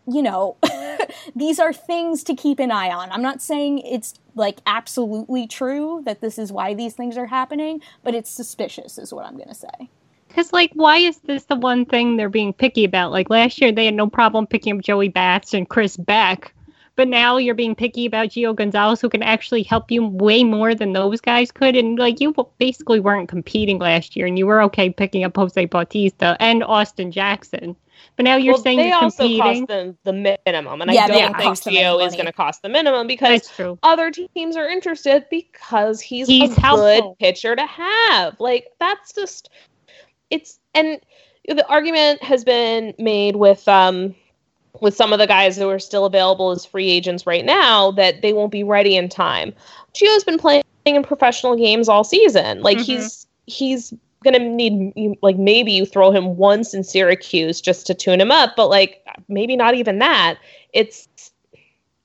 You 0.08 0.22
know, 0.22 0.56
these 1.36 1.60
are 1.60 1.74
things 1.74 2.24
to 2.24 2.36
keep 2.36 2.60
an 2.60 2.72
eye 2.72 2.90
on. 2.90 3.12
I'm 3.12 3.22
not 3.22 3.42
saying 3.42 3.80
it's 3.80 4.14
like 4.36 4.60
absolutely 4.66 5.48
true 5.48 6.02
that 6.06 6.22
this 6.22 6.38
is 6.38 6.52
why 6.52 6.74
these 6.74 6.94
things 6.94 7.18
are 7.18 7.26
happening, 7.26 7.82
but 8.04 8.16
it's 8.16 8.30
suspicious, 8.30 8.98
is 8.98 9.14
what 9.14 9.26
I'm 9.26 9.36
going 9.36 9.50
to 9.50 9.56
say. 9.56 9.90
Because, 10.28 10.54
like, 10.54 10.72
why 10.74 10.98
is 10.98 11.20
this 11.20 11.46
the 11.46 11.56
one 11.56 11.86
thing 11.86 12.16
they're 12.16 12.30
being 12.30 12.54
picky 12.54 12.86
about? 12.86 13.12
Like, 13.12 13.30
last 13.30 13.60
year 13.60 13.72
they 13.72 13.86
had 13.86 13.96
no 13.96 14.08
problem 14.08 14.46
picking 14.46 14.78
up 14.78 14.84
Joey 14.84 15.10
Bats 15.10 15.54
and 15.54 15.68
Chris 15.68 15.98
Beck. 15.98 16.54
But 16.96 17.08
now 17.08 17.38
you're 17.38 17.56
being 17.56 17.76
picky 17.76 18.08
about 18.08 18.30
Gio 18.30 18.56
Gonzalez, 18.56 19.00
who 19.00 19.10
can 19.10 19.22
actually 19.22 19.62
help 19.62 19.92
you 19.92 20.06
way 20.08 20.44
more 20.44 20.74
than 20.74 20.94
those 20.94 21.22
guys 21.22 21.52
could. 21.52 21.76
And, 21.76 21.98
like, 21.98 22.20
you 22.20 22.34
basically 22.58 23.00
weren't 23.00 23.30
competing 23.30 23.80
last 23.80 24.16
year, 24.16 24.26
and 24.26 24.38
you 24.38 24.48
were 24.48 24.62
okay 24.64 24.90
picking 24.90 25.24
up 25.24 25.36
Jose 25.36 25.66
Bautista 25.66 26.36
and 26.40 26.64
Austin 26.64 27.12
Jackson. 27.12 27.76
But 28.18 28.24
now 28.24 28.36
you're 28.36 28.56
well, 28.56 28.64
saying 28.64 28.80
they 28.80 28.88
you're 28.90 28.96
also 28.98 29.24
competing. 29.24 29.68
cost 29.68 29.68
them 29.68 29.98
the 30.04 30.38
minimum, 30.46 30.82
and 30.82 30.92
Yeah, 30.92 31.06
I 31.06 31.08
don't 31.08 31.22
don't 31.22 31.38
think 31.38 31.46
cost 31.46 31.64
Gio 31.66 32.06
is 32.06 32.14
going 32.14 32.26
to 32.26 32.34
cost 32.34 32.64
the 32.64 32.70
minimum 32.70 33.06
because 33.06 33.50
other 33.84 34.12
teams 34.12 34.58
are 34.58 34.68
interested 34.68 35.26
because 35.30 36.02
he's, 36.02 36.28
He's 36.28 36.58
a 36.58 36.60
helpful. 36.60 37.12
good 37.12 37.20
pitcher 37.20 37.56
to 37.56 37.66
have. 37.66 38.40
Like 38.40 38.66
that's 38.80 39.14
just 39.14 39.50
it's 40.32 40.60
and 40.74 41.00
the 41.48 41.66
argument 41.68 42.22
has 42.24 42.44
been 42.44 42.94
made 42.98 43.36
with 43.36 43.66
um 43.68 44.16
with 44.82 44.96
some 44.96 45.14
of 45.14 45.20
the 45.20 45.28
guys 45.28 45.56
who 45.56 45.70
are 45.70 45.80
still 45.80 46.06
available 46.06 46.52
as 46.52 46.66
free 46.66 46.90
agents 46.90 47.26
right 47.28 47.46
now 47.46 47.92
that 47.92 48.22
they 48.22 48.34
won't 48.34 48.52
be 48.52 48.64
ready 48.64 48.96
in 48.96 49.10
time. 49.10 49.54
Gio's 49.94 50.24
been 50.24 50.38
playing 50.40 50.64
in 50.86 51.04
professional 51.04 51.56
games 51.56 51.88
all 51.88 52.04
season. 52.04 52.62
Like 52.62 52.80
Mhm. 52.80 52.84
he's 52.84 53.28
he's 53.46 53.94
gonna 54.32 54.40
need 54.40 55.18
like 55.22 55.38
maybe 55.38 55.72
you 55.72 55.86
throw 55.86 56.12
him 56.12 56.38
once 56.38 56.74
in 56.74 56.84
Syracuse 56.84 57.62
just 57.62 57.88
to 57.88 57.94
tune 57.94 58.20
him 58.20 58.32
up, 58.32 58.56
but 58.56 58.68
like 58.68 59.06
maybe 59.28 59.56
not 59.56 59.76
even 59.76 60.00
that. 60.00 60.38
It's 60.74 61.08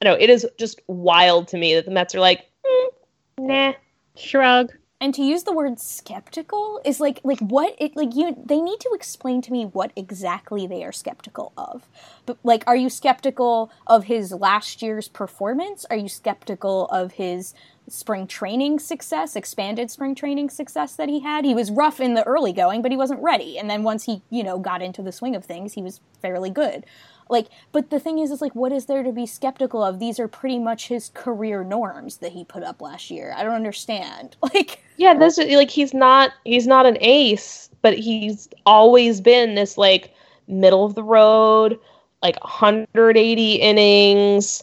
I 0.01 0.07
know 0.07 0.15
it 0.15 0.31
is 0.31 0.47
just 0.59 0.81
wild 0.87 1.49
to 1.49 1.59
me 1.59 1.75
that 1.75 1.85
the 1.85 1.91
Mets 1.91 2.15
are 2.15 2.21
like, 2.21 2.47
"Mm, 2.67 3.47
nah, 3.47 3.73
Shrug. 4.17 4.73
And 5.03 5.13
to 5.15 5.23
use 5.23 5.43
the 5.43 5.53
word 5.53 5.81
skeptical 5.81 6.81
is 6.85 7.01
like 7.01 7.19
like 7.25 7.41
what 7.41 7.75
it 7.79 7.97
like 7.97 8.15
you 8.15 8.37
they 8.47 8.61
need 8.61 8.79
to 8.79 8.91
explain 8.95 9.43
to 9.43 9.51
me 9.51 9.65
what 9.65 9.91
exactly 9.97 10.65
they 10.69 10.85
are 10.85 10.93
skeptical 10.93 11.53
of. 11.57 11.89
But 12.25 12.39
like 12.45 12.63
are 12.69 12.77
you 12.77 12.89
skeptical 12.89 13.73
of 13.89 14.05
his 14.05 14.31
last 14.31 14.81
year's 14.81 15.09
performance? 15.09 15.85
Are 15.91 15.97
you 15.97 16.09
skeptical 16.09 16.87
of 16.87 17.15
his 17.15 17.53
spring 17.89 18.27
training 18.27 18.79
success, 18.79 19.37
expanded 19.37 19.91
spring 19.91 20.15
training 20.15 20.51
success 20.51 20.97
that 20.97 21.09
he 21.09 21.21
had? 21.21 21.45
He 21.45 21.55
was 21.55 21.71
rough 21.71 22.01
in 22.01 22.15
the 22.15 22.25
early 22.25 22.53
going, 22.53 22.83
but 22.83 22.91
he 22.91 22.97
wasn't 22.97 23.23
ready. 23.23 23.59
And 23.59 23.69
then 23.69 23.83
once 23.83 24.05
he, 24.05 24.23
you 24.31 24.43
know, 24.43 24.59
got 24.59 24.83
into 24.83 25.03
the 25.03 25.13
swing 25.13 25.37
of 25.37 25.45
things, 25.45 25.73
he 25.73 25.83
was 25.83 26.01
fairly 26.21 26.51
good. 26.51 26.85
Like, 27.29 27.49
but 27.73 27.91
the 27.91 27.99
thing 27.99 28.19
is, 28.19 28.31
is 28.31 28.43
like, 28.43 28.55
what 28.55 28.73
is 28.73 28.87
there 28.87 29.03
to 29.03 29.13
be 29.13 29.27
skeptical 29.27 29.83
of? 29.83 29.99
These 29.99 30.21
are 30.21 30.29
pretty 30.29 30.59
much 30.59 30.89
his 30.89 31.11
career 31.15 31.65
norms 31.65 32.19
that 32.19 32.33
he 32.33 32.45
put 32.45 32.63
up 32.63 32.83
last 32.83 33.11
year. 33.11 33.33
I 33.37 33.43
don't 33.43 33.55
understand. 33.55 34.37
Like, 34.55 34.85
yeah, 34.99 35.15
this 35.15 35.39
is 35.39 35.57
like 35.57 35.71
he's 35.71 35.95
not 35.95 36.33
he's 36.45 36.67
not 36.67 36.85
an 36.85 36.99
ace, 37.01 37.71
but 37.81 37.99
he's 37.99 38.49
always 38.67 39.21
been 39.21 39.55
this 39.55 39.79
like 39.79 40.15
middle 40.47 40.85
of 40.85 40.95
the 40.95 41.03
road, 41.03 41.79
like 42.23 42.39
180 42.45 43.55
innings, 43.55 44.63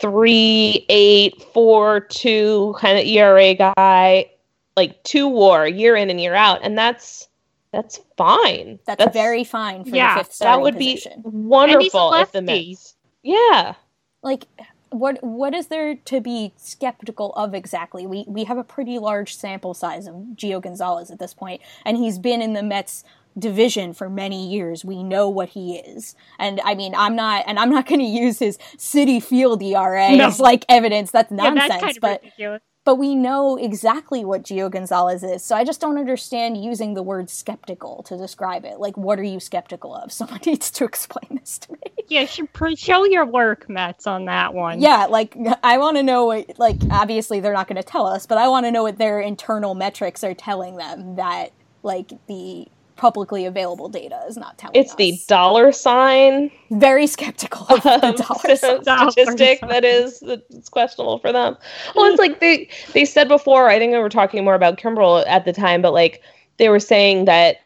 three, 0.00 0.86
eight, 0.88 1.42
four, 1.52 2.00
two 2.00 2.74
kind 2.78 2.98
of 2.98 3.04
ERA 3.04 3.54
guy, 3.54 4.30
like 4.76 5.02
two 5.04 5.28
WAR 5.28 5.68
year 5.68 5.96
in 5.96 6.10
and 6.10 6.20
year 6.20 6.34
out, 6.34 6.60
and 6.62 6.76
that's 6.76 7.28
that's 7.72 8.00
fine. 8.16 8.78
That's, 8.86 9.12
very 9.12 9.44
fine 9.44 9.84
for 9.84 9.94
Yeah, 9.94 10.18
the 10.18 10.24
fifth 10.24 10.38
that 10.40 10.60
would 10.60 10.74
position. 10.76 11.22
be 11.22 11.28
wonderful 11.30 12.14
if 12.14 12.32
the. 12.32 12.42
Mets. 12.42 12.96
Yeah. 13.22 13.74
like 14.22 14.46
what 14.90 15.22
what 15.22 15.54
is 15.54 15.68
there 15.68 15.94
to 15.94 16.20
be 16.20 16.52
skeptical 16.56 17.32
of 17.34 17.54
exactly? 17.54 18.06
We 18.06 18.24
we 18.26 18.44
have 18.44 18.58
a 18.58 18.64
pretty 18.64 18.98
large 18.98 19.36
sample 19.36 19.72
size 19.74 20.06
of 20.08 20.14
Gio 20.34 20.60
Gonzalez 20.60 21.10
at 21.10 21.18
this 21.20 21.32
point, 21.32 21.60
and 21.84 21.96
he's 21.96 22.18
been 22.18 22.42
in 22.42 22.54
the 22.54 22.62
Mets 22.62 23.04
division 23.38 23.92
for 23.92 24.08
many 24.10 24.48
years. 24.48 24.84
We 24.84 25.02
know 25.02 25.28
what 25.28 25.50
he 25.50 25.76
is. 25.76 26.14
And 26.38 26.60
I 26.64 26.74
mean, 26.74 26.94
I'm 26.94 27.14
not 27.16 27.44
and 27.46 27.58
I'm 27.58 27.70
not 27.70 27.86
going 27.88 28.00
to 28.00 28.06
use 28.06 28.38
his 28.38 28.58
Citi 28.76 29.22
Field 29.22 29.62
ERA 29.62 30.16
No. 30.16 30.26
as 30.26 30.40
like 30.40 30.64
evidence. 30.68 31.10
That's 31.10 31.30
nonsense. 31.30 31.56
Yeah, 31.60 31.68
that's 31.68 31.82
kind 31.82 31.96
of 31.96 32.00
but 32.00 32.20
ridiculous. 32.22 32.62
but 32.84 32.94
we 32.96 33.14
know 33.14 33.56
exactly 33.56 34.24
what 34.24 34.42
Gio 34.42 34.70
Gonzalez 34.70 35.22
is. 35.22 35.44
So 35.44 35.54
I 35.56 35.64
just 35.64 35.80
don't 35.80 35.98
understand 35.98 36.62
using 36.62 36.94
the 36.94 37.02
word 37.02 37.30
skeptical 37.30 38.02
to 38.04 38.16
describe 38.16 38.64
it. 38.64 38.78
Like 38.80 38.96
what 38.96 39.18
are 39.18 39.22
you 39.24 39.40
skeptical 39.40 39.94
of? 39.94 40.12
Someone 40.20 40.40
needs 40.44 40.70
to 40.72 40.84
explain 40.84 41.38
this 41.40 41.58
to 41.58 41.72
me. 41.72 41.78
Yeah, 42.08 42.26
should 42.26 42.48
show 42.76 43.04
your 43.04 43.24
work, 43.24 43.68
Mets, 43.68 44.06
on 44.08 44.24
that 44.24 44.52
one. 44.52 44.80
Yeah, 44.80 45.06
like 45.06 45.36
I 45.62 45.78
want 45.78 45.96
to 45.96 46.02
know 46.02 46.24
what 46.26 46.58
like 46.58 46.76
obviously 46.90 47.38
they're 47.38 47.52
not 47.52 47.68
going 47.68 47.76
to 47.76 47.84
tell 47.84 48.06
us, 48.06 48.26
but 48.26 48.36
I 48.38 48.48
want 48.48 48.66
to 48.66 48.72
know 48.72 48.82
what 48.82 48.98
their 48.98 49.20
internal 49.20 49.74
metrics 49.76 50.24
are 50.24 50.34
telling 50.34 50.76
them 50.76 51.14
that 51.16 51.52
like 51.84 52.10
the 52.26 52.66
publicly 53.00 53.46
available 53.46 53.88
data 53.88 54.20
is 54.28 54.36
not 54.36 54.58
telling 54.58 54.76
It's 54.76 54.90
us. 54.90 54.96
the 54.96 55.18
dollar 55.26 55.72
sign 55.72 56.50
Very 56.70 57.06
skeptical 57.06 57.66
of 57.74 57.82
the 57.82 58.06
um, 58.06 58.14
dollar 58.14 58.56
sign. 58.56 58.82
statistic 59.14 59.60
that 59.62 59.86
is 59.86 60.22
it's 60.22 60.68
questionable 60.68 61.18
for 61.18 61.32
them. 61.32 61.56
Well, 61.96 62.04
it's 62.10 62.18
like 62.18 62.40
they 62.40 62.68
they 62.92 63.06
said 63.06 63.26
before. 63.26 63.70
I 63.70 63.78
think 63.78 63.92
they 63.92 63.98
were 63.98 64.10
talking 64.10 64.44
more 64.44 64.54
about 64.54 64.76
Kimbrel 64.76 65.24
at 65.26 65.46
the 65.46 65.52
time, 65.54 65.80
but 65.80 65.94
like 65.94 66.20
they 66.58 66.68
were 66.68 66.78
saying 66.78 67.24
that 67.24 67.56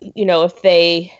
you 0.00 0.24
know 0.26 0.42
if 0.42 0.60
they 0.62 1.12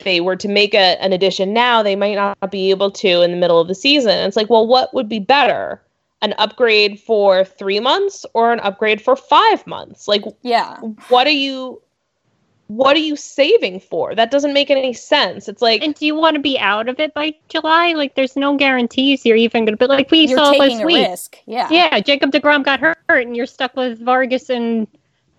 they 0.00 0.20
were 0.20 0.34
to 0.36 0.48
make 0.48 0.74
a, 0.74 1.00
an 1.00 1.12
addition 1.12 1.52
now, 1.52 1.80
they 1.80 1.94
might 1.94 2.16
not 2.16 2.50
be 2.50 2.70
able 2.70 2.90
to 2.90 3.22
in 3.22 3.30
the 3.30 3.36
middle 3.36 3.60
of 3.60 3.68
the 3.68 3.74
season. 3.76 4.10
And 4.10 4.26
it's 4.26 4.36
like, 4.36 4.50
well, 4.50 4.66
what 4.66 4.92
would 4.92 5.08
be 5.08 5.20
better? 5.20 5.80
An 6.22 6.34
upgrade 6.38 6.98
for 6.98 7.44
three 7.44 7.78
months 7.78 8.26
or 8.34 8.52
an 8.52 8.58
upgrade 8.60 9.00
for 9.00 9.14
five 9.14 9.64
months? 9.66 10.08
Like, 10.08 10.22
Yeah. 10.42 10.78
what 11.08 11.28
are 11.28 11.30
you 11.46 11.80
what 12.76 12.96
are 12.96 13.00
you 13.00 13.14
saving 13.14 13.78
for? 13.78 14.14
That 14.14 14.30
doesn't 14.30 14.52
make 14.52 14.70
any 14.70 14.92
sense. 14.92 15.48
It's 15.48 15.62
like 15.62 15.82
And 15.82 15.94
do 15.94 16.04
you 16.06 16.14
want 16.14 16.34
to 16.34 16.40
be 16.40 16.58
out 16.58 16.88
of 16.88 16.98
it 16.98 17.14
by 17.14 17.34
July? 17.48 17.92
Like, 17.92 18.14
there's 18.16 18.36
no 18.36 18.56
guarantees 18.56 19.24
you're 19.24 19.36
even 19.36 19.64
going 19.64 19.74
to. 19.74 19.76
But 19.76 19.90
like 19.90 20.10
we 20.10 20.26
You're 20.26 20.38
saw 20.38 20.52
taking 20.52 20.78
last 20.78 20.84
week, 20.86 21.08
risk. 21.08 21.36
Yeah. 21.46 21.68
yeah, 21.70 22.00
Jacob 22.00 22.32
Degrom 22.32 22.64
got 22.64 22.80
hurt, 22.80 22.96
and 23.08 23.36
you're 23.36 23.46
stuck 23.46 23.76
with 23.76 24.00
Vargas 24.00 24.50
and 24.50 24.88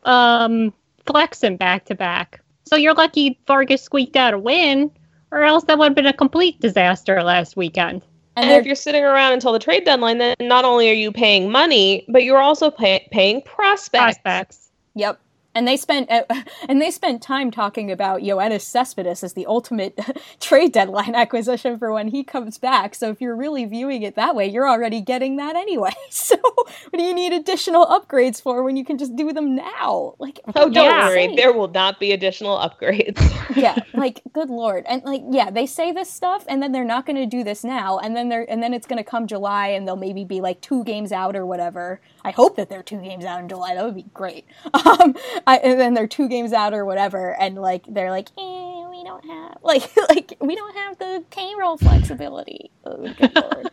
um 0.04 0.74
Flexen 1.06 1.58
back 1.58 1.86
to 1.86 1.96
back. 1.96 2.42
So 2.66 2.76
you're 2.76 2.94
lucky 2.94 3.38
Vargas 3.48 3.82
squeaked 3.82 4.16
out 4.16 4.34
a 4.34 4.40
win, 4.40 4.90
or 5.32 5.44
else 5.44 5.66
that 5.66 5.78
would 5.78 5.86
have 5.86 5.96
been 5.96 6.06
a 6.06 6.14
complete 6.14 6.60
disaster 6.62 7.22
last 7.22 7.58
weekend. 7.58 8.02
And 8.38 8.50
And 8.50 8.60
if 8.60 8.66
you're 8.66 8.76
sitting 8.76 9.04
around 9.04 9.34
until 9.34 9.52
the 9.52 9.60
trade 9.60 9.86
deadline, 9.86 10.18
then 10.18 10.36
not 10.42 10.66
only 10.66 10.90
are 10.90 10.94
you 10.94 11.12
paying 11.12 11.52
money, 11.52 12.06
but 12.10 12.24
you're 12.24 12.42
also 12.42 12.70
pay- 12.72 13.08
paying 13.12 13.42
prospects. 13.42 14.20
Prospects. 14.20 14.70
Yep. 14.96 15.20
And 15.56 15.68
they 15.68 15.78
spent 15.78 16.12
uh, 16.12 16.24
and 16.70 16.82
they 16.82 16.92
spent 16.92 17.22
time 17.24 17.50
talking 17.50 17.90
about 17.92 18.22
Yoenis 18.22 18.62
Cespedes 18.62 19.24
as 19.24 19.34
the 19.34 19.46
ultimate 19.48 19.98
trade 20.40 20.74
deadline 20.74 21.16
acquisition 21.24 21.80
for 21.80 21.92
when 21.94 22.10
he 22.10 22.24
comes 22.24 22.58
back. 22.58 22.94
So 22.94 23.10
if 23.10 23.22
you're 23.22 23.36
really 23.36 23.66
viewing 23.66 24.04
it 24.04 24.16
that 24.16 24.36
way, 24.36 24.48
you're 24.48 24.70
already 24.70 25.02
getting 25.02 25.38
that 25.38 25.56
anyway. 25.56 25.94
So 26.10 26.36
what 26.46 26.98
do 26.98 27.04
you 27.04 27.14
need 27.14 27.34
additional 27.34 27.86
upgrades 27.86 28.42
for 28.42 28.64
when 28.64 28.76
you 28.78 28.86
can 28.86 28.98
just 28.98 29.16
do 29.16 29.32
them 29.34 29.56
now? 29.56 30.16
Like 30.20 30.40
Oh, 30.56 30.70
don't 30.70 30.74
Yeah. 30.74 31.08
worry, 31.08 31.36
there 31.36 31.54
will 31.54 31.68
not 31.70 32.00
be 32.00 32.12
additional 32.12 32.58
upgrades. 32.58 33.20
yeah, 33.56 33.76
like 33.96 34.22
good 34.34 34.50
lord, 34.50 34.86
and 34.88 35.04
like 35.04 35.22
yeah, 35.32 35.50
they 35.50 35.66
say 35.66 35.92
this 35.92 36.10
stuff, 36.12 36.44
and 36.48 36.62
then 36.62 36.72
they're 36.72 36.84
not 36.86 37.06
going 37.06 37.16
to 37.18 37.26
do 37.26 37.44
this 37.44 37.64
now, 37.64 38.00
and 38.00 38.16
then 38.16 38.30
they're 38.30 38.50
and 38.50 38.62
then 38.62 38.74
it's 38.74 38.88
going 38.88 38.98
to 38.98 39.10
come 39.10 39.28
July, 39.28 39.68
and 39.70 39.88
they'll 39.88 39.96
maybe 39.96 40.24
be 40.26 40.42
like 40.42 40.62
two 40.62 40.84
games 40.84 41.12
out 41.12 41.36
or 41.36 41.46
whatever. 41.46 42.02
I 42.24 42.32
hope 42.32 42.56
that 42.58 42.70
they're 42.70 42.84
two 42.84 43.02
games 43.02 43.24
out 43.26 43.40
in 43.40 43.48
July. 43.50 43.76
That 43.76 43.86
would 43.86 43.96
be 43.96 44.06
great. 44.14 44.46
Um, 44.74 45.16
I, 45.48 45.58
and 45.58 45.80
then 45.80 45.94
they're 45.94 46.08
two 46.08 46.28
games 46.28 46.54
out 46.54 46.74
or 46.74 46.86
whatever, 46.86 47.40
and 47.40 47.56
like 47.56 47.84
they're 47.88 48.12
like, 48.12 48.30
eh, 48.38 48.88
we 48.90 49.04
don't 49.04 49.26
have 49.26 49.58
like 49.64 49.90
like 50.10 50.36
we 50.42 50.56
don't 50.56 50.76
have 50.76 50.98
the 50.98 51.24
payroll 51.32 51.78
flexibility. 51.78 52.72
Oh. 52.86 53.14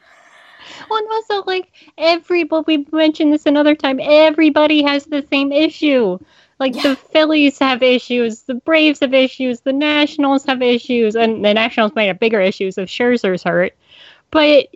Well, 0.88 0.98
and 0.98 1.08
also 1.10 1.42
like 1.44 1.70
every, 1.98 2.44
but 2.44 2.66
we 2.66 2.86
mentioned 2.92 3.32
this 3.32 3.46
another 3.46 3.74
time. 3.74 4.00
Everybody 4.00 4.82
has 4.82 5.04
the 5.04 5.24
same 5.30 5.52
issue. 5.52 6.18
Like 6.58 6.74
the 6.74 6.96
Phillies 6.96 7.58
have 7.58 7.82
issues, 7.82 8.42
the 8.42 8.54
Braves 8.54 9.00
have 9.00 9.12
issues, 9.14 9.60
the 9.60 9.72
Nationals 9.72 10.44
have 10.46 10.62
issues, 10.62 11.16
and 11.16 11.44
the 11.44 11.52
Nationals 11.54 11.92
might 11.94 12.04
have 12.04 12.20
bigger 12.20 12.40
issues 12.40 12.78
if 12.78 12.88
Scherzer's 12.88 13.42
hurt. 13.42 13.74
But 14.30 14.68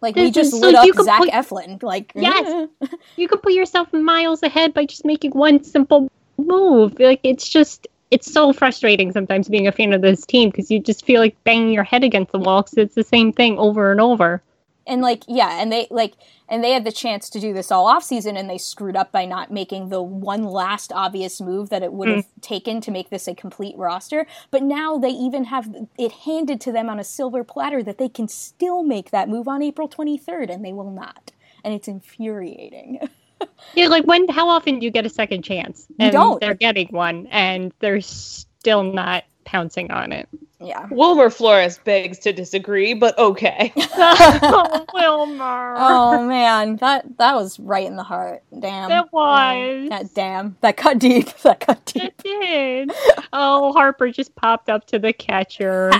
Like 0.00 0.16
we 0.16 0.30
just 0.30 0.52
lit 0.52 0.74
so 0.74 0.88
up 0.98 1.04
Zach 1.04 1.18
put- 1.20 1.30
Eflin. 1.30 1.82
Like 1.82 2.12
Yes. 2.14 2.68
you 3.16 3.28
could 3.28 3.42
put 3.42 3.52
yourself 3.52 3.92
miles 3.92 4.42
ahead 4.42 4.74
by 4.74 4.84
just 4.84 5.04
making 5.04 5.30
one 5.30 5.62
simple 5.62 6.10
move. 6.38 6.98
Like 6.98 7.20
it's 7.22 7.48
just 7.48 7.86
it's 8.10 8.32
so 8.32 8.52
frustrating 8.52 9.12
sometimes 9.12 9.48
being 9.48 9.66
a 9.66 9.72
fan 9.72 9.92
of 9.92 10.02
this 10.02 10.24
team 10.24 10.50
because 10.50 10.70
you 10.70 10.80
just 10.80 11.04
feel 11.04 11.20
like 11.20 11.36
banging 11.44 11.72
your 11.72 11.84
head 11.84 12.04
against 12.04 12.32
the 12.32 12.38
wall 12.38 12.62
because 12.62 12.78
it's 12.78 12.94
the 12.94 13.04
same 13.04 13.32
thing 13.32 13.58
over 13.58 13.90
and 13.90 14.00
over. 14.00 14.42
and 14.86 15.02
like 15.02 15.22
yeah 15.28 15.60
and 15.60 15.70
they 15.70 15.86
like 15.90 16.14
and 16.48 16.64
they 16.64 16.72
had 16.72 16.84
the 16.84 16.92
chance 16.92 17.28
to 17.28 17.38
do 17.38 17.52
this 17.52 17.70
all 17.70 17.86
off 17.86 18.02
season 18.02 18.36
and 18.36 18.48
they 18.48 18.56
screwed 18.56 18.96
up 18.96 19.12
by 19.12 19.26
not 19.26 19.52
making 19.52 19.90
the 19.90 20.02
one 20.02 20.44
last 20.44 20.90
obvious 20.92 21.40
move 21.40 21.68
that 21.68 21.82
it 21.82 21.92
would 21.92 22.08
have 22.08 22.24
mm. 22.24 22.40
taken 22.40 22.80
to 22.80 22.90
make 22.90 23.10
this 23.10 23.28
a 23.28 23.34
complete 23.34 23.76
roster 23.76 24.26
but 24.50 24.62
now 24.62 24.96
they 24.96 25.10
even 25.10 25.44
have 25.44 25.68
it 25.98 26.12
handed 26.12 26.60
to 26.60 26.72
them 26.72 26.88
on 26.88 26.98
a 26.98 27.04
silver 27.04 27.44
platter 27.44 27.82
that 27.82 27.98
they 27.98 28.08
can 28.08 28.26
still 28.26 28.82
make 28.82 29.10
that 29.10 29.28
move 29.28 29.46
on 29.46 29.62
April 29.62 29.88
23rd 29.88 30.50
and 30.50 30.64
they 30.64 30.72
will 30.72 30.90
not 30.90 31.32
and 31.62 31.74
it's 31.74 31.88
infuriating 31.88 32.98
Yeah, 33.74 33.88
like 33.88 34.04
when? 34.04 34.26
How 34.28 34.48
often 34.48 34.78
do 34.80 34.84
you 34.86 34.90
get 34.90 35.06
a 35.06 35.10
second 35.10 35.42
chance? 35.42 35.86
You 35.98 36.10
don't. 36.10 36.40
They're 36.40 36.54
getting 36.54 36.88
one, 36.88 37.26
and 37.30 37.72
they're 37.80 38.00
still 38.00 38.82
not 38.82 39.24
pouncing 39.44 39.90
on 39.90 40.10
it. 40.12 40.28
yeah 40.60 40.86
Wilmer 40.90 41.30
Flores 41.30 41.78
begs 41.78 42.18
to 42.20 42.32
disagree, 42.32 42.92
but 42.94 43.16
okay. 43.18 43.72
oh, 43.76 44.84
Wilmer. 44.94 45.74
oh 45.78 46.26
man 46.26 46.76
that 46.76 47.16
that 47.18 47.34
was 47.34 47.58
right 47.60 47.86
in 47.86 47.96
the 47.96 48.02
heart 48.02 48.42
damn 48.60 48.90
It 48.90 49.06
was. 49.12 49.88
that 49.90 50.12
damn 50.14 50.56
that 50.60 50.76
cut 50.76 50.98
deep 50.98 51.32
that 51.42 51.60
cut 51.60 51.84
deep 51.86 52.02
It 52.04 52.18
did. 52.18 52.90
Oh, 53.32 53.72
Harper 53.72 54.10
just 54.10 54.34
popped 54.34 54.68
up 54.68 54.86
to 54.88 54.98
the 54.98 55.12
catcher. 55.12 55.92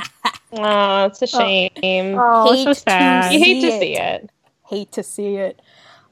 Oh, 0.53 1.05
it's 1.07 1.23
a 1.23 1.27
shame. 1.27 1.71
Oh, 2.19 2.53
Hate 2.55 2.65
so 2.65 2.73
to 2.73 2.75
sad. 2.75 3.33
you 3.33 3.39
hate 3.39 3.61
to 3.63 3.71
see 3.73 3.79
see 3.81 3.97
it. 3.97 4.23
it. 4.25 4.31
hate 4.67 4.93
to 4.93 5.03
see 5.03 5.37
it. 5.37 5.63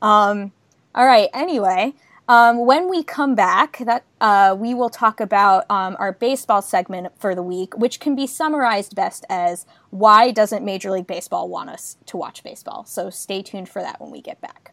Um, 0.03 0.53
all 0.97 1.07
right. 1.07 1.29
Anyway, 1.35 1.95
um, 2.29 2.65
when 2.67 2.89
we 2.89 3.05
come 3.05 3.35
back, 3.35 3.79
that 3.79 4.05
uh, 4.21 4.57
we 4.59 4.75
will 4.75 4.89
talk 4.89 5.21
about 5.21 5.71
um, 5.71 5.95
our 5.99 6.13
baseball 6.13 6.63
segment 6.63 7.13
for 7.19 7.35
the 7.35 7.43
week, 7.43 7.77
which 7.77 8.01
can 8.01 8.17
be 8.17 8.27
summarized 8.27 8.97
best 8.97 9.25
as 9.29 9.67
"Why 9.91 10.31
doesn't 10.31 10.65
Major 10.65 10.91
League 10.91 11.07
Baseball 11.07 11.49
want 11.49 11.71
us 11.71 11.99
to 12.07 12.17
watch 12.17 12.43
baseball?" 12.43 12.85
So 12.87 13.11
stay 13.11 13.43
tuned 13.43 13.69
for 13.69 13.83
that 13.83 14.01
when 14.01 14.11
we 14.11 14.21
get 14.23 14.41
back. 14.41 14.73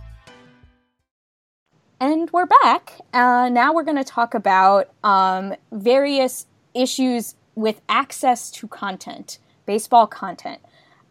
And 2.01 2.31
we're 2.31 2.47
back. 2.47 2.93
Uh, 3.13 3.47
now 3.49 3.75
we're 3.75 3.83
going 3.83 3.97
to 3.97 4.03
talk 4.03 4.33
about 4.33 4.89
um, 5.03 5.53
various 5.71 6.47
issues 6.73 7.35
with 7.53 7.79
access 7.87 8.49
to 8.49 8.67
content, 8.67 9.37
baseball 9.67 10.07
content, 10.07 10.61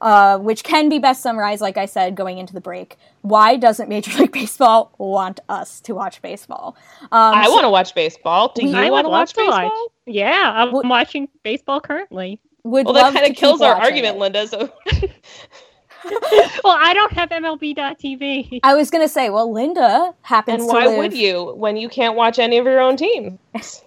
uh, 0.00 0.38
which 0.38 0.64
can 0.64 0.88
be 0.88 0.98
best 0.98 1.22
summarized, 1.22 1.62
like 1.62 1.76
I 1.76 1.87
said, 1.87 2.16
going 2.16 2.38
into 2.38 2.53
the 2.55 2.61
break. 2.61 2.96
Why 3.22 3.55
doesn't 3.57 3.88
Major 3.88 4.18
League 4.18 4.33
Baseball 4.33 4.92
want 4.98 5.38
us 5.48 5.81
to 5.83 5.94
watch 5.94 6.20
baseball? 6.22 6.74
Um, 7.03 7.37
I 7.37 7.44
so- 7.44 7.53
want 7.53 7.64
to 7.66 7.70
watch 7.70 7.94
baseball. 7.94 8.53
Do 8.53 8.66
you 8.66 8.72
want 8.90 9.05
to 9.05 9.11
watch 9.11 9.37
baseball? 9.37 9.62
watch. 9.62 9.92
Yeah, 10.07 10.53
I'm 10.57 10.72
watching 10.88 11.29
baseball 11.44 11.81
currently. 11.81 12.40
Would 12.64 12.87
Well, 12.87 12.94
that 12.94 13.14
kind 13.14 13.31
of 13.31 13.37
kills 13.37 13.62
our 13.62 13.76
argument, 13.76 14.16
it. 14.16 14.18
Linda. 14.18 14.48
So 14.48 14.72
well, 16.64 16.76
I 16.78 16.92
don't 16.94 17.12
have 17.12 17.30
MLB.TV. 17.30 18.60
I 18.62 18.74
was 18.74 18.90
going 18.90 19.04
to 19.04 19.08
say, 19.08 19.30
well, 19.30 19.52
Linda 19.52 20.14
happens 20.22 20.62
and 20.62 20.70
to 20.70 20.74
why 20.74 20.86
live. 20.86 20.98
would 20.98 21.12
you 21.12 21.54
when 21.54 21.76
you 21.76 21.88
can't 21.88 22.16
watch 22.16 22.38
any 22.38 22.58
of 22.58 22.64
your 22.64 22.80
own 22.80 22.96
teams? 22.96 23.38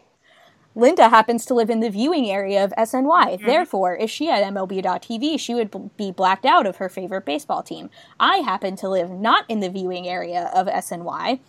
Linda 0.76 1.10
happens 1.10 1.46
to 1.46 1.54
live 1.54 1.70
in 1.70 1.82
the 1.82 1.90
viewing 1.90 2.30
area 2.30 2.64
of 2.64 2.72
SNY. 2.72 3.06
Mm-hmm. 3.06 3.46
Therefore, 3.46 3.96
if 3.96 4.10
she 4.10 4.26
had 4.26 4.44
MLB.TV, 4.44 5.40
she 5.40 5.54
would 5.54 5.96
be 5.98 6.12
blacked 6.12 6.46
out 6.46 6.66
of 6.66 6.78
her 6.78 6.90
favorite 6.90 7.26
baseball 7.26 7.62
team. 7.62 7.90
I 8.20 8.38
happen 8.38 8.76
to 8.78 8.90
live 8.90 9.12
not 9.12 9.46
in 9.48 9.60
the 9.60 9.70
viewing 9.70 10.08
area 10.08 10.50
of 10.56 10.68
SNY. 10.68 11.40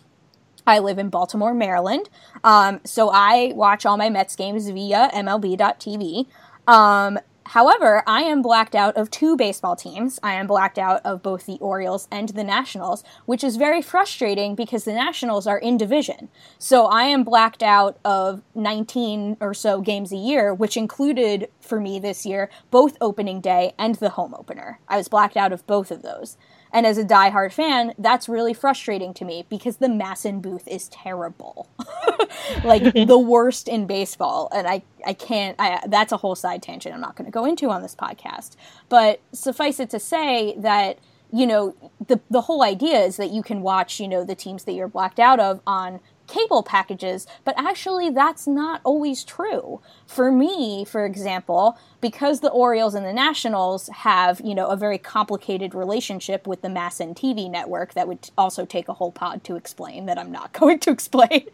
I 0.67 0.79
live 0.79 0.97
in 0.97 1.09
Baltimore, 1.09 1.53
Maryland. 1.53 2.09
Um, 2.43 2.81
so 2.83 3.09
I 3.11 3.53
watch 3.55 3.85
all 3.85 3.97
my 3.97 4.09
Mets 4.09 4.35
games 4.35 4.69
via 4.69 5.09
MLB.TV. 5.13 6.27
Um, 6.67 7.19
however, 7.45 8.03
I 8.07 8.21
am 8.21 8.41
blacked 8.41 8.75
out 8.75 8.97
of 8.97 9.11
two 9.11 9.35
baseball 9.35 9.75
teams. 9.75 10.19
I 10.21 10.33
am 10.33 10.47
blacked 10.47 10.77
out 10.77 11.01
of 11.05 11.23
both 11.23 11.45
the 11.45 11.57
Orioles 11.59 12.07
and 12.11 12.29
the 12.29 12.43
Nationals, 12.43 13.03
which 13.25 13.43
is 13.43 13.55
very 13.55 13.81
frustrating 13.81 14.55
because 14.55 14.83
the 14.83 14.93
Nationals 14.93 15.47
are 15.47 15.57
in 15.57 15.77
division. 15.77 16.29
So 16.57 16.85
I 16.85 17.03
am 17.03 17.23
blacked 17.23 17.63
out 17.63 17.97
of 18.03 18.41
19 18.55 19.37
or 19.39 19.53
so 19.53 19.81
games 19.81 20.11
a 20.11 20.17
year, 20.17 20.53
which 20.53 20.77
included 20.77 21.49
for 21.59 21.79
me 21.79 21.99
this 21.99 22.25
year 22.25 22.49
both 22.71 22.97
opening 23.01 23.41
day 23.41 23.73
and 23.77 23.95
the 23.95 24.09
home 24.09 24.33
opener. 24.33 24.79
I 24.87 24.97
was 24.97 25.07
blacked 25.07 25.37
out 25.37 25.53
of 25.53 25.65
both 25.67 25.91
of 25.91 26.01
those. 26.01 26.37
And 26.75 26.85
as 26.85 26.97
a 26.97 27.05
diehard 27.05 27.53
fan, 27.53 27.93
that's 27.97 28.27
really 28.27 28.53
frustrating 28.53 29.13
to 29.13 29.23
me 29.23 29.45
because 29.49 29.77
the 29.77 29.87
MASN 29.87 30.41
booth 30.41 30.67
is 30.67 30.89
terrible. 30.89 31.69
like 32.65 32.83
the 33.07 33.17
worst 33.17 33.69
in 33.69 33.87
baseball. 33.87 34.49
And 34.53 34.67
I, 34.67 34.83
I 35.07 35.13
can't, 35.13 35.55
I, 35.57 35.79
that's 35.87 36.11
a 36.11 36.17
whole 36.17 36.35
side 36.35 36.61
tangent 36.61 36.93
I'm 36.93 36.99
not 36.99 37.15
going 37.15 37.27
to 37.27 37.31
go 37.31 37.45
into 37.45 37.69
on 37.69 37.81
this 37.81 37.95
podcast. 37.95 38.57
But 38.89 39.21
suffice 39.31 39.79
it 39.79 39.89
to 39.91 40.01
say 40.01 40.53
that, 40.57 40.99
you 41.31 41.47
know, 41.47 41.75
the, 42.05 42.19
the 42.29 42.41
whole 42.41 42.61
idea 42.61 42.99
is 42.99 43.15
that 43.15 43.31
you 43.31 43.41
can 43.41 43.61
watch, 43.61 44.01
you 44.01 44.09
know, 44.09 44.25
the 44.25 44.35
teams 44.35 44.65
that 44.65 44.73
you're 44.73 44.89
blacked 44.89 45.19
out 45.19 45.39
of 45.39 45.61
on 45.65 46.01
cable 46.27 46.63
packages, 46.63 47.27
but 47.43 47.55
actually 47.57 48.09
that's 48.09 48.47
not 48.47 48.81
always 48.83 49.23
true. 49.23 49.81
For 50.05 50.31
me, 50.31 50.85
for 50.85 51.05
example, 51.05 51.77
because 52.01 52.39
the 52.39 52.49
Orioles 52.49 52.95
and 52.95 53.05
the 53.05 53.13
Nationals 53.13 53.89
have, 53.89 54.41
you 54.43 54.55
know, 54.55 54.67
a 54.67 54.77
very 54.77 54.97
complicated 54.97 55.73
relationship 55.73 56.47
with 56.47 56.61
the 56.61 56.67
MASN 56.67 57.15
TV 57.15 57.49
network 57.49 57.93
that 57.93 58.07
would 58.07 58.29
also 58.37 58.65
take 58.65 58.87
a 58.87 58.93
whole 58.93 59.11
pod 59.11 59.43
to 59.45 59.55
explain 59.55 60.05
that 60.05 60.17
I'm 60.17 60.31
not 60.31 60.53
going 60.59 60.79
to 60.79 60.91
explain. 60.91 61.47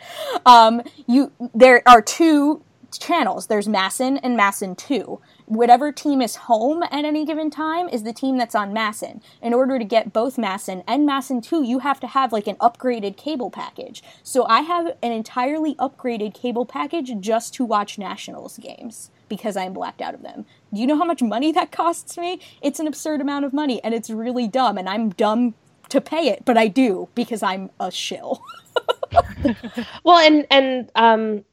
Um, 0.46 0.82
you 1.08 1.32
there 1.54 1.82
are 1.88 2.02
two 2.02 2.64
channels. 3.00 3.48
There's 3.48 3.68
MASN 3.68 4.20
and 4.22 4.38
MASN 4.38 4.78
2. 4.78 5.20
Whatever 5.52 5.92
team 5.92 6.22
is 6.22 6.38
home 6.48 6.82
at 6.82 7.04
any 7.04 7.26
given 7.26 7.50
time 7.50 7.90
is 7.90 8.04
the 8.04 8.14
team 8.14 8.38
that's 8.38 8.56
on 8.56 8.74
MASN. 8.74 9.22
In 9.42 9.54
order 9.54 9.78
to 9.78 9.84
get 9.84 10.14
both 10.14 10.38
MASN 10.38 10.82
and 10.88 11.06
MASN 11.06 11.44
2, 11.44 11.64
you 11.64 11.80
have 11.80 12.00
to 12.00 12.08
have 12.08 12.32
like 12.32 12.48
an 12.48 12.56
upgraded 12.56 13.18
cable 13.18 13.52
package. 13.52 14.02
So 14.24 14.46
I 14.46 14.62
have 14.62 14.96
an 15.04 15.12
entirely 15.12 15.76
upgraded 15.76 16.34
cable 16.34 16.66
package 16.66 17.12
just 17.20 17.54
to 17.56 17.66
watch 17.66 17.98
Nationals 17.98 18.60
games 18.60 19.12
because 19.28 19.58
I'm 19.58 19.74
blacked 19.74 20.00
out 20.00 20.14
of 20.14 20.22
them. 20.22 20.46
Do 20.74 20.80
you 20.80 20.88
know 20.88 20.98
how 20.98 21.04
much 21.04 21.22
money 21.22 21.52
that 21.52 21.70
costs 21.74 22.18
me? 22.18 22.40
It's 22.62 22.80
an 22.80 22.88
absurd 22.88 23.20
amount 23.20 23.44
of 23.44 23.52
money 23.52 23.84
and 23.84 23.94
it's 23.94 24.10
really 24.10 24.48
dumb 24.48 24.78
and 24.78 24.88
I'm 24.88 25.10
dumb 25.10 25.56
to 25.90 26.00
pay 26.00 26.30
it, 26.30 26.46
but 26.46 26.58
I 26.58 26.70
do 26.70 27.10
because 27.14 27.44
I'm 27.44 27.72
a 27.78 27.92
shill. 27.92 28.42
Well, 30.06 30.18
and 30.20 30.48
and 30.50 30.90
um, 30.96 31.44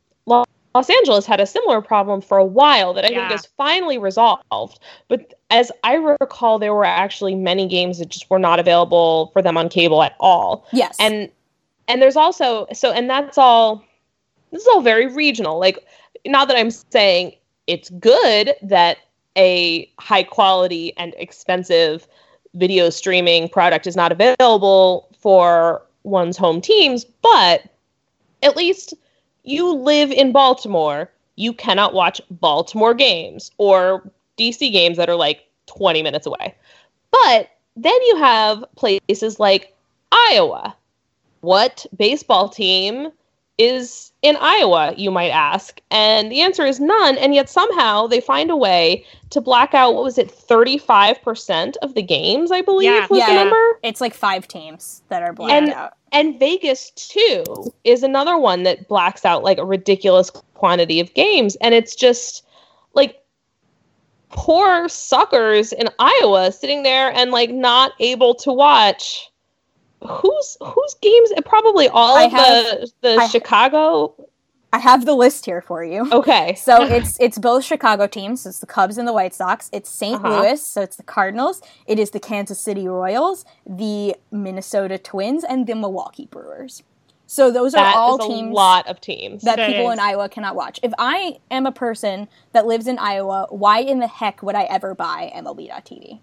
Los 0.75 0.91
Angeles 0.91 1.27
had 1.27 1.41
a 1.41 1.47
similar 1.47 1.81
problem 1.81 2.21
for 2.21 2.39
a 2.39 2.45
while 2.45 2.93
that 2.95 3.05
I 3.05 3.09
Yeah. 3.09 3.29
think 3.29 3.41
is 3.41 3.47
finally 3.57 3.99
resolved. 3.99 4.79
But 5.09 5.35
as 5.51 5.73
I 5.83 5.95
recall, 5.95 6.59
there 6.59 6.75
were 6.75 6.85
actually 6.85 7.35
many 7.35 7.67
games 7.67 7.99
that 7.99 8.09
just 8.09 8.29
were 8.31 8.39
not 8.39 8.61
available 8.61 9.31
for 9.33 9.43
them 9.43 9.57
on 9.57 9.69
cable 9.69 10.03
at 10.03 10.15
all. 10.21 10.65
Yes. 10.73 10.97
And 11.01 11.31
and 11.89 12.03
there's 12.03 12.17
also 12.17 12.67
so 12.73 12.93
and 12.93 13.09
that's 13.09 13.39
all. 13.39 13.83
This 14.51 14.63
is 14.63 14.69
all 14.69 14.81
very 14.83 15.07
regional. 15.13 15.59
Like, 15.59 15.85
not 16.27 16.49
that 16.49 16.57
I'm 16.57 16.71
saying 16.71 17.35
it's 17.67 17.91
good 17.91 18.55
that 18.63 18.99
a 19.37 19.91
high 19.99 20.23
quality 20.23 20.93
and 20.97 21.15
expensive 21.19 22.09
video 22.55 22.91
streaming 22.91 23.49
product 23.49 23.87
is 23.87 23.95
not 23.95 24.11
available 24.11 25.09
for 25.19 25.83
one's 26.05 26.37
home 26.37 26.61
teams, 26.61 27.05
but 27.05 27.63
at 28.43 28.57
least 28.57 28.95
you 29.49 29.75
live 29.75 30.11
in 30.11 30.33
Baltimore, 30.33 31.11
you 31.37 31.53
cannot 31.53 31.95
watch 31.95 32.21
Baltimore 32.31 32.95
games 32.95 33.51
or 33.59 34.11
DC 34.39 34.73
games 34.73 34.97
that 34.97 35.09
are 35.09 35.17
like 35.17 35.47
20 35.67 36.03
minutes 36.03 36.27
away. 36.27 36.55
But 37.11 37.51
then 37.77 38.01
you 38.07 38.17
have 38.17 38.65
places 38.77 39.41
like 39.41 39.75
Iowa. 40.13 40.77
What 41.41 41.87
baseball 41.97 42.49
team 42.49 43.13
is 43.59 44.13
in 44.23 44.37
Iowa, 44.41 44.95
you 44.97 45.11
might 45.11 45.31
ask? 45.31 45.81
And 45.91 46.31
the 46.31 46.41
answer 46.41 46.65
is 46.65 46.79
none. 46.81 47.19
And 47.19 47.35
yet 47.35 47.49
somehow 47.49 48.07
they 48.07 48.21
find 48.21 48.51
a 48.51 48.57
way 48.57 49.05
to 49.31 49.41
black 49.41 49.75
out, 49.75 49.95
what 49.95 50.05
was 50.05 50.19
it, 50.19 50.29
35% 50.29 51.77
of 51.83 51.95
the 51.95 52.03
games, 52.03 52.51
I 52.51 52.63
believe 52.63 52.93
Yeah. 52.93 53.07
was 53.11 53.27
the 53.27 53.35
number? 53.35 53.79
It's 53.83 54.01
like 54.01 54.15
five 54.15 54.47
teams 54.49 55.03
that 55.09 55.23
are 55.23 55.33
blacked 55.33 55.53
And 55.53 55.73
out. 55.73 55.95
And 56.13 56.39
Vegas 56.39 56.91
too 56.91 57.73
is 57.85 58.03
another 58.03 58.39
one 58.39 58.63
that 58.63 58.89
blacks 58.89 59.25
out 59.25 59.43
like 59.43 59.59
a 59.59 59.65
ridiculous 59.65 60.31
quantity 60.55 61.01
of 61.01 61.13
games, 61.15 61.57
and 61.57 61.75
it's 61.75 61.95
just 61.95 62.45
like 62.95 63.23
poor 64.31 64.89
suckers 64.89 65.73
in 65.73 65.89
Iowa 65.99 66.53
sitting 66.53 66.83
there 66.83 67.13
and 67.13 67.31
like 67.31 67.51
not 67.51 67.93
able 68.01 68.35
to 68.37 68.53
watch. 68.53 69.31
Whose 70.07 70.57
whose 70.61 70.95
games? 71.01 71.31
Probably 71.45 71.89
all 71.89 72.17
I 72.17 72.25
of 72.25 72.31
the 72.33 72.93
the 73.01 73.17
I- 73.17 73.29
Chicago. 73.29 74.15
I 74.73 74.79
have 74.79 75.07
the 75.07 75.15
list 75.15 75.47
here 75.47 75.63
for 75.63 75.83
you. 75.83 76.07
Okay, 76.13 76.55
So 76.59 76.83
it's 76.83 77.19
it's 77.21 77.39
both 77.39 77.65
Chicago 77.65 78.07
teams. 78.07 78.43
So 78.43 78.51
it's 78.51 78.59
the 78.59 78.67
Cubs 78.67 78.99
and 78.99 79.09
the 79.09 79.13
White 79.15 79.35
Sox. 79.35 79.71
It's 79.73 79.89
saint 79.89 80.23
Uh-huh. 80.25 80.43
Louis. 80.43 80.65
So 80.67 80.83
it's 80.83 80.97
the 80.97 81.03
Cardinals. 81.03 81.63
It 81.87 81.99
is 81.99 82.11
the 82.11 82.21
Kansas 82.21 82.61
City 82.61 82.87
Royals, 82.87 83.45
the 83.67 84.15
Minnesota 84.31 84.99
Twins, 84.99 85.43
and 85.45 85.67
the 85.67 85.75
Milwaukee 85.75 86.27
Brewers. 86.31 86.83
So 87.27 87.51
those 87.51 87.73
that 87.73 87.95
are 87.95 87.99
all 87.99 88.19
teams 88.19 88.53
lot 88.55 88.87
of 88.89 89.01
teams. 89.01 89.43
that 89.43 89.57
That 89.57 89.69
people 89.71 89.91
is. 89.91 89.95
in 89.95 90.01
Iowa 90.01 90.29
cannot 90.29 90.55
watch. 90.57 90.81
If 90.83 90.93
I 90.99 91.39
am 91.51 91.67
a 91.67 91.73
person 91.73 92.29
that 92.53 92.67
lives 92.67 92.87
in 92.87 92.99
Iowa, 92.99 93.47
why 93.51 93.81
in 93.81 93.99
the 94.01 94.07
heck 94.09 94.43
would 94.43 94.55
I 94.55 94.65
ever 94.65 94.95
buy 94.95 95.31
MLB.TV? 95.35 96.21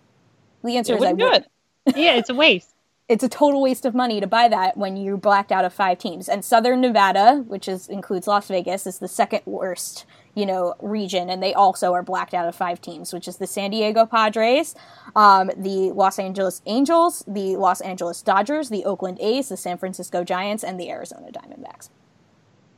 The 0.64 0.78
answer 0.78 0.94
You 0.94 0.98
is 1.00 1.06
I 1.06 1.14
would. 1.14 1.46
it. 1.86 1.98
yeah, 1.98 2.14
it's 2.16 2.30
a 2.30 2.34
waste. 2.36 2.74
It's 3.08 3.24
a 3.24 3.30
total 3.30 3.62
waste 3.62 3.86
of 3.86 3.94
money 3.94 4.20
to 4.20 4.28
buy 4.28 4.48
that 4.48 4.78
when 4.78 4.98
you're 4.98 5.18
blacked 5.18 5.52
out 5.52 5.64
of 5.64 5.74
five 5.74 6.00
teams. 6.00 6.28
And 6.28 6.44
Southern 6.44 6.82
Nevada, 6.82 7.44
which 7.48 7.68
is 7.68 7.88
includes 7.88 8.28
Las 8.28 8.48
Vegas, 8.48 8.88
is 8.88 8.98
the 8.98 9.08
second 9.08 9.42
worst, 9.46 10.06
you 10.34 10.46
know, 10.46 10.74
region, 10.82 11.30
and 11.30 11.42
they 11.42 11.54
also 11.54 11.94
are 11.94 12.02
blacked 12.02 12.34
out 12.34 12.48
of 12.48 12.56
five 12.56 12.82
teams, 12.82 13.14
which 13.14 13.28
is 13.28 13.38
the 13.38 13.46
San 13.46 13.70
Diego 13.70 14.08
Padres, 14.08 14.74
um, 15.16 15.52
the 15.56 15.92
Los 15.92 16.18
Angeles 16.18 16.64
Angels, 16.66 17.24
the 17.28 17.56
Los 17.58 17.80
Angeles 17.82 18.24
Dodgers, 18.24 18.70
the 18.70 18.86
Oakland 18.86 19.20
A's, 19.22 19.50
the 19.50 19.58
San 19.58 19.78
Francisco 19.78 20.24
Giants, 20.24 20.64
and 20.64 20.80
the 20.80 20.90
Arizona 20.90 21.30
Diamondbacks. 21.32 21.90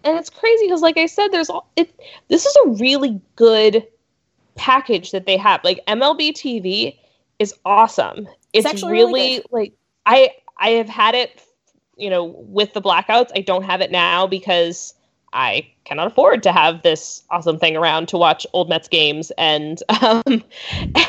And 0.04 0.18
it's 0.18 0.30
crazy 0.30 0.66
because, 0.66 0.82
like 0.82 0.98
I 0.98 1.06
said, 1.06 1.30
there's 1.30 1.50
all 1.50 1.70
it. 1.78 1.94
This 2.28 2.46
is 2.46 2.58
a 2.66 2.70
really 2.72 3.22
good 3.38 3.88
package 4.56 5.12
that 5.12 5.26
they 5.26 5.38
have. 5.38 5.64
Like 5.64 5.86
MLB 5.88 6.34
TV 6.34 6.98
is 7.40 7.54
awesome. 7.64 8.28
It's, 8.52 8.66
It's 8.66 8.66
actually 8.66 8.94
really, 8.94 9.12
really 9.14 9.46
like 9.52 9.74
I 10.08 10.32
I 10.58 10.70
have 10.72 10.90
had 10.90 11.14
it, 11.14 11.42
you 11.98 12.10
know, 12.10 12.24
with 12.24 12.74
the 12.74 12.82
blackouts. 12.82 13.30
I 13.36 13.42
don't 13.42 13.64
have 13.64 13.82
it 13.82 13.92
now 13.92 14.26
because 14.26 14.96
I 15.34 15.70
cannot 15.84 16.08
afford 16.08 16.42
to 16.44 16.52
have 16.52 16.82
this 16.82 17.24
awesome 17.30 17.60
thing 17.60 17.76
around 17.76 18.08
to 18.08 18.18
watch 18.18 18.48
old 18.54 18.70
Mets 18.70 18.88
games 18.88 19.32
and 19.38 19.84
um, 20.02 20.44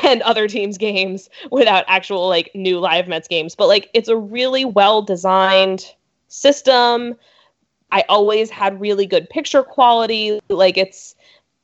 and 0.03 0.21
other 0.21 0.47
teams' 0.47 0.77
games 0.77 1.29
without 1.49 1.85
actual 1.87 2.27
like 2.27 2.51
new 2.53 2.79
live 2.79 3.07
Mets 3.07 3.27
games. 3.27 3.55
But 3.55 3.67
like, 3.67 3.89
it's 3.93 4.09
a 4.09 4.17
really 4.17 4.65
well 4.65 5.01
designed 5.01 5.85
system. 6.27 7.15
I 7.91 8.03
always 8.09 8.51
had 8.51 8.79
really 8.79 9.07
good 9.07 9.29
picture 9.29 9.63
quality. 9.63 10.39
Like, 10.49 10.77
it's 10.77 11.15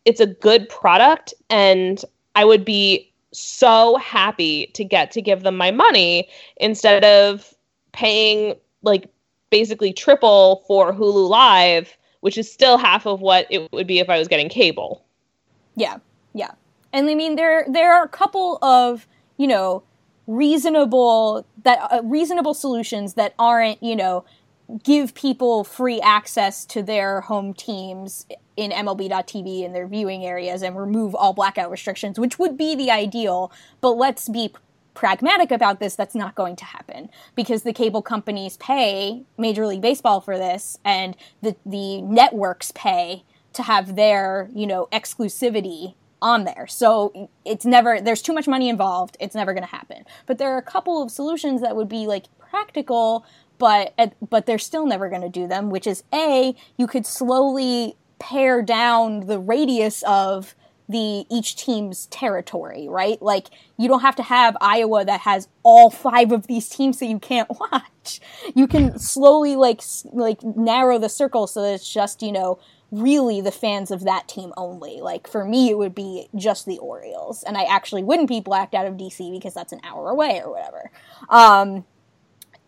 it's 0.06 0.22
a 0.22 0.28
good 0.28 0.70
product, 0.70 1.34
and 1.50 2.04
I 2.36 2.46
would 2.46 2.64
be 2.64 3.12
so 3.40 3.98
happy 3.98 4.68
to 4.74 4.84
get 4.84 5.12
to 5.12 5.22
give 5.22 5.44
them 5.44 5.58
my 5.58 5.72
money 5.72 6.30
instead 6.58 7.04
of 7.04 7.54
paying 7.92 8.56
like 8.82 9.10
basically 9.50 9.94
triple 9.94 10.64
for 10.68 10.94
Hulu 10.94 11.30
Live, 11.30 11.98
which 12.22 12.38
is 12.38 12.52
still 12.52 12.78
half 12.78 13.06
of 13.06 13.22
what 13.22 13.48
it 13.50 13.72
would 13.72 13.88
be 13.88 14.00
if 14.00 14.10
I 14.10 14.18
was 14.18 14.28
getting 14.28 14.50
cable. 14.50 15.06
Yeah, 15.76 15.98
yeah. 16.34 16.52
And 16.94 17.10
I 17.10 17.16
mean, 17.16 17.36
there 17.36 17.66
there 17.70 17.94
are 17.94 18.04
a 18.04 18.10
couple 18.10 18.58
of 18.62 19.08
you 19.38 19.48
know 19.48 19.84
reasonable 20.28 21.46
that 21.64 21.80
uh, 21.92 22.02
reasonable 22.04 22.54
solutions 22.54 23.14
that 23.14 23.34
aren't 23.38 23.82
you 23.84 23.96
know 23.96 24.26
give 24.84 25.14
people 25.14 25.64
free 25.64 26.02
access 26.02 26.66
to 26.66 26.82
their 26.82 27.22
home 27.22 27.54
teams 27.54 28.26
in 28.58 28.72
MLB.TV 28.72 29.64
in 29.64 29.74
their 29.74 29.88
viewing 29.88 30.26
areas 30.26 30.62
and 30.62 30.78
remove 30.78 31.14
all 31.14 31.34
blackout 31.34 31.70
restrictions, 31.70 32.20
which 32.20 32.40
would 32.40 32.58
be 32.58 32.76
the 32.76 32.90
ideal. 32.90 33.52
But 33.82 33.92
let's 33.92 34.30
be 34.30 34.54
pragmatic 34.94 35.52
about 35.52 35.80
this. 35.80 35.96
That's 35.96 36.16
not 36.16 36.36
going 36.36 36.56
to 36.56 36.66
happen 36.66 37.10
because 37.36 37.64
the 37.64 37.74
cable 37.74 38.02
companies 38.02 38.58
pay 38.58 39.24
Major 39.38 39.68
League 39.68 39.82
Baseball 39.82 40.22
for 40.22 40.38
this, 40.38 40.80
and 40.84 41.16
the 41.42 41.56
the 41.66 42.02
networks 42.02 42.72
pay 42.72 43.24
to 43.54 43.64
have 43.64 43.96
their 43.96 44.50
you 44.54 44.66
know 44.66 44.88
exclusivity 44.92 45.94
on 46.22 46.46
there. 46.46 46.66
So 46.66 47.30
it's 47.44 47.66
never 47.66 48.02
there's 48.02 48.22
too 48.22 48.34
much 48.34 48.48
money 48.48 48.70
involved. 48.70 49.18
It's 49.20 49.36
never 49.36 49.54
going 49.54 49.64
to 49.64 49.70
happen. 49.70 50.06
But 50.26 50.40
there 50.40 50.54
are 50.54 50.58
a 50.58 50.64
couple 50.64 51.04
of 51.04 51.12
solutions 51.12 51.62
that 51.62 51.76
would 51.76 51.90
be 51.90 52.08
like 52.08 52.26
practical 52.40 53.26
but 53.58 53.94
but 54.30 54.46
they're 54.46 54.58
still 54.58 54.86
never 54.86 55.10
going 55.10 55.22
to 55.22 55.30
do 55.30 55.48
them 55.48 55.70
which 55.70 55.88
is 55.88 56.04
a 56.14 56.56
you 56.78 56.88
could 56.88 57.06
slowly 57.06 57.96
pare 58.20 58.62
down 58.62 59.22
the 59.22 59.40
radius 59.40 60.04
of 60.04 60.56
the 60.88 61.26
each 61.32 61.56
team's 61.56 62.06
territory 62.08 62.88
right 62.88 63.22
like 63.22 63.48
you 63.78 63.88
don't 63.88 64.02
have 64.02 64.16
to 64.16 64.24
have 64.24 64.56
Iowa 64.62 65.04
that 65.04 65.22
has 65.22 65.48
all 65.64 65.90
five 65.90 66.32
of 66.32 66.46
these 66.48 66.70
teams 66.70 67.00
that 67.00 67.08
you 67.08 67.18
can't 67.18 67.50
watch 67.60 68.22
you 68.54 68.68
can 68.68 69.00
slowly 69.00 69.56
like 69.56 69.82
like 70.14 70.44
narrow 70.44 71.00
the 71.00 71.10
circle 71.10 71.48
so 71.48 71.62
that 71.64 71.74
it's 71.74 71.92
just 71.92 72.22
you 72.22 72.32
know 72.32 72.60
really 72.92 73.42
the 73.42 73.52
fans 73.52 73.92
of 73.92 74.04
that 74.04 74.28
team 74.28 74.54
only. 74.58 75.02
Like 75.02 75.28
for 75.28 75.46
me, 75.46 75.70
it 75.70 75.78
would 75.78 75.96
be 75.96 76.28
just 76.36 76.66
the 76.66 76.78
Orioles, 76.80 77.44
and 77.44 77.58
I 77.58 77.64
actually 77.64 78.04
wouldn't 78.04 78.30
be 78.30 78.40
blacked 78.40 78.74
out 78.74 78.86
of 78.86 78.94
DC 78.96 79.32
because 79.32 79.54
that's 79.54 79.74
an 79.74 79.82
hour 79.84 80.10
away 80.10 80.42
or 80.44 80.52
whatever. 80.52 80.92
Um, 81.30 81.86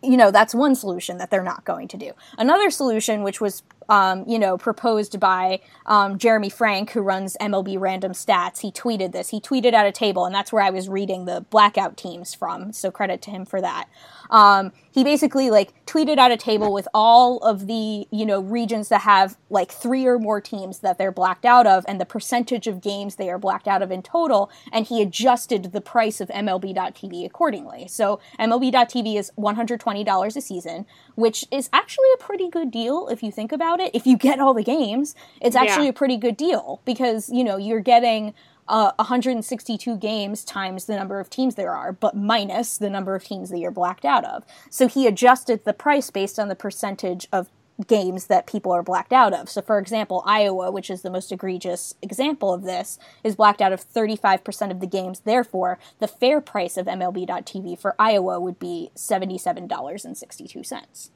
you 0.03 0.17
know, 0.17 0.31
that's 0.31 0.53
one 0.53 0.75
solution 0.75 1.17
that 1.17 1.31
they're 1.31 1.43
not 1.43 1.65
going 1.65 1.87
to 1.89 1.97
do. 1.97 2.11
Another 2.37 2.69
solution, 2.69 3.23
which 3.23 3.41
was 3.41 3.63
um, 3.89 4.25
you 4.27 4.39
know, 4.39 4.57
proposed 4.57 5.19
by 5.19 5.61
um, 5.85 6.17
Jeremy 6.17 6.49
Frank, 6.49 6.91
who 6.91 7.01
runs 7.01 7.37
MLB 7.39 7.79
Random 7.79 8.11
Stats. 8.11 8.59
He 8.59 8.71
tweeted 8.71 9.11
this. 9.11 9.29
He 9.29 9.39
tweeted 9.39 9.73
out 9.73 9.85
a 9.85 9.91
table, 9.91 10.25
and 10.25 10.35
that's 10.35 10.51
where 10.51 10.63
I 10.63 10.69
was 10.69 10.89
reading 10.89 11.25
the 11.25 11.45
blackout 11.49 11.97
teams 11.97 12.33
from. 12.33 12.73
So 12.73 12.91
credit 12.91 13.21
to 13.23 13.31
him 13.31 13.45
for 13.45 13.61
that. 13.61 13.87
Um, 14.29 14.71
he 14.91 15.03
basically 15.03 15.49
like 15.51 15.73
tweeted 15.85 16.17
out 16.17 16.31
a 16.31 16.37
table 16.37 16.73
with 16.73 16.87
all 16.93 17.37
of 17.39 17.67
the 17.67 18.07
you 18.11 18.25
know 18.25 18.39
regions 18.41 18.89
that 18.89 19.01
have 19.01 19.37
like 19.49 19.71
three 19.71 20.05
or 20.05 20.17
more 20.19 20.41
teams 20.41 20.79
that 20.79 20.97
they're 20.97 21.11
blacked 21.11 21.45
out 21.45 21.67
of, 21.67 21.85
and 21.87 22.01
the 22.01 22.05
percentage 22.05 22.67
of 22.67 22.81
games 22.81 23.15
they 23.15 23.29
are 23.29 23.37
blacked 23.37 23.67
out 23.67 23.81
of 23.81 23.91
in 23.91 24.01
total. 24.01 24.49
And 24.71 24.85
he 24.87 25.01
adjusted 25.01 25.71
the 25.71 25.81
price 25.81 26.19
of 26.19 26.29
MLB.TV 26.29 27.25
accordingly. 27.25 27.87
So 27.87 28.19
MLB.TV 28.39 29.17
is 29.17 29.31
one 29.35 29.55
hundred 29.55 29.79
twenty 29.79 30.03
dollars 30.03 30.35
a 30.35 30.41
season, 30.41 30.85
which 31.15 31.45
is 31.51 31.69
actually 31.71 32.07
a 32.15 32.17
pretty 32.17 32.49
good 32.49 32.71
deal 32.71 33.07
if 33.09 33.21
you 33.21 33.31
think 33.31 33.51
about 33.51 33.79
it. 33.79 33.91
If 33.93 34.05
you 34.07 34.17
get 34.17 34.39
all 34.39 34.53
the 34.53 34.63
games, 34.63 35.15
it's 35.41 35.55
actually 35.55 35.85
Yeah. 35.85 35.91
a 35.91 35.93
pretty 35.93 36.17
good 36.17 36.37
deal 36.37 36.81
because 36.85 37.29
you 37.29 37.43
know 37.43 37.57
you're 37.57 37.79
getting 37.81 38.33
uh, 38.69 38.91
162 38.97 39.97
games 39.97 40.43
times 40.43 40.85
the 40.85 40.95
number 40.95 41.19
of 41.19 41.29
teams 41.29 41.55
there 41.55 41.73
are, 41.73 41.91
but 41.91 42.15
minus 42.15 42.77
the 42.77 42.89
number 42.89 43.15
of 43.15 43.23
teams 43.23 43.49
that 43.49 43.59
you're 43.59 43.71
blacked 43.71 44.05
out 44.05 44.25
of. 44.25 44.43
So 44.69 44.87
he 44.87 45.07
adjusted 45.07 45.65
the 45.65 45.73
price 45.73 46.09
based 46.09 46.39
on 46.39 46.47
the 46.47 46.55
percentage 46.55 47.27
of 47.31 47.49
games 47.85 48.25
that 48.25 48.47
people 48.47 48.71
are 48.71 48.81
blacked 48.81 49.13
out 49.13 49.33
of. 49.33 49.49
So, 49.49 49.61
for 49.61 49.77
example, 49.77 50.23
Iowa, 50.25 50.71
which 50.71 50.89
is 50.89 51.03
the 51.03 51.11
most 51.11 51.31
egregious 51.31 51.93
example 52.01 52.53
of 52.53 52.63
this, 52.63 52.97
is 53.23 53.35
blacked 53.35 53.61
out 53.61 53.71
of 53.71 53.87
35% 53.87 54.71
of 54.71 54.79
the 54.79 54.87
games. 54.87 55.19
Therefore, 55.19 55.77
the 55.99 56.07
fair 56.07 56.41
price 56.41 56.77
of 56.77 56.87
MLB.TV 56.87 57.77
for 57.77 57.95
Iowa 57.99 58.39
would 58.39 58.57
be 58.57 58.89
$77.62. 58.95 61.09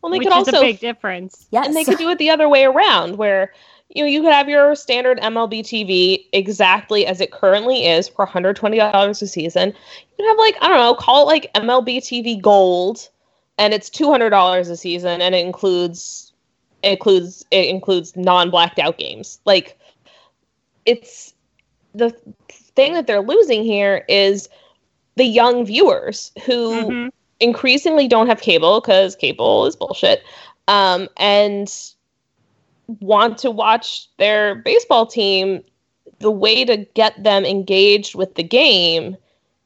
Well, 0.00 0.10
they 0.10 0.18
Which 0.18 0.26
could 0.26 0.32
is 0.32 0.48
also 0.48 0.58
a 0.58 0.62
big 0.62 0.80
difference. 0.80 1.46
Yes. 1.50 1.66
and 1.66 1.76
they 1.76 1.84
could 1.84 1.98
do 1.98 2.08
it 2.10 2.18
the 2.18 2.30
other 2.30 2.48
way 2.48 2.64
around, 2.64 3.18
where 3.18 3.52
you 3.94 4.02
know 4.02 4.08
you 4.08 4.22
could 4.22 4.32
have 4.32 4.48
your 4.48 4.74
standard 4.74 5.20
MLB 5.20 5.60
TV 5.60 6.24
exactly 6.32 7.06
as 7.06 7.20
it 7.20 7.30
currently 7.30 7.86
is 7.86 8.08
for 8.08 8.24
one 8.24 8.32
hundred 8.32 8.56
twenty 8.56 8.78
dollars 8.78 9.22
a 9.22 9.26
season. 9.26 9.68
You 9.68 10.16
could 10.16 10.26
have 10.26 10.38
like 10.38 10.56
I 10.60 10.68
don't 10.68 10.78
know, 10.78 10.94
call 10.94 11.22
it 11.22 11.32
like 11.32 11.52
MLB 11.54 11.98
TV 11.98 12.40
Gold, 12.40 13.08
and 13.58 13.74
it's 13.74 13.90
two 13.90 14.10
hundred 14.10 14.30
dollars 14.30 14.68
a 14.68 14.76
season, 14.76 15.20
and 15.20 15.34
it 15.34 15.44
includes 15.44 16.32
it 16.82 16.92
includes 16.92 17.44
it 17.50 17.68
includes 17.68 18.16
non 18.16 18.50
blacked 18.50 18.78
out 18.78 18.98
games. 18.98 19.40
Like 19.44 19.78
it's 20.86 21.34
the 21.94 22.14
thing 22.48 22.94
that 22.94 23.06
they're 23.06 23.20
losing 23.20 23.62
here 23.62 24.04
is 24.08 24.48
the 25.16 25.24
young 25.24 25.66
viewers 25.66 26.32
who 26.46 27.10
increasingly 27.40 28.08
don't 28.08 28.28
have 28.28 28.40
cable 28.40 28.80
because 28.80 29.14
cable 29.14 29.66
is 29.66 29.76
bullshit 29.76 30.22
um, 30.68 31.08
and 31.18 31.92
want 32.86 33.38
to 33.38 33.50
watch 33.50 34.08
their 34.18 34.56
baseball 34.56 35.06
team 35.06 35.62
the 36.18 36.30
way 36.30 36.64
to 36.64 36.78
get 36.94 37.22
them 37.22 37.44
engaged 37.44 38.14
with 38.14 38.34
the 38.34 38.42
game 38.42 39.16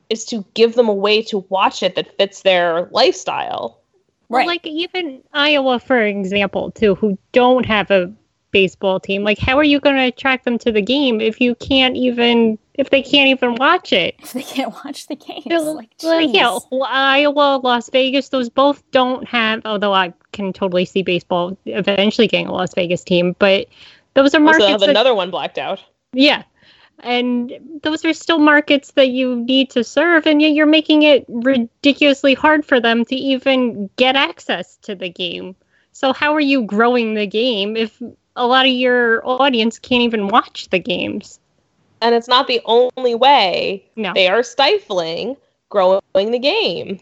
is 0.09 0.25
to 0.27 0.45
give 0.55 0.75
them 0.75 0.89
a 0.89 0.95
way 0.95 1.23
to 1.23 1.39
watch 1.49 1.83
it 1.83 1.95
that 1.97 2.17
fits 2.17 2.43
their 2.43 2.89
lifestyle. 2.93 3.81
Well, 4.29 4.47
like 4.47 4.67
even 4.67 5.23
Iowa, 5.33 5.79
for 5.79 6.01
example, 6.01 6.73
too, 6.73 6.95
who 6.97 7.17
don't 7.33 7.67
have 7.67 7.91
a 7.91 8.13
baseball 8.57 8.99
team. 8.99 9.23
Like, 9.23 9.39
how 9.39 9.59
are 9.59 9.65
you 9.65 9.81
going 9.81 9.97
to 9.97 10.05
attract 10.05 10.47
them 10.47 10.57
to 10.61 10.73
the 10.73 10.81
game 10.81 11.21
if 11.21 11.41
you 11.43 11.55
can't 11.57 11.95
even 11.95 12.59
if 12.75 12.89
they 12.89 13.03
can't 13.03 13.29
even 13.29 13.57
watch 13.57 13.93
it? 13.93 14.15
If 14.19 14.33
they 14.33 14.43
can't 14.43 14.73
watch 14.85 15.07
the 15.09 15.17
game, 15.17 15.43
like, 15.47 15.95
jeez. 15.99 16.35
yeah, 16.35 16.59
well, 16.71 16.89
Iowa, 16.89 17.61
Las 17.63 17.91
Vegas, 17.91 18.31
those 18.31 18.49
both 18.49 18.83
don't 18.93 19.29
have. 19.29 19.61
Although 19.67 19.93
I 19.93 20.15
can 20.33 20.55
totally 20.55 20.87
see 20.87 21.03
baseball 21.03 21.57
eventually 21.67 22.29
getting 22.29 22.47
a 22.47 22.53
Las 22.53 22.73
Vegas 22.75 23.05
team, 23.05 23.37
but 23.39 23.69
those 24.15 24.35
are 24.35 24.41
markets. 24.41 24.65
also 24.65 24.73
have 24.73 24.81
that- 24.81 24.89
another 24.91 25.15
one 25.15 25.31
blacked 25.31 25.59
out 25.59 25.83
yeah. 26.13 26.43
And 27.01 27.53
those 27.83 28.05
are 28.07 28.15
still 28.15 28.39
markets 28.39 28.93
that 28.93 29.11
you 29.11 29.37
need 29.37 29.69
to 29.71 29.85
serve, 29.85 30.27
and 30.27 30.41
yet 30.41 30.53
you're 30.53 30.65
making 30.65 31.03
it 31.03 31.27
ridiculously 31.29 32.33
hard 32.33 32.65
for 32.65 32.81
them 32.81 33.05
to 33.05 33.15
even 33.15 33.91
get 33.97 34.17
access 34.17 34.79
to 34.79 34.95
the 34.95 35.11
game. 35.11 35.55
So, 35.93 36.15
how 36.15 36.35
are 36.35 36.41
you 36.41 36.63
growing 36.63 37.13
the 37.13 37.27
game 37.27 37.77
if 37.77 38.01
a 38.37 38.47
lot 38.47 38.67
of 38.67 38.73
your 38.73 39.27
audience 39.27 39.79
can't 39.79 40.03
even 40.03 40.29
watch 40.29 40.69
the 40.71 40.79
games? 40.79 41.41
and 42.03 42.15
it's 42.15 42.29
not 42.29 42.47
the 42.47 42.61
only 42.67 43.15
way 43.15 43.83
No. 43.97 44.13
they 44.15 44.29
are 44.29 44.43
stifling 44.43 45.37
growing 45.71 46.03
the 46.15 46.39
game 46.39 47.01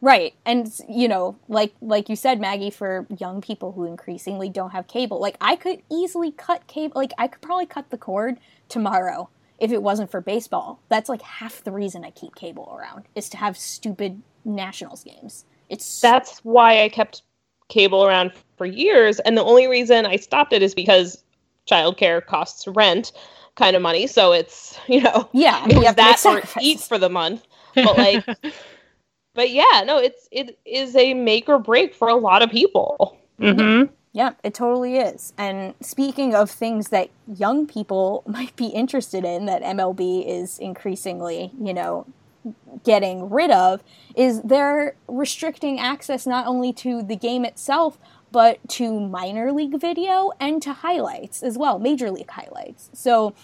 Right. 0.00 0.34
And 0.44 0.70
you 0.86 1.08
know, 1.08 1.34
like 1.48 1.72
like 1.80 2.10
you 2.10 2.16
said 2.16 2.38
Maggie 2.38 2.68
for 2.68 3.06
young 3.18 3.40
people 3.40 3.72
who 3.72 3.84
increasingly 3.86 4.50
don't 4.50 4.72
have 4.72 4.86
cable. 4.86 5.18
Like 5.18 5.38
I 5.40 5.56
could 5.56 5.80
easily 5.90 6.30
cut 6.30 6.66
cable 6.66 6.92
like 7.00 7.12
I 7.16 7.26
could 7.26 7.40
probably 7.40 7.64
cut 7.64 7.88
the 7.88 7.96
cord 7.96 8.36
tomorrow 8.68 9.30
if 9.58 9.72
it 9.72 9.82
wasn't 9.82 10.10
for 10.10 10.20
baseball. 10.20 10.78
That's 10.90 11.08
like 11.08 11.22
half 11.22 11.64
the 11.64 11.72
reason 11.72 12.04
I 12.04 12.10
keep 12.10 12.34
cable 12.34 12.76
around 12.78 13.04
is 13.14 13.30
to 13.30 13.38
have 13.38 13.56
stupid 13.56 14.20
Nationals 14.44 15.04
games. 15.04 15.46
It's 15.70 16.02
That's 16.02 16.40
why 16.40 16.82
I 16.82 16.90
kept 16.90 17.22
cable 17.68 18.04
around 18.04 18.32
for 18.56 18.66
years, 18.66 19.18
and 19.20 19.36
the 19.36 19.44
only 19.44 19.66
reason 19.66 20.06
I 20.06 20.16
stopped 20.16 20.52
it 20.52 20.62
is 20.62 20.74
because 20.74 21.22
childcare 21.68 22.24
costs 22.24 22.66
rent 22.66 23.12
kind 23.56 23.76
of 23.76 23.82
money. 23.82 24.06
So 24.06 24.32
it's 24.32 24.78
you 24.88 25.00
know 25.00 25.28
yeah, 25.32 25.64
it 25.68 25.76
was 25.76 25.86
have 25.86 25.96
that 25.96 26.24
or 26.26 26.42
eat 26.60 26.80
for 26.80 26.98
the 26.98 27.08
month. 27.08 27.46
But 27.74 27.96
like, 27.96 28.24
but 29.34 29.50
yeah, 29.50 29.82
no, 29.84 29.98
it's 29.98 30.28
it 30.30 30.58
is 30.64 30.94
a 30.96 31.14
make 31.14 31.48
or 31.48 31.58
break 31.58 31.94
for 31.94 32.08
a 32.08 32.14
lot 32.14 32.42
of 32.42 32.50
people. 32.50 33.18
Mm-hmm. 33.40 33.92
Yeah, 34.12 34.34
it 34.44 34.54
totally 34.54 34.98
is. 34.98 35.32
And 35.36 35.74
speaking 35.80 36.36
of 36.36 36.48
things 36.48 36.90
that 36.90 37.10
young 37.26 37.66
people 37.66 38.22
might 38.28 38.54
be 38.56 38.66
interested 38.66 39.24
in 39.24 39.46
that 39.46 39.62
MLB 39.62 40.26
is 40.26 40.58
increasingly, 40.58 41.50
you 41.60 41.74
know, 41.74 42.06
getting 42.84 43.30
rid 43.30 43.50
of, 43.50 43.82
is 44.14 44.42
they're 44.42 44.96
restricting 45.08 45.80
access 45.80 46.26
not 46.26 46.46
only 46.46 46.72
to 46.72 47.02
the 47.02 47.16
game 47.16 47.44
itself, 47.44 47.98
but 48.30 48.58
to 48.68 49.00
minor 49.00 49.52
league 49.52 49.80
video 49.80 50.32
and 50.40 50.60
to 50.62 50.72
highlights 50.72 51.42
as 51.42 51.56
well, 51.56 51.78
major 51.78 52.10
league 52.10 52.30
highlights. 52.30 52.90
So 52.92 53.34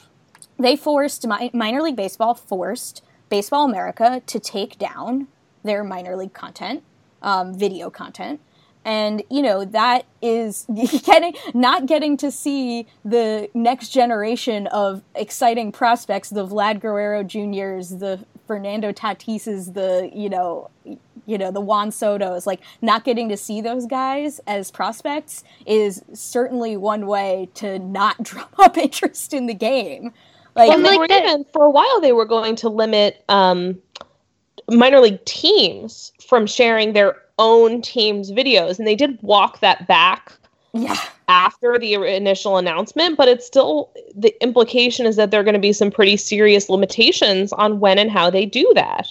they 0.58 0.76
forced, 0.76 1.26
mi- 1.26 1.50
minor 1.54 1.80
league 1.80 1.96
baseball 1.96 2.34
forced 2.34 3.02
Baseball 3.28 3.64
America 3.64 4.20
to 4.26 4.40
take 4.40 4.76
down 4.76 5.28
their 5.62 5.84
minor 5.84 6.16
league 6.16 6.32
content, 6.32 6.82
um, 7.22 7.56
video 7.56 7.88
content 7.88 8.40
and 8.84 9.22
you 9.30 9.42
know 9.42 9.64
that 9.64 10.06
is 10.22 10.66
getting 11.04 11.34
not 11.54 11.86
getting 11.86 12.16
to 12.16 12.30
see 12.30 12.86
the 13.04 13.48
next 13.54 13.90
generation 13.90 14.66
of 14.68 15.02
exciting 15.14 15.70
prospects 15.70 16.30
the 16.30 16.46
vlad 16.46 16.80
guerrero 16.80 17.22
juniors 17.22 17.90
the 17.90 18.18
fernando 18.46 18.92
tatises 18.92 19.74
the 19.74 20.10
you 20.14 20.28
know 20.28 20.70
you 21.30 21.38
know 21.38 21.50
the 21.50 21.60
juan 21.60 21.90
sotos. 21.90 22.46
Like 22.46 22.60
not 22.82 23.04
getting 23.04 23.28
to 23.28 23.36
see 23.36 23.60
those 23.60 23.86
guys 23.86 24.40
as 24.46 24.70
prospects 24.70 25.44
is 25.64 26.02
certainly 26.12 26.76
one 26.76 27.06
way 27.06 27.48
to 27.54 27.78
not 27.78 28.20
drum 28.22 28.48
up 28.58 28.76
interest 28.76 29.32
in 29.32 29.46
the 29.46 29.54
game. 29.54 30.12
Like, 30.56 30.68
well, 30.68 30.82
they 30.82 30.98
were 30.98 31.06
even 31.08 31.44
for 31.52 31.64
a 31.64 31.70
while 31.70 32.00
they 32.00 32.12
were 32.12 32.24
going 32.24 32.56
to 32.56 32.68
limit 32.68 33.24
um, 33.28 33.80
minor 34.68 34.98
league 34.98 35.24
teams 35.24 36.12
from 36.28 36.46
sharing 36.46 36.92
their 36.92 37.22
own 37.40 37.82
team's 37.82 38.30
videos. 38.30 38.78
And 38.78 38.86
they 38.86 38.94
did 38.94 39.18
walk 39.22 39.58
that 39.60 39.88
back 39.88 40.32
yeah. 40.72 40.96
after 41.28 41.78
the 41.78 41.94
initial 41.94 42.56
announcement 42.56 43.16
but 43.16 43.28
it's 43.28 43.46
still 43.46 43.90
the 44.14 44.34
implication 44.42 45.06
is 45.06 45.16
that 45.16 45.30
there 45.30 45.40
are 45.40 45.44
going 45.44 45.54
to 45.54 45.60
be 45.60 45.72
some 45.72 45.90
pretty 45.90 46.16
serious 46.16 46.68
limitations 46.68 47.52
on 47.54 47.80
when 47.80 47.98
and 47.98 48.10
how 48.10 48.30
they 48.30 48.46
do 48.46 48.70
that 48.74 49.08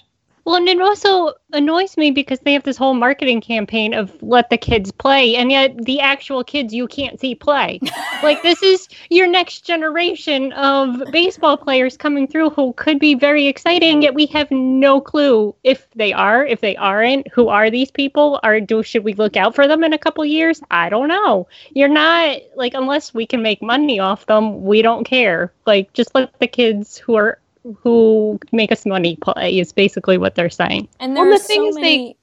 Well, 0.50 0.58
and 0.58 0.68
it 0.68 0.82
also 0.82 1.34
annoys 1.54 1.95
me 1.95 2.10
because 2.10 2.39
they 2.39 2.54
have 2.54 2.64
this 2.64 2.76
whole 2.76 2.95
marketing 2.95 3.39
campaign 3.39 3.93
of 3.93 4.12
let 4.24 4.50
the 4.50 4.58
kids 4.58 4.91
play, 4.91 5.36
and 5.36 5.52
yet 5.52 5.78
the 5.86 6.00
actual 6.00 6.43
kids 6.43 6.74
you 6.74 6.88
can't 6.88 7.20
see 7.20 7.36
play. 7.36 7.80
like, 8.24 8.41
this 8.41 8.64
is 8.64 8.88
your 9.12 9.28
next 9.28 9.64
generation 9.64 10.52
of 10.54 11.04
baseball 11.12 11.56
players 11.56 11.97
coming 11.97 12.28
through 12.28 12.50
who 12.50 12.74
could 12.74 12.97
be 12.97 13.14
very 13.14 13.45
exciting, 13.45 14.02
yet 14.02 14.16
we 14.16 14.26
have 14.26 14.50
no 14.50 15.00
clue 15.00 15.54
if 15.64 15.88
they 15.91 16.14
are, 16.14 16.43
if 16.43 16.62
they 16.62 16.76
aren't. 16.78 17.28
Who 17.28 17.50
are 17.50 17.70
these 17.70 17.91
people? 17.91 18.39
Are 18.41 18.60
do 18.60 18.82
should 18.82 19.04
we 19.04 19.14
look 19.14 19.38
out 19.38 19.54
for 19.54 19.68
them 19.68 19.84
in 19.84 19.93
a 19.93 20.00
couple 20.00 20.26
years? 20.26 20.62
I 20.72 20.89
don't 20.89 21.10
know. 21.10 21.47
You're 21.76 21.89
not 21.89 22.39
like 22.56 22.74
unless 22.74 23.14
we 23.14 23.28
can 23.28 23.43
make 23.43 23.62
money 23.62 24.00
off 24.00 24.26
them, 24.26 24.64
we 24.64 24.82
don't 24.82 25.04
care. 25.04 25.54
Like, 25.68 25.93
just 25.93 26.16
let 26.16 26.39
the 26.39 26.47
kids 26.47 26.97
who 26.97 27.14
are 27.14 27.38
who 27.84 28.39
make 28.51 28.72
us 28.72 28.86
money 28.86 29.16
play 29.18 29.60
is 29.60 29.72
basically 29.74 30.18
what 30.18 30.36
they're 30.36 30.49
saying. 30.49 30.88
And 30.99 31.14
Well, 31.14 31.26
there 31.26 31.34
the 31.34 31.43
are 31.43 31.47
thing 31.47 31.62
so 31.62 31.68
is 31.70 31.76
they- 31.76 31.82
many. 31.82 32.18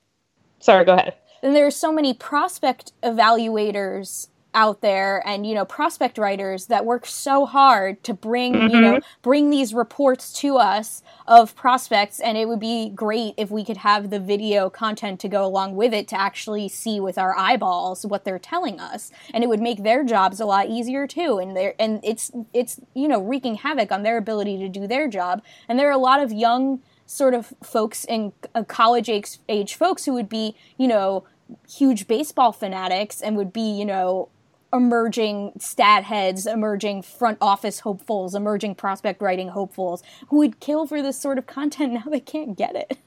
sorry 0.60 0.84
go 0.84 0.94
ahead 0.94 1.14
and 1.42 1.54
there 1.54 1.66
are 1.66 1.70
so 1.70 1.92
many 1.92 2.14
prospect 2.14 2.92
evaluators 3.02 4.28
out 4.56 4.80
there 4.80 5.22
and 5.26 5.46
you 5.46 5.54
know 5.54 5.66
prospect 5.66 6.16
writers 6.16 6.66
that 6.66 6.84
work 6.84 7.04
so 7.06 7.44
hard 7.44 8.02
to 8.02 8.14
bring 8.14 8.54
you 8.70 8.80
know 8.80 9.00
bring 9.22 9.50
these 9.50 9.74
reports 9.74 10.32
to 10.32 10.56
us 10.56 11.02
of 11.26 11.54
prospects. 11.54 12.20
And 12.20 12.38
it 12.38 12.48
would 12.48 12.58
be 12.58 12.88
great 12.88 13.34
if 13.36 13.50
we 13.50 13.64
could 13.64 13.78
have 13.78 14.10
the 14.10 14.18
video 14.18 14.70
content 14.70 15.20
to 15.20 15.28
go 15.28 15.44
along 15.44 15.76
with 15.76 15.92
it 15.92 16.08
to 16.08 16.20
actually 16.20 16.68
see 16.68 16.98
with 17.00 17.18
our 17.18 17.36
eyeballs 17.36 18.06
what 18.06 18.24
they're 18.24 18.38
telling 18.38 18.80
us. 18.80 19.12
And 19.34 19.44
it 19.44 19.48
would 19.48 19.60
make 19.60 19.82
their 19.82 20.04
jobs 20.04 20.40
a 20.40 20.46
lot 20.46 20.68
easier 20.68 21.06
too. 21.06 21.38
And 21.38 21.56
they 21.56 21.74
and 21.78 22.00
it's 22.02 22.30
it's 22.54 22.80
you 22.94 23.08
know 23.08 23.20
wreaking 23.20 23.56
havoc 23.56 23.92
on 23.92 24.02
their 24.02 24.16
ability 24.16 24.58
to 24.58 24.68
do 24.68 24.86
their 24.86 25.06
job. 25.06 25.42
And 25.68 25.78
there 25.78 25.88
are 25.88 25.92
a 25.92 25.98
lot 25.98 26.22
of 26.22 26.32
young 26.32 26.82
sort 27.04 27.34
of 27.34 27.52
folks 27.62 28.04
and 28.06 28.32
uh, 28.54 28.64
college 28.64 29.08
age, 29.08 29.38
age 29.48 29.74
folks 29.74 30.06
who 30.06 30.14
would 30.14 30.28
be 30.28 30.56
you 30.78 30.88
know 30.88 31.24
huge 31.68 32.08
baseball 32.08 32.52
fanatics 32.52 33.20
and 33.20 33.36
would 33.36 33.52
be, 33.52 33.70
you 33.78 33.84
know, 33.84 34.28
emerging 34.72 35.52
stat 35.58 36.04
heads, 36.04 36.46
emerging 36.46 37.02
front 37.02 37.38
office 37.40 37.80
hopefuls, 37.80 38.34
emerging 38.34 38.74
prospect 38.74 39.22
writing 39.22 39.48
hopefuls 39.48 40.02
who 40.28 40.38
would 40.38 40.60
kill 40.60 40.86
for 40.86 41.02
this 41.02 41.18
sort 41.20 41.38
of 41.38 41.46
content. 41.46 41.92
Now 41.96 42.10
they 42.10 42.20
can't 42.20 42.58
get 42.58 42.76
it. 42.76 42.98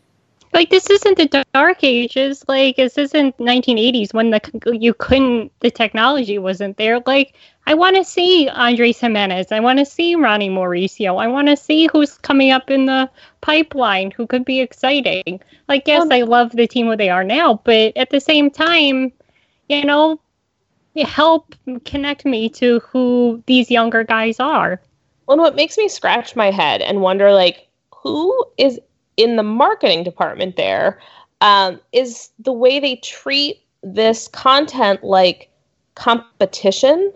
Like 0.52 0.72
this 0.72 0.90
isn't 0.90 1.18
the 1.18 1.46
dark 1.54 1.84
ages. 1.84 2.44
Like 2.48 2.76
this 2.76 2.98
isn't 2.98 3.38
1980s 3.38 4.14
when 4.14 4.32
the 4.32 4.42
you 4.74 4.94
couldn't 4.96 5.52
the 5.60 5.70
technology 5.70 6.40
wasn't 6.40 6.78
there. 6.78 7.00
Like 7.06 7.36
I 7.68 7.76
want 7.76 7.98
to 7.98 8.04
see 8.04 8.50
Andres 8.50 9.00
Gimenez. 9.00 9.52
I 9.52 9.60
want 9.60 9.78
to 9.80 9.86
see 9.86 10.16
Ronny 10.16 10.50
Mauricio. 10.50 11.22
I 11.22 11.28
want 11.28 11.50
to 11.50 11.58
see 11.58 11.88
who's 11.92 12.18
coming 12.18 12.52
up 12.52 12.72
in 12.72 12.88
the 12.88 13.10
pipeline 13.42 14.10
who 14.10 14.26
could 14.26 14.44
be 14.44 14.60
exciting. 14.60 15.40
Like 15.68 15.84
yes, 15.88 16.02
um, 16.02 16.12
I 16.12 16.24
love 16.24 16.52
the 16.52 16.68
team 16.68 16.88
where 16.88 16.98
they 16.98 17.10
are 17.10 17.24
now, 17.24 17.62
but 17.64 17.96
at 17.96 18.10
the 18.10 18.20
same 18.20 18.50
time, 18.50 19.12
you 19.68 19.86
know, 19.86 20.20
help 21.04 21.56
connect 21.86 22.26
me 22.26 22.50
to 22.50 22.80
who 22.80 23.44
these 23.46 23.70
younger 23.72 24.04
guys 24.04 24.40
are. 24.40 24.82
Well, 25.26 25.36
and 25.36 25.42
what 25.42 25.56
makes 25.56 25.78
me 25.78 25.88
scratch 25.88 26.36
my 26.36 26.52
head 26.52 26.82
and 26.82 27.02
wonder, 27.02 27.32
like, 27.32 27.68
who 27.94 28.46
is 28.58 28.80
in 29.18 29.36
the 29.36 29.44
marketing 29.44 30.04
department 30.04 30.56
there, 30.56 31.00
um, 31.42 31.80
is 31.92 32.30
the 32.40 32.54
way 32.54 32.80
they 32.80 32.96
treat 32.98 33.62
this 33.84 34.28
content 34.28 35.04
like 35.04 35.50
competition. 35.96 37.14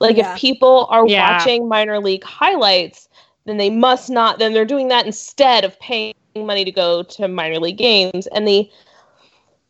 Like, 0.00 0.16
Yeah. 0.16 0.32
if 0.34 0.40
people 0.40 0.86
are 0.90 1.06
Yeah. 1.06 1.36
watching 1.36 1.68
minor 1.68 2.00
league 2.00 2.24
highlights, 2.24 3.08
then 3.44 3.56
they 3.56 3.70
must 3.70 4.08
not, 4.08 4.38
then 4.38 4.52
they're 4.52 4.64
doing 4.64 4.88
that 4.88 5.04
instead 5.06 5.64
of 5.64 5.78
paying 5.80 6.14
money 6.36 6.64
to 6.64 6.72
go 6.72 7.02
to 7.02 7.28
minor 7.28 7.58
league 7.58 7.76
games. 7.76 8.26
And 8.28 8.46
the, 8.46 8.70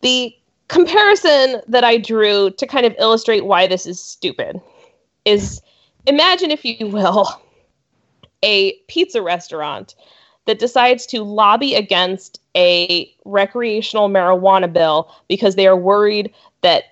the 0.03 0.35
comparison 0.69 1.61
that 1.69 1.85
I 1.85 1.99
drew 1.99 2.51
to 2.51 2.67
kind 2.67 2.87
of 2.87 2.95
illustrate 2.99 3.45
why 3.45 3.67
this 3.67 3.87
is 3.87 4.01
stupid 4.01 4.61
is 5.25 5.61
imagine, 6.07 6.51
if 6.51 6.65
you 6.65 6.87
will, 6.87 7.29
a 8.43 8.73
pizza 8.89 9.23
restaurant 9.23 9.95
that 10.47 10.59
decides 10.59 11.07
to 11.07 11.23
lobby 11.23 11.75
against 11.75 12.41
a 12.57 13.13
recreational 13.25 14.09
marijuana 14.09 14.73
bill 14.73 15.11
because 15.29 15.55
they 15.55 15.67
are 15.67 15.77
worried 15.77 16.33
that 16.63 16.85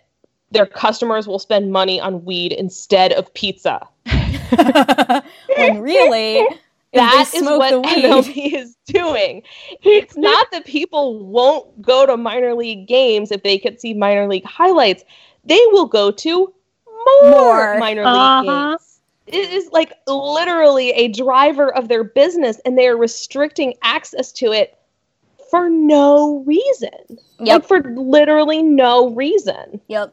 their 0.52 0.66
customers 0.66 1.26
will 1.26 1.38
spend 1.38 1.72
money 1.72 2.00
on 2.00 2.24
weed 2.24 2.52
instead 2.52 3.12
of 3.12 3.32
pizza. 3.34 3.86
when 5.56 5.80
really, 5.80 6.46
That 6.92 7.30
is 7.34 7.42
what 7.42 7.70
the 7.70 7.82
MLB 7.88 8.54
is 8.54 8.76
doing. 8.86 9.42
It's 9.82 10.16
not 10.16 10.50
that 10.50 10.64
people 10.66 11.18
won't 11.24 11.80
go 11.82 12.04
to 12.06 12.16
minor 12.16 12.54
league 12.54 12.86
games 12.88 13.30
if 13.30 13.42
they 13.42 13.58
could 13.58 13.80
see 13.80 13.94
minor 13.94 14.26
league 14.28 14.44
highlights. 14.44 15.04
They 15.44 15.60
will 15.72 15.86
go 15.86 16.10
to 16.10 16.52
more, 17.22 17.30
More. 17.30 17.78
minor 17.78 18.04
Uh-huh. 18.04 18.40
league 18.42 18.46
games. 18.78 19.00
It 19.26 19.50
is 19.50 19.70
like 19.72 19.92
literally 20.08 20.90
a 20.90 21.08
driver 21.08 21.72
of 21.74 21.88
their 21.88 22.02
business, 22.02 22.58
and 22.64 22.76
they 22.76 22.88
are 22.88 22.96
restricting 22.96 23.74
access 23.82 24.32
to 24.32 24.52
it 24.52 24.76
for 25.50 25.68
no 25.70 26.42
reason. 26.46 27.18
Like 27.38 27.64
for 27.64 27.82
literally 27.82 28.62
no 28.62 29.10
reason. 29.10 29.80
Yep. 29.88 30.12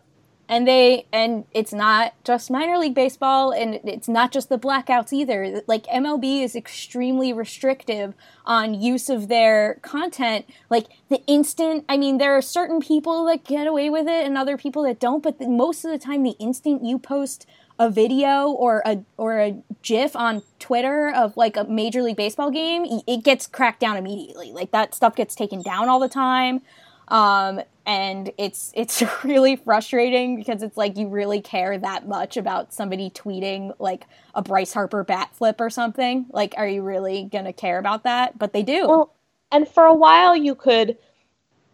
And 0.50 0.68
they 0.68 1.06
and 1.12 1.46
it's 1.52 1.74
not 1.74 2.14
just 2.24 2.50
minor 2.50 2.78
league 2.78 2.96
baseball 2.96 3.52
and 3.52 3.80
it's 3.84 4.08
not 4.08 4.32
just 4.32 4.50
the 4.50 4.58
blackouts 4.58 5.12
either. 5.12 5.62
Like 5.68 5.86
MLB 5.88 6.42
is 6.44 6.56
extremely 6.56 7.34
restrictive 7.34 8.14
on 8.46 8.74
use 8.74 9.10
of 9.10 9.28
their 9.28 9.76
content. 9.82 10.46
Like 10.70 10.88
the 11.10 11.22
instant, 11.28 11.84
I 11.90 11.98
mean 11.98 12.18
there 12.18 12.36
are 12.38 12.42
certain 12.42 12.80
people 12.80 13.26
that 13.26 13.44
get 13.44 13.68
away 13.68 13.90
with 13.90 14.08
it 14.08 14.26
and 14.26 14.38
other 14.38 14.58
people 14.58 14.84
that 14.84 15.00
don't, 15.00 15.22
but 15.22 15.40
the, 15.40 15.50
most 15.50 15.84
of 15.84 15.92
the 15.92 16.00
time 16.00 16.24
the 16.24 16.36
instant 16.40 16.84
you 16.84 16.98
post 16.98 17.46
a 17.80 17.90
video 17.90 18.50
or 18.50 18.82
a 18.86 19.04
or 19.18 19.40
a 19.40 19.62
gif 19.84 20.16
on 20.16 20.42
Twitter 20.60 21.12
of 21.14 21.36
like 21.36 21.58
a 21.58 21.66
major 21.66 22.02
league 22.02 22.16
baseball 22.16 22.52
game, 22.52 23.02
it 23.06 23.24
gets 23.24 23.48
cracked 23.48 23.82
down 23.82 23.98
immediately. 23.98 24.52
Like 24.52 24.72
that 24.72 24.96
stuff 24.96 25.16
gets 25.16 25.36
taken 25.36 25.62
down 25.62 25.90
all 25.90 26.00
the 26.00 26.10
time 26.10 26.62
um, 27.10 27.62
and 27.88 28.32
it's 28.38 28.72
it's 28.76 29.02
really 29.24 29.56
frustrating 29.56 30.36
because 30.36 30.62
it's 30.62 30.78
like 30.78 30.98
you 30.98 31.08
really 31.08 31.42
care 31.42 31.78
that 31.78 32.08
much 32.08 32.38
about 32.38 32.74
somebody 32.74 33.10
tweeting 33.10 33.74
like 33.80 34.06
a 34.36 34.42
Bryce 34.44 34.74
Harper 34.74 35.04
bat 35.04 35.30
flip 35.34 35.60
or 35.60 35.70
something. 35.70 36.26
Like, 36.30 36.54
are 36.58 36.68
you 36.68 36.84
really 36.84 37.24
gonna 37.32 37.54
care 37.54 37.80
about 37.80 38.04
that? 38.04 38.38
But 38.38 38.54
they 38.54 38.62
do. 38.62 38.88
Well, 38.88 39.14
and 39.52 39.68
for 39.68 39.86
a 39.86 39.96
while 39.96 40.36
you 40.36 40.54
could 40.54 40.98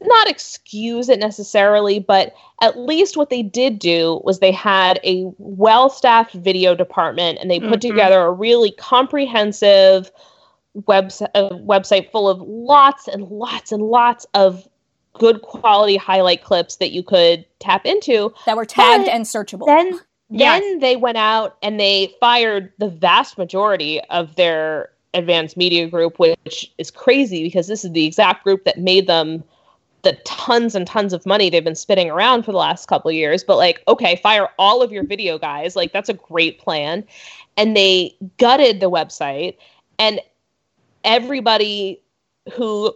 not 0.05 0.29
excuse 0.29 1.07
it 1.09 1.19
necessarily, 1.19 1.97
but 1.97 2.33
at 2.61 2.77
least 2.77 3.15
what 3.17 3.29
they 3.29 3.41
did 3.41 3.79
do 3.79 4.21
was 4.23 4.39
they 4.39 4.51
had 4.51 4.99
a 5.03 5.31
well 5.37 5.89
staffed 5.89 6.33
video 6.33 6.75
department 6.75 7.39
and 7.41 7.49
they 7.49 7.59
put 7.59 7.79
Mhm. 7.79 7.89
together 7.89 8.21
a 8.21 8.31
really 8.31 8.71
comprehensive 8.71 10.11
website, 10.77 11.31
website 11.65 12.11
full 12.11 12.27
of 12.29 12.41
lots 12.41 13.07
and 13.07 13.23
lots 13.29 13.71
and 13.71 13.81
lots 13.83 14.25
of 14.33 14.67
good 15.13 15.41
quality 15.41 15.95
highlight 15.95 16.43
clips 16.43 16.77
that 16.77 16.91
you 16.91 17.03
could 17.03 17.45
tap 17.59 17.85
into 17.85 18.33
that 18.45 18.57
were 18.57 18.65
tagged 18.65 19.07
and 19.07 19.25
searchable. 19.25 19.67
Then 19.67 19.99
Yes. 20.29 20.61
then 20.61 20.79
they 20.79 20.95
went 20.95 21.17
out 21.17 21.57
and 21.61 21.79
they 21.79 22.15
fired 22.19 22.71
the 22.79 22.89
vast 22.89 23.37
majority 23.37 24.01
of 24.09 24.35
their 24.35 24.89
advanced 25.13 25.55
media 25.55 25.87
group, 25.87 26.17
which 26.17 26.73
is 26.79 26.89
crazy 26.89 27.43
because 27.43 27.67
this 27.67 27.85
is 27.85 27.91
the 27.91 28.05
exact 28.05 28.43
group 28.43 28.63
that 28.63 28.79
made 28.79 29.05
them 29.05 29.43
the 30.01 30.13
tons 30.25 30.75
and 30.75 30.87
tons 30.87 31.13
of 31.13 31.25
money 31.25 31.49
they've 31.49 31.63
been 31.63 31.75
spitting 31.75 32.09
around 32.09 32.43
for 32.43 32.51
the 32.51 32.57
last 32.57 32.87
couple 32.87 33.09
of 33.09 33.15
years. 33.15 33.43
But 33.43 33.57
like, 33.57 33.83
okay, 33.87 34.17
fire 34.17 34.49
all 34.57 34.81
of 34.81 34.91
your 34.91 35.05
video 35.05 35.37
guys. 35.37 35.75
Like 35.75 35.93
that's 35.93 36.09
a 36.09 36.13
great 36.13 36.59
plan. 36.59 37.03
And 37.55 37.77
they 37.77 38.15
gutted 38.39 38.79
the 38.79 38.89
website 38.89 39.55
and 39.99 40.19
everybody 41.03 42.01
who 42.53 42.93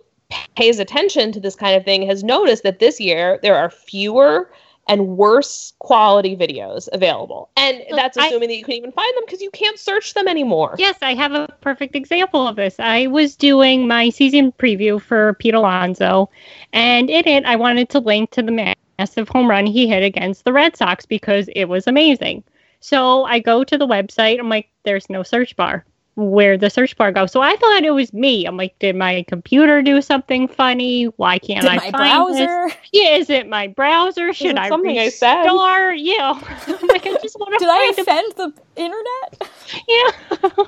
pays 0.55 0.79
attention 0.79 1.31
to 1.31 1.39
this 1.39 1.55
kind 1.55 1.75
of 1.75 1.85
thing 1.85 2.07
has 2.07 2.23
noticed 2.23 2.63
that 2.63 2.79
this 2.79 2.99
year 2.99 3.39
there 3.41 3.55
are 3.55 3.69
fewer 3.69 4.51
and 4.89 5.17
worse 5.17 5.73
quality 5.79 6.35
videos 6.35 6.87
available. 6.93 7.49
And 7.57 7.83
that's 7.91 8.17
I- 8.17 8.27
assuming 8.27 8.49
that 8.49 8.57
you 8.57 8.63
can 8.63 8.73
even 8.73 8.91
find 8.91 9.15
them 9.15 9.23
because 9.25 9.41
you 9.41 9.51
can't 9.51 9.77
search 9.77 10.13
them 10.13 10.27
anymore. 10.27 10.75
Yes, 10.77 10.97
I 11.01 11.13
have 11.13 11.33
a 11.33 11.47
perfect 11.61 11.95
example 11.95 12.47
of 12.47 12.55
this. 12.55 12.75
I 12.79 13.07
was 13.07 13.35
doing 13.35 13.87
my 13.87 14.09
season 14.09 14.51
preview 14.53 15.01
for 15.01 15.33
Pete 15.35 15.53
Alonso, 15.53 16.29
and 16.73 17.09
in 17.09 17.27
it, 17.27 17.45
I 17.45 17.55
wanted 17.55 17.89
to 17.89 17.99
link 17.99 18.31
to 18.31 18.41
the 18.41 18.75
massive 18.97 19.29
home 19.29 19.49
run 19.49 19.65
he 19.65 19.87
hit 19.87 20.03
against 20.03 20.45
the 20.45 20.53
Red 20.53 20.75
Sox 20.77 21.05
because 21.05 21.49
it 21.55 21.65
was 21.65 21.85
amazing. 21.85 22.43
So 22.79 23.25
I 23.25 23.39
go 23.39 23.63
to 23.63 23.77
the 23.77 23.87
website. 23.87 24.39
I'm 24.39 24.49
like, 24.49 24.69
there's 24.83 25.09
no 25.09 25.21
search 25.21 25.55
bar. 25.55 25.85
Where 26.17 26.57
the 26.57 26.71
search 26.71 26.97
bar 26.97 27.11
go? 27.11 27.27
So 27.27 27.41
I 27.41 27.55
thought 27.57 27.83
it 27.83 27.91
was 27.91 28.11
me. 28.11 28.45
I'm 28.45 28.57
like, 28.57 28.77
did 28.79 28.95
my 28.95 29.23
computer 29.27 29.83
do 29.83 30.01
something 30.01 30.47
funny? 30.47 31.05
Why 31.05 31.37
can't 31.37 31.61
Did 31.61 31.69
I 31.69 31.75
my 31.75 31.91
find 31.91 31.93
browser? 31.93 32.67
this? 32.67 32.75
Yeah, 32.91 33.15
is 33.17 33.29
it 33.29 33.47
my 33.47 33.67
browser? 33.67 34.33
Should 34.33 34.51
it 34.51 34.57
I 34.57 34.67
something 34.67 34.97
I 34.97 35.09
said? 35.09 35.43
restart? 35.43 35.99
Yeah. 35.99 36.31
I'm 36.67 36.87
like, 36.87 37.05
I 37.05 37.17
just 37.21 37.39
want 37.39 37.53
to 37.53 37.59
Did 37.59 37.69
I 37.69 37.93
find 37.93 37.99
a 37.99 38.01
offend 38.01 38.33
the 38.35 38.53
internet? 38.81 39.51
yeah. 40.57 40.65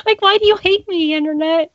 like, 0.06 0.22
why 0.22 0.38
do 0.38 0.46
you 0.46 0.56
hate 0.58 0.86
me, 0.86 1.14
internet? 1.14 1.72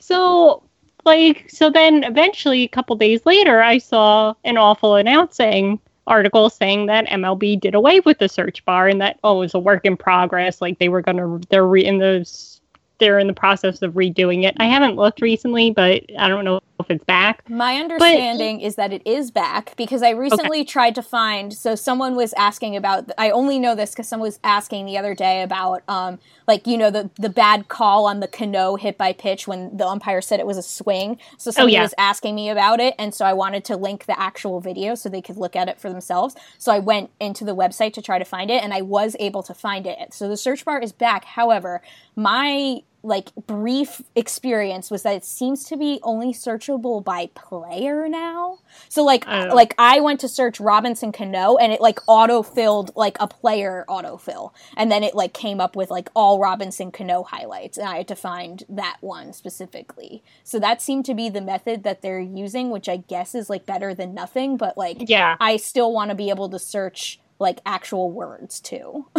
So, 0.00 0.64
like, 1.04 1.48
so 1.48 1.70
then 1.70 2.02
eventually, 2.02 2.64
a 2.64 2.68
couple 2.68 2.96
days 2.96 3.24
later, 3.24 3.62
I 3.62 3.78
saw 3.78 4.34
an 4.42 4.56
awful 4.58 4.96
announcing 4.96 5.78
article 6.08 6.50
saying 6.50 6.86
that 6.86 7.06
MLB 7.06 7.60
did 7.60 7.74
away 7.74 8.00
with 8.00 8.18
the 8.18 8.28
search 8.28 8.64
bar 8.64 8.88
and 8.88 9.00
that 9.00 9.18
oh, 9.24 9.36
it 9.38 9.40
was 9.40 9.54
a 9.54 9.58
work 9.58 9.84
in 9.84 9.96
progress. 9.96 10.60
Like 10.60 10.78
they 10.78 10.88
were 10.88 11.02
gonna, 11.02 11.40
they're 11.48 11.66
re- 11.66 11.84
in 11.84 11.98
the, 11.98 12.18
s- 12.20 12.55
they're 12.98 13.18
in 13.18 13.26
the 13.26 13.34
process 13.34 13.82
of 13.82 13.94
redoing 13.94 14.44
it. 14.44 14.56
I 14.58 14.66
haven't 14.66 14.96
looked 14.96 15.20
recently, 15.20 15.70
but 15.70 16.02
I 16.18 16.28
don't 16.28 16.44
know 16.44 16.60
if 16.80 16.90
it's 16.90 17.04
back. 17.04 17.48
My 17.48 17.76
understanding 17.76 18.60
is 18.60 18.76
that 18.76 18.92
it 18.92 19.02
is 19.06 19.30
back 19.30 19.74
because 19.76 20.02
I 20.02 20.10
recently 20.10 20.64
tried 20.64 20.94
to 20.96 21.02
find. 21.02 21.52
So 21.52 21.74
someone 21.74 22.16
was 22.16 22.32
asking 22.34 22.76
about. 22.76 23.10
I 23.18 23.30
only 23.30 23.58
know 23.58 23.74
this 23.74 23.90
because 23.90 24.08
someone 24.08 24.28
was 24.28 24.38
asking 24.44 24.86
the 24.86 24.98
other 24.98 25.14
day 25.14 25.42
about, 25.42 25.82
um, 25.88 26.18
like 26.46 26.66
you 26.66 26.76
know 26.76 26.90
the 26.90 27.10
the 27.16 27.28
bad 27.28 27.68
call 27.68 28.06
on 28.06 28.20
the 28.20 28.28
Cano 28.28 28.76
hit 28.76 28.96
by 28.98 29.12
pitch 29.12 29.46
when 29.46 29.76
the 29.76 29.86
umpire 29.86 30.20
said 30.20 30.40
it 30.40 30.46
was 30.46 30.58
a 30.58 30.62
swing. 30.62 31.18
So 31.38 31.50
somebody 31.50 31.74
yeah. 31.74 31.82
was 31.82 31.94
asking 31.98 32.34
me 32.34 32.48
about 32.48 32.80
it, 32.80 32.94
and 32.98 33.14
so 33.14 33.24
I 33.24 33.32
wanted 33.32 33.64
to 33.66 33.76
link 33.76 34.06
the 34.06 34.18
actual 34.18 34.60
video 34.60 34.94
so 34.94 35.08
they 35.08 35.22
could 35.22 35.36
look 35.36 35.56
at 35.56 35.68
it 35.68 35.80
for 35.80 35.90
themselves. 35.90 36.34
So 36.58 36.72
I 36.72 36.78
went 36.78 37.10
into 37.20 37.44
the 37.44 37.54
website 37.54 37.92
to 37.94 38.02
try 38.02 38.18
to 38.18 38.24
find 38.24 38.50
it, 38.50 38.62
and 38.62 38.72
I 38.72 38.82
was 38.82 39.16
able 39.18 39.42
to 39.44 39.54
find 39.54 39.86
it. 39.86 40.12
So 40.12 40.28
the 40.28 40.36
search 40.36 40.64
bar 40.64 40.80
is 40.80 40.92
back. 40.92 41.24
However, 41.24 41.82
my 42.14 42.82
like 43.02 43.32
brief 43.46 44.02
experience 44.16 44.90
was 44.90 45.02
that 45.04 45.14
it 45.14 45.24
seems 45.24 45.64
to 45.64 45.76
be 45.76 46.00
only 46.02 46.32
searchable 46.32 47.04
by 47.04 47.30
player 47.34 48.08
now. 48.08 48.58
So 48.88 49.04
like 49.04 49.24
Oh. 49.28 49.54
like 49.54 49.74
I 49.78 50.00
went 50.00 50.20
to 50.20 50.28
search 50.28 50.58
Robinson 50.58 51.12
Cano 51.12 51.56
and 51.56 51.72
it 51.72 51.80
like 51.80 52.00
auto 52.08 52.42
filled 52.42 52.90
like 52.96 53.16
a 53.20 53.28
player 53.28 53.84
autofill 53.88 54.52
and 54.76 54.90
then 54.90 55.04
it 55.04 55.14
like 55.14 55.32
came 55.32 55.60
up 55.60 55.76
with 55.76 55.90
like 55.90 56.10
all 56.16 56.40
Robinson 56.40 56.90
Cano 56.90 57.22
highlights 57.22 57.78
and 57.78 57.88
I 57.88 57.98
had 57.98 58.08
to 58.08 58.16
find 58.16 58.64
that 58.68 58.96
one 59.00 59.32
specifically. 59.32 60.24
So 60.42 60.58
that 60.58 60.82
seemed 60.82 61.04
to 61.06 61.14
be 61.14 61.28
the 61.28 61.40
method 61.40 61.84
that 61.84 62.02
they're 62.02 62.18
using 62.20 62.70
which 62.70 62.88
I 62.88 62.96
guess 62.96 63.34
is 63.36 63.48
like 63.48 63.66
better 63.66 63.94
than 63.94 64.14
nothing 64.14 64.56
but 64.56 64.76
like 64.76 65.08
Yeah. 65.08 65.36
I 65.40 65.58
still 65.58 65.92
want 65.92 66.10
to 66.10 66.16
be 66.16 66.30
able 66.30 66.48
to 66.48 66.58
search 66.58 67.20
like 67.38 67.60
actual 67.64 68.10
words 68.10 68.60
too. 68.60 69.06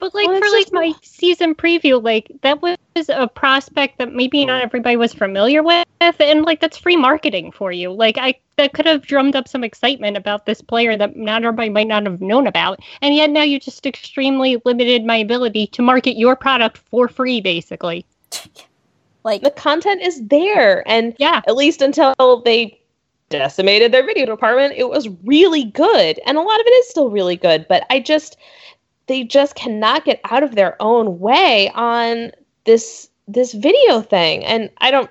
But 0.00 0.12
like 0.12 0.26
Well, 0.26 0.40
for 0.40 0.48
like 0.50 0.72
my 0.72 0.92
season 1.02 1.54
preview, 1.54 2.02
like 2.02 2.30
that 2.42 2.60
was 2.60 2.73
a 3.08 3.26
prospect 3.26 3.98
that 3.98 4.12
maybe 4.12 4.44
not 4.44 4.62
everybody 4.62 4.96
was 4.96 5.12
familiar 5.12 5.62
with, 5.62 5.84
and 6.00 6.44
like 6.44 6.60
that's 6.60 6.76
free 6.76 6.96
marketing 6.96 7.50
for 7.50 7.72
you. 7.72 7.92
Like 7.92 8.16
I 8.18 8.34
that 8.56 8.72
could 8.72 8.86
have 8.86 9.02
drummed 9.02 9.34
up 9.34 9.48
some 9.48 9.64
excitement 9.64 10.16
about 10.16 10.46
this 10.46 10.60
player 10.60 10.96
that 10.96 11.16
not 11.16 11.42
everybody 11.42 11.70
might 11.70 11.88
not 11.88 12.04
have 12.06 12.20
known 12.20 12.46
about, 12.46 12.80
and 13.02 13.14
yet 13.14 13.30
now 13.30 13.42
you 13.42 13.58
just 13.58 13.84
extremely 13.84 14.60
limited 14.64 15.04
my 15.04 15.16
ability 15.16 15.66
to 15.68 15.82
market 15.82 16.16
your 16.16 16.36
product 16.36 16.78
for 16.78 17.08
free, 17.08 17.40
basically. 17.40 18.06
like 19.24 19.42
the 19.42 19.50
content 19.50 20.02
is 20.02 20.24
there 20.26 20.86
and 20.88 21.16
Yeah. 21.18 21.40
at 21.48 21.56
least 21.56 21.82
until 21.82 22.42
they 22.44 22.78
decimated 23.30 23.90
their 23.90 24.04
video 24.04 24.26
department 24.26 24.74
it 24.76 24.88
was 24.88 25.08
really 25.24 25.64
good 25.64 26.20
and 26.26 26.36
a 26.36 26.42
lot 26.42 26.60
of 26.60 26.66
it 26.66 26.70
is 26.70 26.88
still 26.90 27.08
really 27.08 27.36
good 27.36 27.66
but 27.68 27.84
i 27.88 27.98
just 27.98 28.36
they 29.06 29.24
just 29.24 29.54
cannot 29.54 30.04
get 30.04 30.20
out 30.24 30.42
of 30.42 30.54
their 30.54 30.76
own 30.80 31.18
way 31.18 31.70
on 31.74 32.30
this 32.64 33.08
this 33.28 33.52
video 33.52 34.00
thing. 34.02 34.44
And 34.44 34.70
i 34.78 34.90
don't 34.90 35.10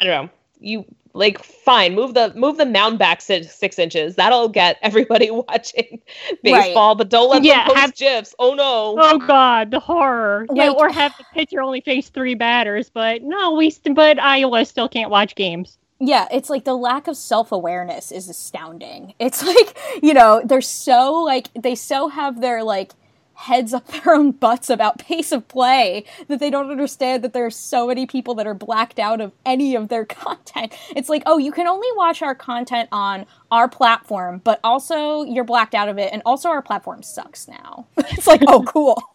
i 0.00 0.04
don't 0.04 0.26
know. 0.26 0.30
You 0.60 0.84
like 1.16 1.38
fine 1.44 1.94
move 1.94 2.14
the 2.14 2.32
move 2.34 2.56
the 2.56 2.66
mound 2.66 2.98
back 2.98 3.20
six, 3.20 3.54
six 3.54 3.78
inches. 3.78 4.16
That'll 4.16 4.48
get 4.48 4.78
everybody 4.82 5.30
watching 5.30 6.00
baseball. 6.42 6.94
But 6.96 7.08
don't 7.10 7.30
let 7.30 7.44
Yeah, 7.44 7.58
them 7.66 7.66
post 7.68 7.78
have- 7.78 7.94
gifs. 7.94 8.34
Oh 8.38 8.54
no. 8.54 8.96
Oh 8.98 9.18
God, 9.18 9.70
the 9.70 9.78
horror! 9.80 10.46
yeah, 10.54 10.70
or 10.70 10.88
have 10.90 11.16
the 11.18 11.24
pitcher 11.32 11.60
only 11.62 11.80
face 11.80 12.08
three 12.08 12.34
batters, 12.34 12.90
but 12.90 13.22
no, 13.22 13.52
we 13.52 13.70
st- 13.70 13.94
but 13.94 14.18
Iowa 14.18 14.64
still 14.64 14.88
can't 14.88 15.10
watch 15.10 15.34
games. 15.36 15.78
Yeah, 16.00 16.26
it's 16.32 16.50
like 16.50 16.64
the 16.64 16.74
lack 16.76 17.06
of 17.06 17.16
self 17.16 17.52
awareness 17.52 18.10
is 18.10 18.28
astounding. 18.28 19.14
It's 19.20 19.42
like, 19.46 19.78
you 20.02 20.12
know, 20.14 20.42
they're 20.44 20.60
so 20.60 21.12
like, 21.22 21.48
they 21.54 21.76
so 21.76 22.08
have 22.08 22.40
their 22.40 22.64
like 22.64 22.92
heads 23.34 23.74
up 23.74 23.86
their 23.88 24.14
own 24.14 24.30
butts 24.30 24.70
about 24.70 24.98
pace 24.98 25.32
of 25.32 25.46
play 25.48 26.04
that 26.28 26.40
they 26.40 26.50
don't 26.50 26.70
understand 26.70 27.22
that 27.24 27.32
there 27.32 27.44
are 27.44 27.50
so 27.50 27.88
many 27.88 28.06
people 28.06 28.34
that 28.34 28.46
are 28.46 28.54
blacked 28.54 28.98
out 28.98 29.20
of 29.20 29.32
any 29.44 29.74
of 29.74 29.88
their 29.88 30.04
content. 30.04 30.72
It's 30.96 31.08
like, 31.08 31.22
oh, 31.26 31.38
you 31.38 31.52
can 31.52 31.66
only 31.66 31.88
watch 31.96 32.22
our 32.22 32.34
content 32.34 32.88
on 32.92 33.26
our 33.50 33.68
platform, 33.68 34.40
but 34.44 34.60
also 34.64 35.24
you're 35.24 35.44
blacked 35.44 35.74
out 35.74 35.88
of 35.88 35.98
it, 35.98 36.12
and 36.12 36.22
also 36.24 36.48
our 36.48 36.62
platform 36.62 37.02
sucks 37.02 37.48
now. 37.48 37.86
it's 37.96 38.26
like, 38.26 38.42
oh, 38.46 38.62
cool. 38.64 39.02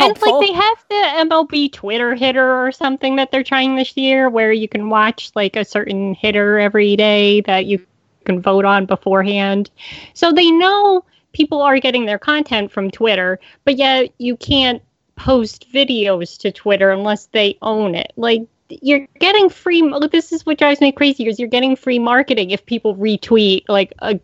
And 0.00 0.16
Helpful. 0.16 0.40
like 0.40 0.48
they 0.48 0.54
have 0.54 0.84
the 0.88 1.28
MLB 1.28 1.72
Twitter 1.72 2.14
hitter 2.16 2.66
or 2.66 2.72
something 2.72 3.14
that 3.14 3.30
they're 3.30 3.44
trying 3.44 3.76
this 3.76 3.96
year, 3.96 4.28
where 4.28 4.50
you 4.50 4.66
can 4.66 4.88
watch 4.88 5.30
like 5.36 5.54
a 5.54 5.64
certain 5.64 6.14
hitter 6.14 6.58
every 6.58 6.96
day 6.96 7.42
that 7.42 7.66
you 7.66 7.86
can 8.24 8.40
vote 8.40 8.64
on 8.64 8.86
beforehand. 8.86 9.70
So 10.14 10.32
they 10.32 10.50
know 10.50 11.04
people 11.32 11.62
are 11.62 11.78
getting 11.78 12.06
their 12.06 12.18
content 12.18 12.72
from 12.72 12.90
Twitter, 12.90 13.38
but 13.64 13.76
yet 13.76 14.12
you 14.18 14.36
can't 14.36 14.82
post 15.16 15.70
videos 15.72 16.38
to 16.38 16.52
Twitter 16.52 16.90
unless 16.90 17.26
they 17.26 17.58
own 17.62 17.94
it. 17.94 18.12
Like 18.16 18.42
you're 18.68 19.06
getting 19.18 19.48
free. 19.48 19.82
This 20.10 20.32
is 20.32 20.44
what 20.46 20.58
drives 20.58 20.80
me 20.80 20.92
crazy: 20.92 21.26
is 21.26 21.38
you're 21.38 21.48
getting 21.48 21.76
free 21.76 21.98
marketing 21.98 22.50
if 22.50 22.64
people 22.66 22.96
retweet 22.96 23.64
like 23.68 23.92
a 24.00 24.20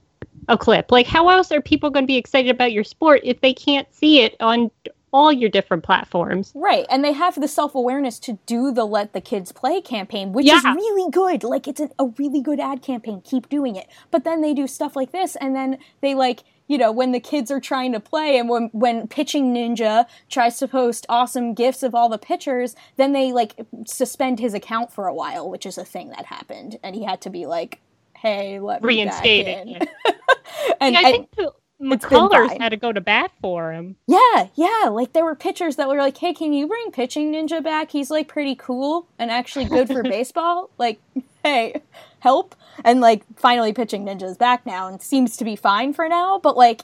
a 0.48 0.58
clip. 0.58 0.90
Like 0.92 1.06
how 1.06 1.28
else 1.28 1.50
are 1.52 1.60
people 1.60 1.90
going 1.90 2.04
to 2.04 2.08
be 2.08 2.16
excited 2.16 2.50
about 2.50 2.72
your 2.72 2.84
sport 2.84 3.20
if 3.24 3.40
they 3.40 3.54
can't 3.54 3.92
see 3.94 4.20
it 4.20 4.36
on 4.40 4.70
all 5.14 5.32
your 5.32 5.48
different 5.48 5.84
platforms? 5.84 6.50
Right, 6.56 6.84
and 6.90 7.04
they 7.04 7.12
have 7.12 7.40
the 7.40 7.46
self 7.46 7.74
awareness 7.76 8.18
to 8.20 8.38
do 8.46 8.72
the 8.72 8.84
Let 8.84 9.12
the 9.12 9.20
Kids 9.20 9.52
Play 9.52 9.80
campaign, 9.80 10.32
which 10.32 10.46
is 10.46 10.64
really 10.64 11.10
good. 11.10 11.44
Like, 11.44 11.68
it's 11.68 11.80
a, 11.80 11.88
a 12.00 12.06
really 12.18 12.42
good 12.42 12.58
ad 12.58 12.82
campaign. 12.82 13.22
Keep 13.24 13.48
doing 13.48 13.76
it. 13.76 13.86
But 14.10 14.24
then 14.24 14.40
they 14.40 14.52
do 14.52 14.66
stuff 14.66 14.96
like 14.96 15.12
this, 15.12 15.36
and 15.36 15.54
then 15.54 15.78
they, 16.00 16.16
like, 16.16 16.42
you 16.66 16.78
know, 16.78 16.90
when 16.90 17.12
the 17.12 17.20
kids 17.20 17.50
are 17.50 17.60
trying 17.60 17.92
to 17.92 18.00
play 18.00 18.38
and 18.38 18.48
when, 18.48 18.70
when 18.72 19.06
Pitching 19.08 19.54
Ninja 19.54 20.06
tries 20.28 20.58
to 20.58 20.68
post 20.68 21.06
awesome 21.08 21.54
gifs 21.54 21.82
of 21.82 21.94
all 21.94 22.08
the 22.08 22.18
pitchers, 22.18 22.74
then 22.96 23.12
they, 23.12 23.32
like, 23.32 23.54
suspend 23.86 24.40
his 24.40 24.54
account 24.54 24.92
for 24.92 25.06
a 25.06 25.14
while, 25.14 25.48
which 25.48 25.66
is 25.66 25.76
a 25.76 25.84
thing 25.84 26.10
that 26.10 26.26
happened. 26.26 26.78
And 26.82 26.94
he 26.94 27.04
had 27.04 27.20
to 27.22 27.30
be 27.30 27.46
like, 27.46 27.80
hey, 28.16 28.60
let 28.60 28.82
Reinstated. 28.82 29.68
in. 29.68 29.68
yeah. 29.68 30.12
and, 30.80 30.94
Yeah, 30.94 31.00
I 31.00 31.12
think 31.12 31.30
the 31.36 31.52
McCullers 31.80 32.58
had 32.60 32.70
to 32.70 32.76
go 32.76 32.92
to 32.92 33.00
bat 33.00 33.30
for 33.40 33.72
him. 33.72 33.96
Yeah, 34.06 34.48
yeah. 34.54 34.88
Like 34.90 35.12
there 35.12 35.24
were 35.24 35.34
pitchers 35.34 35.76
that 35.76 35.88
were 35.88 35.98
like, 35.98 36.16
"Hey, 36.16 36.32
can 36.32 36.52
you 36.52 36.66
bring 36.66 36.90
pitching 36.92 37.32
ninja 37.32 37.62
back? 37.62 37.90
He's 37.90 38.10
like 38.10 38.28
pretty 38.28 38.54
cool 38.54 39.06
and 39.18 39.30
actually 39.30 39.66
good 39.66 39.88
for 39.88 40.02
baseball." 40.04 40.70
Like, 40.78 41.00
hey, 41.42 41.82
help 42.24 42.54
and 42.86 43.02
like 43.02 43.22
finally 43.36 43.70
pitching 43.70 44.06
ninjas 44.06 44.38
back 44.38 44.64
now 44.64 44.88
and 44.88 45.02
seems 45.02 45.36
to 45.36 45.44
be 45.44 45.54
fine 45.54 45.92
for 45.92 46.08
now 46.08 46.38
but 46.38 46.56
like 46.56 46.80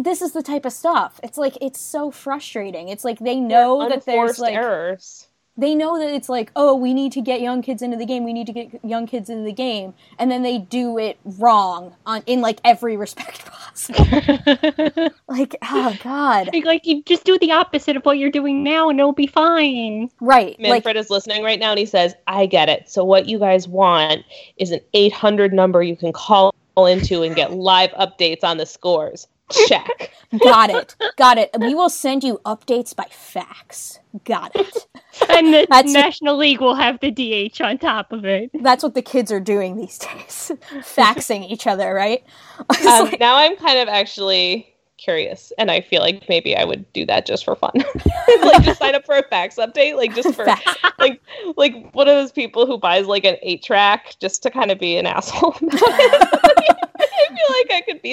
this 0.00 0.22
is 0.22 0.32
the 0.32 0.42
type 0.42 0.64
of 0.64 0.72
stuff 0.72 1.20
it's 1.22 1.36
like 1.36 1.58
it's 1.60 1.78
so 1.78 2.10
frustrating 2.10 2.88
it's 2.88 3.04
like 3.04 3.18
they 3.18 3.38
know 3.38 3.86
that 3.86 4.06
there's 4.06 4.38
like 4.38 4.54
errors. 4.54 5.28
They 5.56 5.74
know 5.74 5.98
that 5.98 6.12
it's 6.12 6.28
like 6.28 6.50
oh 6.56 6.74
we 6.74 6.94
need 6.94 7.12
to 7.12 7.20
get 7.20 7.40
young 7.40 7.62
kids 7.62 7.82
into 7.82 7.96
the 7.96 8.06
game 8.06 8.24
we 8.24 8.32
need 8.32 8.46
to 8.46 8.52
get 8.52 8.84
young 8.84 9.06
kids 9.06 9.28
into 9.28 9.44
the 9.44 9.52
game 9.52 9.92
and 10.18 10.30
then 10.30 10.42
they 10.42 10.58
do 10.58 10.98
it 10.98 11.18
wrong 11.38 11.94
on 12.06 12.22
in 12.26 12.40
like 12.40 12.60
every 12.64 12.96
respect 13.02 13.44
possible 13.44 14.04
like 15.28 15.56
oh 15.62 15.96
god 16.02 16.48
Like, 16.52 16.64
like 16.64 16.86
you 16.86 17.02
just 17.02 17.24
do 17.24 17.38
the 17.38 17.52
opposite 17.52 17.96
of 17.96 18.04
what 18.04 18.18
you're 18.18 18.30
doing 18.30 18.62
now 18.62 18.88
and 18.88 18.98
it'll 18.98 19.12
be 19.12 19.26
fine. 19.26 20.10
right 20.20 20.58
Manfred 20.58 20.96
is 20.96 21.10
listening 21.10 21.42
right 21.42 21.58
now 21.58 21.70
and 21.70 21.78
he 21.78 21.86
says, 21.86 22.14
I 22.26 22.46
get 22.46 22.68
it. 22.68 22.88
So, 22.88 23.04
what 23.04 23.26
you 23.28 23.38
guys 23.38 23.68
want 23.68 24.24
is 24.56 24.70
an 24.70 24.80
800 24.94 25.52
number 25.52 25.82
you 25.82 25.96
can 25.96 26.12
call 26.12 26.54
into 26.76 27.22
and 27.22 27.34
get 27.34 27.52
live 27.52 27.90
updates 27.92 28.42
on 28.42 28.56
the 28.56 28.66
scores. 28.66 29.26
Check. 29.68 30.10
got 30.42 30.70
it 30.70 30.96
got 31.16 31.36
it 31.38 31.50
we 31.60 31.74
will 31.74 31.90
send 31.90 32.24
you 32.24 32.40
updates 32.44 32.94
by 32.96 33.06
fax 33.10 33.98
got 34.24 34.50
it 34.56 34.86
And 35.28 35.52
the 35.52 35.66
That's- 35.68 35.92
National 35.92 36.36
League 36.36 36.60
will 36.60 36.74
have 36.74 36.98
the 37.00 37.10
DH 37.10 37.60
on 37.60 37.76
top 37.78 38.12
of 38.12 38.24
it. 38.24 38.50
that's 38.62 38.82
what 38.82 38.94
the 38.94 39.02
kids 39.02 39.30
are 39.30 39.40
doing 39.40 39.76
these 39.76 39.98
days 39.98 40.50
faxing 40.80 41.48
each 41.50 41.66
other 41.66 41.92
right 41.94 42.24
Um, 42.88 43.10
now 43.20 43.36
I'm 43.36 43.56
kind 43.56 43.78
of 43.78 43.88
actually 43.88 44.68
curious 44.98 45.52
and 45.58 45.68
I 45.70 45.80
feel 45.80 46.00
like 46.00 46.28
maybe 46.28 46.56
I 46.56 46.64
would 46.64 46.90
do 46.92 47.04
that 47.06 47.26
just 47.26 47.44
for 47.44 47.56
fun. 47.56 47.72
like 48.44 48.62
just 48.62 48.78
sign 48.78 48.94
up 48.94 49.04
for 49.04 49.16
a 49.16 49.22
fax 49.24 49.56
update, 49.56 49.96
like 49.96 50.14
just 50.14 50.32
for 50.36 50.46
like 51.00 51.20
like 51.56 51.92
one 51.92 52.06
of 52.06 52.14
those 52.14 52.30
people 52.30 52.66
who 52.66 52.78
buys 52.78 53.06
like 53.06 53.24
an 53.24 53.36
eight 53.42 53.64
track 53.64 54.14
just 54.20 54.44
to 54.44 54.50
kind 54.50 54.70
of 54.70 54.78
be 54.78 54.96
an 54.96 55.06
asshole. 55.06 55.56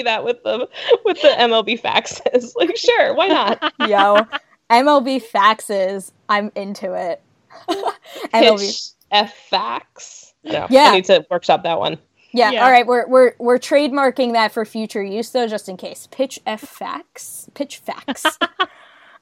be 0.00 0.02
that 0.02 0.24
with 0.24 0.42
the 0.44 0.68
with 1.04 1.22
the 1.22 1.28
MLB 1.28 1.80
faxes. 1.80 2.52
Like 2.56 2.76
sure, 2.76 3.14
why 3.14 3.28
not? 3.28 3.72
yo 3.88 4.26
mlb 4.70 5.20
faxes 5.32 6.12
i'm 6.28 6.52
into 6.54 6.94
it 6.94 7.20
mlb 7.68 8.58
Pitch 8.58 8.82
F 9.10 9.34
fax. 9.50 10.34
No, 10.44 10.66
Yeah. 10.70 10.84
I 10.90 10.94
need 10.94 11.04
to 11.06 11.26
workshop 11.30 11.64
that 11.64 11.80
one. 11.80 11.98
Yeah, 12.32 12.52
Yeah. 12.52 12.64
all 12.64 12.70
right, 12.70 12.86
we're 12.86 13.08
we're 13.08 13.32
we're 13.38 13.58
trademarking 13.58 14.32
that 14.34 14.52
for 14.52 14.64
future 14.64 15.02
use 15.02 15.30
though, 15.30 15.48
just 15.48 15.68
in 15.68 15.76
case. 15.76 16.06
Pitch 16.12 16.38
F 16.46 16.60
fax, 16.60 17.50
pitch 17.54 17.78
fax. 17.78 18.24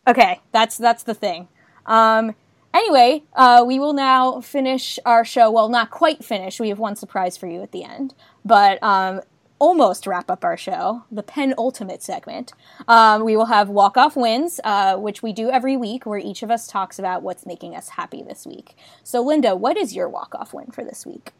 okay, 0.06 0.40
that's 0.52 0.76
that's 0.76 1.04
the 1.04 1.14
thing. 1.14 1.48
Um, 1.86 2.34
anyway, 2.74 3.22
uh, 3.34 3.64
we 3.66 3.78
will 3.78 3.94
now 3.94 4.42
finish 4.42 4.98
our 5.06 5.24
show. 5.24 5.50
Well, 5.50 5.70
not 5.70 5.90
quite 5.90 6.22
finish. 6.22 6.60
We 6.60 6.68
have 6.68 6.78
one 6.78 6.96
surprise 6.96 7.38
for 7.38 7.46
you 7.46 7.62
at 7.62 7.72
the 7.72 7.84
end, 7.84 8.12
but 8.44 8.82
um, 8.82 9.22
almost 9.60 10.06
wrap 10.06 10.30
up 10.30 10.44
our 10.44 10.56
show. 10.56 11.04
The 11.10 11.22
penultimate 11.24 12.02
segment. 12.02 12.54
Um, 12.88 13.24
we 13.24 13.36
will 13.36 13.46
have 13.46 13.68
walk 13.70 13.96
off 13.96 14.16
wins, 14.16 14.60
uh, 14.64 14.96
which 14.96 15.22
we 15.22 15.32
do 15.32 15.50
every 15.50 15.76
week, 15.76 16.06
where 16.06 16.18
each 16.18 16.42
of 16.42 16.50
us 16.50 16.66
talks 16.68 16.98
about 16.98 17.22
what's 17.22 17.46
making 17.46 17.76
us 17.76 17.90
happy 17.90 18.22
this 18.22 18.46
week. 18.46 18.76
So, 19.04 19.22
Linda, 19.22 19.56
what 19.56 19.76
is 19.78 19.94
your 19.96 20.08
walk 20.08 20.34
off 20.34 20.54
win 20.54 20.68
for 20.72 20.84
this 20.84 21.06
week? 21.06 21.32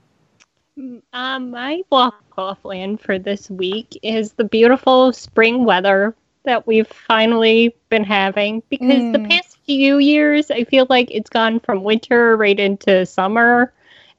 Um, 1.12 1.50
my 1.52 1.82
walk 1.90 2.16
off 2.38 2.58
win 2.64 2.98
for 2.98 3.18
this 3.18 3.50
week 3.50 3.98
is 4.02 4.32
the 4.32 4.44
beautiful 4.44 5.12
spring 5.12 5.64
weather 5.64 6.14
that 6.44 6.66
we've 6.66 6.88
finally 6.88 7.74
been 7.90 8.04
having 8.04 8.62
because 8.70 9.10
the 9.12 9.20
Mm. 9.20 9.30
past 9.30 9.58
few 9.66 9.98
years 9.98 10.50
I 10.50 10.64
feel 10.64 10.86
like 10.90 11.10
it's 11.10 11.30
gone 11.30 11.60
from 11.60 11.84
winter 11.84 12.36
right 12.36 12.58
into 12.58 13.06
summer, 13.06 13.72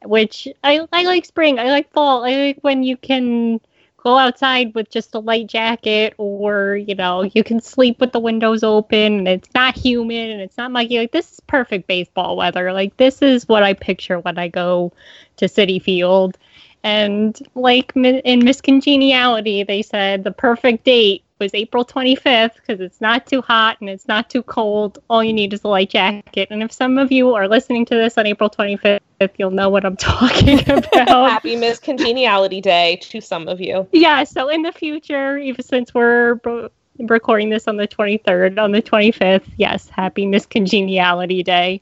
which 0.06 0.48
I 0.64 0.88
I 0.94 1.04
like 1.04 1.26
spring. 1.26 1.60
I 1.60 1.72
like 1.72 1.92
fall. 1.94 2.26
I 2.26 2.36
like 2.48 2.60
when 2.62 2.84
you 2.84 2.98
can 2.98 3.62
go 4.04 4.18
outside 4.18 4.74
with 4.76 4.90
just 4.90 5.16
a 5.16 5.20
light 5.20 5.48
jacket 5.48 6.14
or 6.18 6.76
you 6.76 6.96
know 6.96 7.24
you 7.24 7.44
can 7.44 7.60
sleep 7.62 8.00
with 8.00 8.12
the 8.12 8.20
windows 8.20 8.64
open 8.64 9.20
and 9.20 9.28
it's 9.28 9.50
not 9.54 9.78
humid 9.78 10.32
and 10.32 10.42
it's 10.42 10.58
not 10.58 10.72
muggy. 10.72 10.98
Like 10.98 11.12
this 11.12 11.32
is 11.32 11.40
perfect 11.42 11.88
baseball 11.88 12.38
weather. 12.38 12.74
Like 12.74 12.96
this 12.98 13.22
is 13.22 13.48
what 13.48 13.64
i 13.64 13.74
picture 13.74 14.20
when 14.20 14.38
i 14.38 14.48
go 14.48 14.92
to 15.38 15.46
Citi 15.46 15.82
Field. 15.82 16.38
And 16.84 17.38
like 17.56 17.92
in 17.96 18.46
Miss 18.46 18.62
Congeniality 18.62 19.64
they 19.64 19.82
said 19.82 20.24
the 20.24 20.32
perfect 20.32 20.86
date 20.86 21.24
was 21.40 21.54
April 21.54 21.86
25th 21.86 22.56
because 22.56 22.80
it's 22.82 23.02
not 23.02 23.26
too 23.26 23.42
hot 23.42 23.78
and 23.80 23.90
it's 23.90 24.08
not 24.08 24.30
too 24.30 24.44
cold. 24.44 25.00
All 25.10 25.24
you 25.24 25.34
need 25.34 25.54
is 25.54 25.64
a 25.64 25.68
light 25.68 25.90
jacket. 25.90 26.50
And 26.52 26.62
if 26.62 26.72
some 26.72 26.98
of 26.98 27.12
you 27.12 27.34
are 27.36 27.48
listening 27.48 27.86
to 27.86 27.96
this 27.96 28.18
on 28.18 28.28
April 28.28 28.50
25th, 28.50 29.00
you'll 29.38 29.52
know 29.52 29.70
what 29.70 29.86
I'm 29.86 29.98
talking 29.98 30.60
about. 30.70 31.32
Happy 31.32 31.56
Miss 31.56 31.80
Congeniality 31.80 32.62
Day 32.62 32.98
to 33.04 33.22
some 33.22 33.48
of 33.48 33.60
you. 33.62 33.88
yeah, 33.92 34.24
so 34.24 34.50
in 34.50 34.62
the 34.62 34.72
future, 34.72 35.38
even 35.38 35.64
since 35.64 35.94
we're 35.94 36.36
bro- 36.36 36.70
recording 37.00 37.50
this 37.50 37.68
on 37.68 37.78
the 37.78 37.88
23rd, 37.88 38.60
on 38.62 38.72
the 38.72 38.82
25th, 38.82 39.46
yes, 39.58 39.90
happy 39.90 40.26
Miss 40.26 40.46
Congeniality 40.46 41.44
Day. 41.44 41.82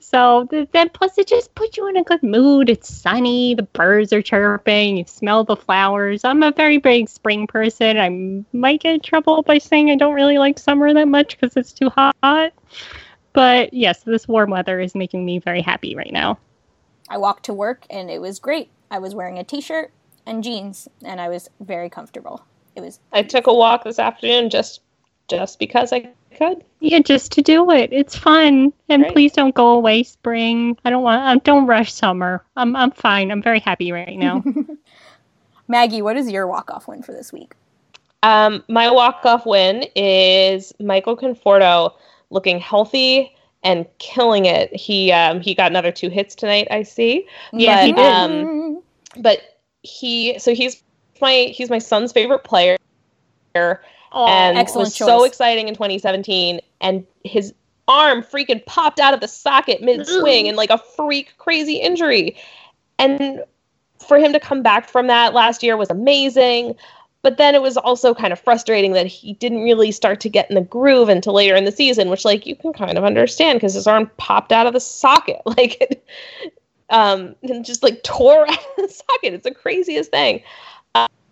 So 0.00 0.48
then, 0.50 0.88
plus, 0.90 1.18
it 1.18 1.26
just 1.26 1.54
puts 1.54 1.76
you 1.76 1.86
in 1.88 1.96
a 1.96 2.04
good 2.04 2.22
mood. 2.22 2.70
It's 2.70 2.88
sunny, 2.92 3.54
the 3.54 3.64
birds 3.64 4.12
are 4.12 4.22
chirping, 4.22 4.96
you 4.96 5.04
smell 5.06 5.44
the 5.44 5.56
flowers. 5.56 6.24
I'm 6.24 6.42
a 6.42 6.52
very 6.52 6.78
big 6.78 7.08
spring 7.08 7.46
person. 7.46 7.98
I 7.98 8.56
might 8.56 8.80
get 8.80 8.94
in 8.94 9.00
trouble 9.00 9.42
by 9.42 9.58
saying 9.58 9.90
I 9.90 9.96
don't 9.96 10.14
really 10.14 10.38
like 10.38 10.58
summer 10.58 10.94
that 10.94 11.08
much 11.08 11.38
because 11.38 11.56
it's 11.56 11.72
too 11.72 11.90
hot. 11.90 12.52
But 13.32 13.74
yes, 13.74 14.02
this 14.04 14.26
warm 14.26 14.50
weather 14.50 14.80
is 14.80 14.94
making 14.94 15.24
me 15.24 15.38
very 15.40 15.60
happy 15.60 15.94
right 15.94 16.12
now. 16.12 16.38
I 17.08 17.18
walked 17.18 17.44
to 17.46 17.54
work 17.54 17.86
and 17.90 18.10
it 18.10 18.20
was 18.20 18.38
great. 18.38 18.70
I 18.90 18.98
was 18.98 19.14
wearing 19.14 19.38
a 19.38 19.44
t-shirt 19.44 19.92
and 20.26 20.42
jeans 20.42 20.88
and 21.04 21.20
I 21.20 21.28
was 21.28 21.48
very 21.60 21.90
comfortable. 21.90 22.44
It 22.74 22.80
was 22.80 23.00
I 23.12 23.22
took 23.22 23.46
a 23.46 23.54
walk 23.54 23.84
this 23.84 23.98
afternoon 23.98 24.50
just 24.50 24.80
just 25.28 25.58
because 25.58 25.92
I 25.92 26.10
could. 26.36 26.64
Yeah, 26.80 27.00
just 27.00 27.32
to 27.32 27.42
do 27.42 27.70
it. 27.70 27.92
It's 27.92 28.16
fun, 28.16 28.72
and 28.88 29.06
please 29.08 29.32
don't 29.32 29.54
go 29.54 29.72
away, 29.72 30.02
spring. 30.02 30.76
I 30.84 30.90
don't 30.90 31.02
want. 31.02 31.22
Uh, 31.22 31.40
don't 31.44 31.66
rush 31.66 31.92
summer. 31.92 32.44
I'm 32.56 32.74
I'm 32.74 32.90
fine. 32.90 33.30
I'm 33.30 33.42
very 33.42 33.60
happy 33.60 33.92
right 33.92 34.16
now. 34.16 34.42
Maggie, 35.68 36.02
what 36.02 36.16
is 36.16 36.30
your 36.30 36.46
walk-off 36.46 36.88
win 36.88 37.02
for 37.02 37.12
this 37.12 37.32
week? 37.32 37.52
Um, 38.22 38.64
my 38.68 38.90
walk-off 38.90 39.44
win 39.44 39.84
is 39.94 40.72
Michael 40.80 41.16
Conforto 41.16 41.92
looking 42.30 42.58
healthy 42.58 43.34
and 43.62 43.86
killing 43.98 44.46
it. 44.46 44.74
He 44.74 45.12
um, 45.12 45.40
he 45.40 45.54
got 45.54 45.70
another 45.70 45.92
two 45.92 46.08
hits 46.08 46.34
tonight. 46.34 46.68
I 46.70 46.82
see. 46.82 47.26
Yeah, 47.52 47.76
but, 47.76 47.86
he 47.86 47.92
did. 47.92 48.12
Um, 48.12 48.82
but 49.18 49.60
he 49.82 50.38
so 50.38 50.54
he's 50.54 50.82
my 51.20 51.52
he's 51.52 51.70
my 51.70 51.78
son's 51.78 52.12
favorite 52.12 52.44
player. 52.44 52.76
And 54.12 54.58
excellent 54.58 54.86
was 54.86 54.96
so 54.96 55.24
exciting 55.24 55.68
in 55.68 55.74
2017 55.74 56.60
and 56.80 57.06
his 57.24 57.54
arm 57.86 58.22
freaking 58.22 58.64
popped 58.66 59.00
out 59.00 59.14
of 59.14 59.20
the 59.20 59.28
socket 59.28 59.82
mid 59.82 60.06
swing 60.06 60.46
in 60.46 60.56
like 60.56 60.70
a 60.70 60.78
freak 60.78 61.34
crazy 61.38 61.76
injury. 61.76 62.36
And 62.98 63.42
for 63.98 64.18
him 64.18 64.32
to 64.32 64.40
come 64.40 64.62
back 64.62 64.88
from 64.88 65.06
that 65.06 65.34
last 65.34 65.62
year 65.62 65.76
was 65.76 65.90
amazing 65.90 66.74
but 67.22 67.36
then 67.36 67.54
it 67.54 67.62
was 67.62 67.76
also 67.76 68.14
kind 68.14 68.32
of 68.32 68.38
frustrating 68.38 68.92
that 68.92 69.06
he 69.06 69.34
didn't 69.34 69.62
really 69.62 69.90
start 69.90 70.20
to 70.20 70.28
get 70.28 70.48
in 70.48 70.54
the 70.54 70.60
groove 70.60 71.08
until 71.08 71.34
later 71.34 71.56
in 71.56 71.64
the 71.64 71.72
season 71.72 72.08
which 72.08 72.24
like 72.24 72.46
you 72.46 72.54
can 72.54 72.72
kind 72.72 72.96
of 72.96 73.04
understand 73.04 73.56
because 73.56 73.74
his 73.74 73.86
arm 73.86 74.10
popped 74.16 74.52
out 74.52 74.66
of 74.66 74.72
the 74.72 74.80
socket. 74.80 75.40
Like 75.58 75.80
it 75.80 76.04
um 76.90 77.34
and 77.42 77.64
just 77.64 77.82
like 77.82 78.02
tore 78.02 78.48
out 78.48 78.58
of 78.58 78.76
the 78.76 78.88
socket. 78.88 79.34
It's 79.34 79.44
the 79.44 79.54
craziest 79.54 80.10
thing. 80.10 80.42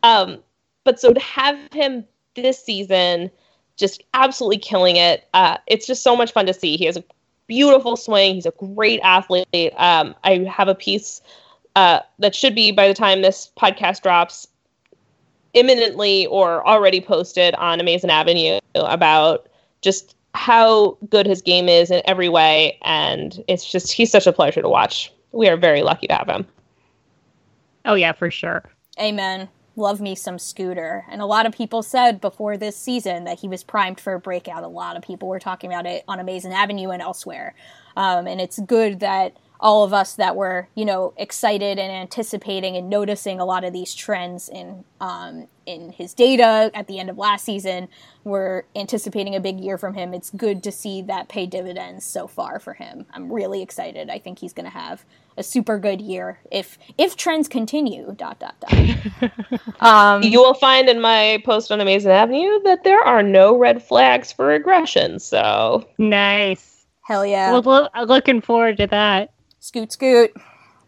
Um 0.03 0.39
but 0.85 1.01
so 1.01 1.13
to 1.13 1.21
have 1.21 1.59
him 1.73 2.05
this 2.37 2.63
season 2.63 3.31
just 3.77 4.03
absolutely 4.15 4.59
killing 4.59 4.97
it. 4.97 5.29
Uh 5.35 5.59
it's 5.67 5.87
just 5.87 6.03
so 6.03 6.17
much 6.17 6.33
fun 6.33 6.47
to 6.47 6.55
see. 6.55 6.77
He 6.77 6.85
has 6.87 6.97
a 6.97 7.05
beautiful 7.47 7.97
swing. 7.97 8.35
He's 8.35 8.47
a 8.47 8.53
great 8.53 9.01
athlete. 9.03 9.73
Um 9.77 10.15
i 10.25 10.39
have 10.51 10.69
a 10.69 10.75
piece 10.75 11.21
uh 11.75 12.01
that 12.19 12.35
should 12.35 12.55
be 12.55 12.73
by 12.73 12.89
the 12.89 12.95
time 12.95 13.23
this 13.23 13.51
podcast 13.59 14.03
drops 14.03 14.49
imminently 15.55 16.27
or 16.27 16.67
already 16.67 17.01
posted 17.01 17.55
on 17.57 17.81
amazing 17.81 18.11
avenue 18.11 18.59
about 18.75 19.49
just 19.81 20.15
how 20.35 20.99
good 21.09 21.27
his 21.27 21.41
game 21.41 21.69
is 21.69 21.91
in 21.91 22.03
every 22.05 22.29
way. 22.29 22.79
And 22.83 23.43
it's 23.49 23.69
just 23.69 23.91
he's 23.91 24.11
such 24.11 24.27
a 24.27 24.33
pleasure 24.33 24.63
to 24.63 24.69
watch. 24.69 25.13
We 25.33 25.49
are 25.49 25.57
very 25.57 25.83
lucky 25.83 26.07
to 26.09 26.15
have 26.15 26.29
him. 26.29 26.47
Oh 27.87 27.95
yeah, 27.95 28.13
for 28.13 28.31
sure. 28.31 28.65
Amen. 29.01 29.49
Love 29.79 30.01
me 30.01 30.15
some 30.15 30.39
Scooter. 30.39 31.05
And 31.11 31.21
a 31.21 31.27
lot 31.27 31.45
of 31.45 31.53
people 31.53 31.83
said 31.83 32.19
before 32.21 32.57
this 32.57 32.77
season 32.77 33.25
that 33.25 33.41
he 33.41 33.49
was 33.49 33.63
primed 33.63 34.01
for 34.01 34.15
a 34.15 34.21
breakout. 34.21 34.65
A 34.65 34.69
lot 34.69 34.97
of 34.97 35.03
people 35.03 35.29
were 35.29 35.39
talking 35.39 35.71
about 35.71 35.85
it 35.85 36.03
on 36.09 36.19
Amazing 36.19 36.55
Avenue 36.55 36.91
and 36.91 37.03
elsewhere. 37.03 37.55
Um, 37.95 38.27
and 38.27 38.41
it's 38.41 38.59
good 38.61 39.01
that 39.01 39.37
all 39.61 39.85
of 39.85 39.93
us 39.93 40.15
that 40.15 40.37
were, 40.37 40.69
you 40.75 40.85
know, 40.85 41.15
excited 41.17 41.79
and 41.79 41.93
anticipating 41.93 42.77
and 42.77 42.91
noticing 42.91 43.41
a 43.41 43.45
lot 43.45 43.65
of 43.65 43.73
these 43.73 43.95
trends 43.95 44.49
in 44.49 44.85
um, 45.01 45.49
in 45.67 45.91
his 45.91 46.15
data 46.15 46.71
at 46.75 46.87
the 46.87 46.99
end 46.99 47.11
of 47.11 47.19
last 47.19 47.45
season, 47.45 47.89
were 48.25 48.65
anticipating 48.77 49.35
a 49.35 49.41
big 49.41 49.61
year 49.61 49.77
from 49.77 49.95
him. 49.95 50.15
It's 50.15 50.31
good 50.31 50.63
to 50.63 50.73
see 50.73 51.03
that 51.03 51.29
pay 51.29 51.47
dividends 51.47 52.05
so 52.05 52.27
far 52.27 52.61
for 52.61 52.75
him. 52.75 53.05
I'm 53.13 53.33
really 53.33 53.63
excited. 53.63 54.09
I 54.09 54.19
think 54.19 54.39
he's 54.39 54.53
going 54.53 54.65
to 54.65 54.71
have 54.71 55.05
a 55.37 55.43
super 55.43 55.79
good 55.79 56.01
year 56.01 56.39
if 56.51 56.79
if 56.99 57.17
trends 57.17 57.49
continue. 57.49 58.15
Dot 58.17 58.39
dot 58.39 58.55
dot. 58.61 59.31
um, 59.81 60.23
you 60.23 60.41
will 60.41 60.55
find 60.55 60.89
in 60.89 61.01
my 61.01 61.43
post 61.45 61.71
on 61.73 61.81
Amazing 61.81 62.13
Avenue 62.13 62.63
that 62.65 62.85
there 62.85 63.01
are 63.01 63.23
no 63.23 63.57
red 63.57 63.83
flags 63.83 64.33
for 64.33 64.53
aggression. 64.53 65.19
So 65.19 65.87
nice. 65.99 66.87
Hell 67.03 67.25
yeah. 67.25 67.53
Well, 67.53 67.63
lo- 67.63 68.05
looking 68.05 68.41
forward 68.41 68.79
to 68.79 68.87
that. 68.89 69.31
Scoot, 69.67 69.91
scoot. 69.91 70.33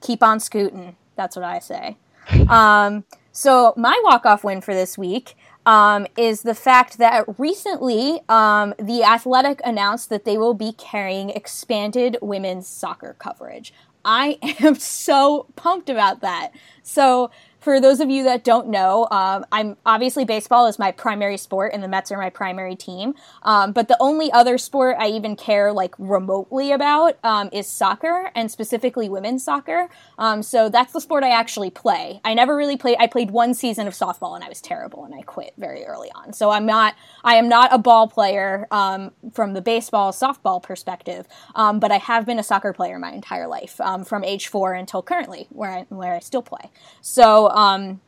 Keep 0.01 0.23
on 0.23 0.39
scooting. 0.39 0.95
That's 1.17 1.35
what 1.35 1.45
I 1.45 1.59
say. 1.59 1.97
Um, 2.49 3.05
so, 3.33 3.75
my 3.77 4.01
walk 4.05 4.25
off 4.25 4.45
win 4.45 4.61
for 4.61 4.73
this 4.73 4.97
week 4.97 5.35
um, 5.67 6.07
is 6.17 6.43
the 6.43 6.55
fact 6.55 6.99
that 6.99 7.25
recently 7.39 8.21
um, 8.29 8.75
The 8.79 9.03
Athletic 9.03 9.61
announced 9.65 10.11
that 10.11 10.25
they 10.25 10.39
will 10.39 10.55
be 10.55 10.73
carrying 10.73 11.31
expanded 11.31 12.19
women's 12.23 12.69
soccer 12.69 13.17
coverage. 13.19 13.73
I 14.05 14.39
am 14.61 14.77
so 14.77 15.47
pumped 15.57 15.91
about 15.91 16.21
that. 16.21 16.53
So, 16.83 17.33
for 17.61 17.81
those 17.81 18.01
of 18.01 18.09
you 18.09 18.25
that 18.25 18.45
don't 18.45 18.69
know, 18.69 19.09
um, 19.11 19.45
I'm 19.51 19.77
obviously 19.85 20.25
baseball 20.25 20.67
is 20.67 20.79
my 20.79 20.93
primary 20.93 21.37
sport, 21.37 21.73
and 21.75 21.83
the 21.83 21.89
Mets 21.89 22.13
are 22.13 22.19
my 22.19 22.31
primary 22.31 22.77
team. 22.77 23.15
Um, 23.43 23.73
but 23.73 23.89
the 23.89 23.97
only 24.01 24.31
other 24.31 24.59
sport 24.59 24.97
I 24.99 25.09
even 25.09 25.35
care 25.35 25.73
like 25.73 25.95
remotely 25.99 26.71
about 26.73 27.19
um, 27.25 27.49
is 27.53 27.67
soccer, 27.67 28.31
and 28.35 28.51
specifically 28.51 29.09
women's 29.09 29.45
soccer. 29.45 29.89
Um, 30.19 30.43
so 30.43 30.69
that's 30.69 30.93
the 30.93 31.01
sport 31.01 31.25
I 31.25 31.31
actually 31.31 31.71
play. 31.71 32.21
I 32.25 32.35
never 32.35 32.57
really 32.57 32.77
played. 32.77 32.97
I 33.01 33.09
played 33.09 33.31
one 33.33 33.55
season 33.55 33.89
of 33.89 33.95
softball, 33.95 34.37
and 34.37 34.45
I 34.45 34.49
was 34.49 34.61
terrible, 34.61 35.05
and 35.05 35.15
I 35.15 35.23
quit 35.23 35.55
very 35.59 35.85
early 35.85 36.11
on. 36.15 36.33
So 36.33 36.51
I'm 36.51 36.67
not. 36.67 36.95
I 37.25 37.35
am 37.35 37.49
not 37.49 37.73
a 37.73 37.79
ball 37.79 38.07
player 38.07 38.69
um, 38.71 39.11
from 39.33 39.55
the 39.55 39.61
baseball 39.61 40.13
softball 40.13 40.63
perspective, 40.63 41.27
um, 41.57 41.81
but 41.81 41.91
I 41.91 41.99
have 41.99 42.25
been 42.25 42.39
a 42.39 42.45
soccer 42.45 42.73
player 42.73 42.99
my 42.99 43.11
entire 43.11 43.49
life, 43.49 43.81
from 44.05 44.23
age 44.23 44.47
four 44.47 44.75
until 44.75 45.03
currently, 45.03 45.49
where 45.51 45.71
I 45.71 45.87
where 45.89 46.15
I 46.15 46.21
still 46.21 46.43
play. 46.43 46.71
So 47.01 47.48
um, 47.51 48.01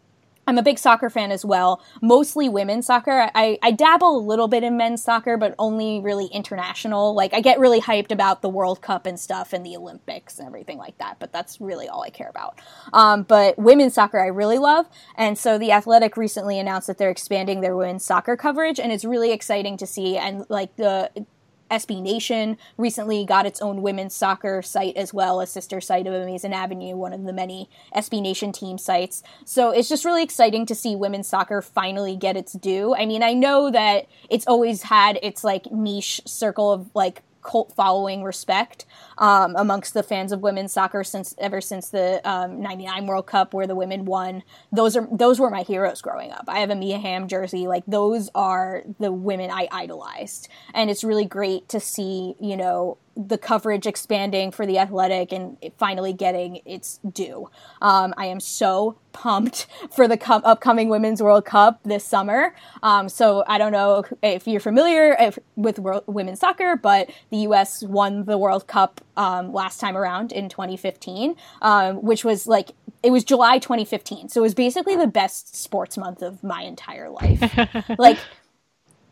I'm 0.46 0.58
a 0.58 0.62
big 0.62 0.80
soccer 0.80 1.10
fan 1.10 1.30
as 1.30 1.44
well, 1.44 1.80
mostly 2.02 2.48
women's 2.48 2.86
soccer. 2.86 3.30
I, 3.36 3.56
I 3.62 3.70
dabble 3.70 4.16
a 4.16 4.18
little 4.18 4.48
bit 4.48 4.64
in 4.64 4.76
men's 4.76 5.00
soccer, 5.00 5.36
but 5.36 5.54
only 5.60 6.00
really 6.00 6.26
international. 6.26 7.14
Like, 7.14 7.32
I 7.32 7.40
get 7.40 7.60
really 7.60 7.80
hyped 7.80 8.10
about 8.10 8.42
the 8.42 8.48
World 8.48 8.80
Cup 8.80 9.06
and 9.06 9.20
stuff 9.20 9.52
and 9.52 9.64
the 9.64 9.76
Olympics 9.76 10.40
and 10.40 10.48
everything 10.48 10.76
like 10.76 10.98
that, 10.98 11.18
but 11.20 11.30
that's 11.30 11.60
really 11.60 11.88
all 11.88 12.02
I 12.02 12.10
care 12.10 12.28
about. 12.28 12.60
Um, 12.92 13.22
but 13.22 13.58
women's 13.58 13.94
soccer 13.94 14.18
I 14.18 14.26
really 14.26 14.58
love. 14.58 14.86
And 15.14 15.38
so 15.38 15.56
The 15.56 15.70
Athletic 15.70 16.16
recently 16.16 16.58
announced 16.58 16.88
that 16.88 16.98
they're 16.98 17.10
expanding 17.10 17.60
their 17.60 17.76
women's 17.76 18.04
soccer 18.04 18.36
coverage, 18.36 18.80
and 18.80 18.90
it's 18.90 19.04
really 19.04 19.30
exciting 19.30 19.76
to 19.76 19.86
see. 19.86 20.16
And, 20.16 20.46
like, 20.48 20.74
the 20.74 21.26
SB 21.70 22.02
Nation 22.02 22.58
recently 22.76 23.24
got 23.24 23.46
its 23.46 23.60
own 23.60 23.82
women's 23.82 24.14
soccer 24.14 24.62
site 24.62 24.96
as 24.96 25.14
well, 25.14 25.40
a 25.40 25.46
sister 25.46 25.80
site 25.80 26.06
of 26.06 26.14
Amazing 26.14 26.52
Avenue, 26.52 26.96
one 26.96 27.12
of 27.12 27.24
the 27.24 27.32
many 27.32 27.68
SB 27.94 28.20
Nation 28.20 28.52
team 28.52 28.78
sites. 28.78 29.22
So 29.44 29.70
it's 29.70 29.88
just 29.88 30.04
really 30.04 30.22
exciting 30.22 30.66
to 30.66 30.74
see 30.74 30.96
women's 30.96 31.28
soccer 31.28 31.62
finally 31.62 32.16
get 32.16 32.36
its 32.36 32.52
due. 32.52 32.94
I 32.94 33.06
mean, 33.06 33.22
I 33.22 33.34
know 33.34 33.70
that 33.70 34.06
it's 34.28 34.46
always 34.46 34.82
had 34.82 35.18
its 35.22 35.44
like 35.44 35.70
niche 35.70 36.20
circle 36.26 36.72
of 36.72 36.90
like 36.94 37.22
cult 37.42 37.72
following 37.74 38.22
respect 38.22 38.86
um, 39.18 39.54
amongst 39.56 39.94
the 39.94 40.02
fans 40.02 40.32
of 40.32 40.40
women's 40.40 40.72
soccer 40.72 41.04
since 41.04 41.34
ever 41.38 41.60
since 41.60 41.90
the 41.90 42.20
um, 42.28 42.60
99 42.60 43.06
World 43.06 43.26
Cup 43.26 43.54
where 43.54 43.66
the 43.66 43.74
women 43.74 44.04
won. 44.04 44.42
Those 44.72 44.96
are 44.96 45.08
those 45.10 45.40
were 45.40 45.50
my 45.50 45.62
heroes 45.62 46.00
growing 46.00 46.32
up. 46.32 46.44
I 46.48 46.60
have 46.60 46.70
a 46.70 46.74
Mia 46.74 46.98
Hamm 46.98 47.28
jersey. 47.28 47.66
Like 47.66 47.84
those 47.86 48.30
are 48.34 48.82
the 48.98 49.12
women 49.12 49.50
I 49.50 49.68
idolized. 49.70 50.48
And 50.74 50.90
it's 50.90 51.04
really 51.04 51.26
great 51.26 51.68
to 51.70 51.80
see, 51.80 52.34
you 52.40 52.56
know, 52.56 52.98
the 53.28 53.36
coverage 53.36 53.86
expanding 53.86 54.50
for 54.50 54.64
the 54.64 54.78
athletic 54.78 55.32
and 55.32 55.58
finally 55.76 56.12
getting 56.12 56.60
its 56.64 57.00
due. 57.12 57.50
Um, 57.82 58.14
I 58.16 58.26
am 58.26 58.40
so 58.40 58.96
pumped 59.12 59.66
for 59.94 60.08
the 60.08 60.16
co- 60.16 60.40
upcoming 60.44 60.88
Women's 60.88 61.22
World 61.22 61.44
Cup 61.44 61.80
this 61.84 62.04
summer. 62.04 62.54
Um, 62.82 63.08
so 63.08 63.44
I 63.46 63.58
don't 63.58 63.72
know 63.72 64.04
if 64.22 64.46
you're 64.46 64.60
familiar 64.60 65.16
if, 65.18 65.38
with 65.56 65.78
world, 65.78 66.04
women's 66.06 66.40
soccer, 66.40 66.76
but 66.76 67.10
the 67.30 67.38
U.S. 67.38 67.82
won 67.82 68.24
the 68.24 68.38
World 68.38 68.66
Cup 68.66 69.00
um, 69.16 69.52
last 69.52 69.80
time 69.80 69.96
around 69.96 70.32
in 70.32 70.48
2015, 70.48 71.36
um, 71.62 72.02
which 72.02 72.24
was 72.24 72.46
like 72.46 72.70
it 73.02 73.10
was 73.10 73.24
July 73.24 73.58
2015. 73.58 74.28
So 74.28 74.40
it 74.40 74.42
was 74.42 74.54
basically 74.54 74.96
the 74.96 75.06
best 75.06 75.56
sports 75.56 75.96
month 75.96 76.22
of 76.22 76.42
my 76.42 76.62
entire 76.62 77.08
life. 77.10 77.42
like 77.98 78.18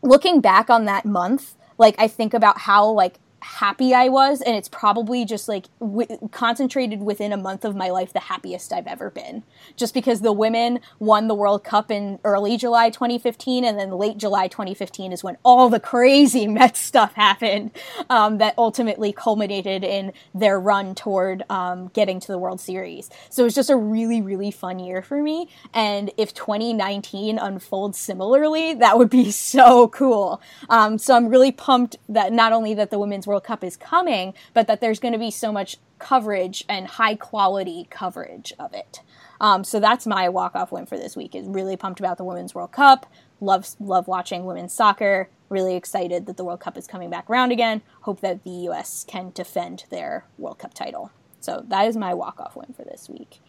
looking 0.01 0.41
back 0.41 0.69
on 0.69 0.85
that 0.85 1.05
month, 1.05 1.55
like 1.77 1.95
I 1.97 2.07
think 2.07 2.33
about 2.33 2.59
how 2.59 2.87
like 2.89 3.19
happy 3.41 3.93
I 3.93 4.09
was, 4.09 4.41
and 4.41 4.55
it's 4.55 4.69
probably 4.69 5.25
just 5.25 5.47
like 5.47 5.65
w- 5.79 6.29
concentrated 6.31 7.01
within 7.01 7.31
a 7.31 7.37
month 7.37 7.65
of 7.65 7.75
my 7.75 7.89
life 7.89 8.13
the 8.13 8.19
happiest 8.19 8.73
I've 8.73 8.87
ever 8.87 9.09
been. 9.09 9.43
Just 9.75 9.93
because 9.93 10.21
the 10.21 10.33
women 10.33 10.79
won 10.99 11.27
the 11.27 11.35
World 11.35 11.63
Cup 11.63 11.91
in 11.91 12.19
early 12.23 12.57
July 12.57 12.89
2015, 12.89 13.63
and 13.63 13.79
then 13.79 13.91
late 13.91 14.17
July 14.17 14.47
2015 14.47 15.11
is 15.11 15.23
when 15.23 15.37
all 15.43 15.69
the 15.69 15.79
crazy 15.79 16.47
Mets 16.59 16.79
stuff 16.79 17.13
happened 17.13 17.71
um, 18.09 18.37
that 18.39 18.53
ultimately 18.57 19.13
culminated 19.13 19.83
in 19.83 20.13
their 20.33 20.59
run 20.59 20.95
toward 20.95 21.43
um, 21.49 21.87
getting 21.89 22.19
to 22.19 22.27
the 22.27 22.37
World 22.37 22.59
Series. 22.59 23.09
So 23.29 23.43
it 23.43 23.45
was 23.45 23.55
just 23.55 23.69
a 23.69 23.75
really, 23.75 24.21
really 24.21 24.51
fun 24.51 24.79
year 24.79 25.01
for 25.01 25.21
me. 25.21 25.49
And 25.73 26.11
if 26.17 26.33
2019 26.33 27.37
unfolds 27.37 27.97
similarly, 27.97 28.73
that 28.73 28.97
would 28.97 29.09
be 29.09 29.31
so 29.49 29.87
cool. 29.89 30.41
Um, 30.69 30.97
so 30.97 31.15
I'm 31.15 31.27
really 31.29 31.51
pumped 31.51 31.97
that 32.09 32.33
not 32.33 32.51
only 32.51 32.73
that 32.73 32.91
the 32.91 32.99
women's 32.99 33.27
World 33.29 33.43
Cup 33.43 33.63
is 33.63 33.77
coming, 33.77 34.33
but 34.55 34.65
that 34.65 34.81
there's 34.81 34.99
going 34.99 35.13
to 35.13 35.19
be 35.19 35.29
so 35.29 35.51
much 35.51 35.77
coverage 35.99 36.65
and 36.67 36.87
high 36.87 37.13
quality 37.13 37.85
coverage 37.91 38.51
of 38.57 38.73
it. 38.73 39.01
Um, 39.39 39.63
so 39.63 39.79
that's 39.79 40.07
my 40.07 40.27
walk 40.27 40.55
off 40.55 40.71
win 40.71 40.87
for 40.87 40.97
this 40.97 41.15
week. 41.15 41.35
Is 41.35 41.47
really 41.47 41.77
pumped 41.77 41.99
about 41.99 42.17
the 42.17 42.23
Women's 42.23 42.55
World 42.55 42.71
Cup. 42.71 43.05
Love 43.39 43.75
love 43.79 44.07
watching 44.07 44.45
women's 44.45 44.73
soccer. 44.73 45.29
Really 45.47 45.75
excited 45.75 46.25
that 46.25 46.37
the 46.37 46.43
World 46.43 46.59
Cup 46.59 46.75
is 46.75 46.87
coming 46.87 47.11
back 47.11 47.29
around 47.29 47.51
again. 47.51 47.83
Hope 48.01 48.19
that 48.21 48.43
the 48.43 48.49
U.S. 48.49 49.05
can 49.07 49.31
defend 49.33 49.85
their 49.91 50.25
World 50.39 50.57
Cup 50.57 50.73
title. 50.73 51.11
So 51.39 51.63
that 51.67 51.87
is 51.87 51.95
my 51.95 52.15
walk 52.15 52.39
off 52.39 52.55
win 52.55 52.73
for 52.75 52.83
this 52.83 53.07
week. 53.07 53.39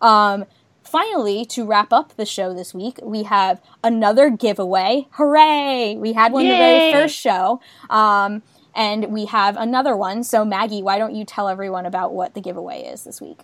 Um, 0.00 0.46
finally, 0.82 1.44
to 1.46 1.64
wrap 1.64 1.92
up 1.92 2.16
the 2.16 2.26
show 2.26 2.52
this 2.52 2.74
week, 2.74 2.98
we 3.02 3.22
have 3.22 3.62
another 3.84 4.30
giveaway. 4.30 5.06
Hooray! 5.12 5.96
We 5.96 6.12
had 6.12 6.32
one 6.32 6.44
Yay! 6.44 6.50
the 6.50 6.56
very 6.56 6.92
first 6.92 7.16
show. 7.16 7.60
Um, 7.88 8.42
and 8.78 9.06
we 9.06 9.26
have 9.26 9.56
another 9.56 9.96
one. 9.96 10.22
So, 10.22 10.44
Maggie, 10.44 10.82
why 10.82 10.96
don't 10.96 11.14
you 11.14 11.24
tell 11.24 11.48
everyone 11.48 11.84
about 11.84 12.14
what 12.14 12.34
the 12.34 12.40
giveaway 12.40 12.84
is 12.84 13.04
this 13.04 13.20
week? 13.20 13.40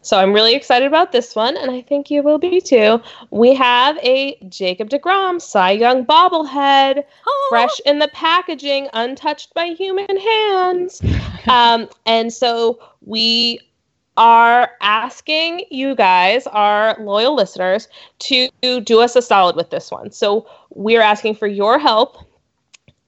So 0.00 0.18
I'm 0.18 0.32
really 0.32 0.54
excited 0.54 0.86
about 0.86 1.12
this 1.12 1.36
one, 1.36 1.56
and 1.56 1.70
I 1.70 1.82
think 1.82 2.10
you 2.10 2.22
will 2.22 2.38
be 2.38 2.60
too. 2.60 3.00
We 3.30 3.54
have 3.54 3.98
a 3.98 4.38
Jacob 4.48 4.88
DeGrom 4.88 5.40
Cy 5.40 5.72
Young 5.72 6.06
bobblehead, 6.06 7.04
oh. 7.26 7.46
fresh 7.50 7.78
in 7.84 7.98
the 7.98 8.08
packaging, 8.08 8.88
untouched 8.94 9.52
by 9.54 9.66
human 9.66 10.16
hands. 10.16 11.02
um, 11.48 11.88
and 12.06 12.32
so 12.32 12.80
we 13.04 13.60
are 14.16 14.70
asking 14.80 15.64
you 15.70 15.94
guys, 15.94 16.46
our 16.46 16.96
loyal 17.00 17.34
listeners, 17.34 17.88
to 18.20 18.48
do 18.80 19.00
us 19.00 19.14
a 19.14 19.20
solid 19.20 19.56
with 19.56 19.70
this 19.70 19.90
one. 19.90 20.10
So 20.10 20.48
we're 20.70 21.02
asking 21.02 21.34
for 21.34 21.48
your 21.48 21.78
help 21.78 22.24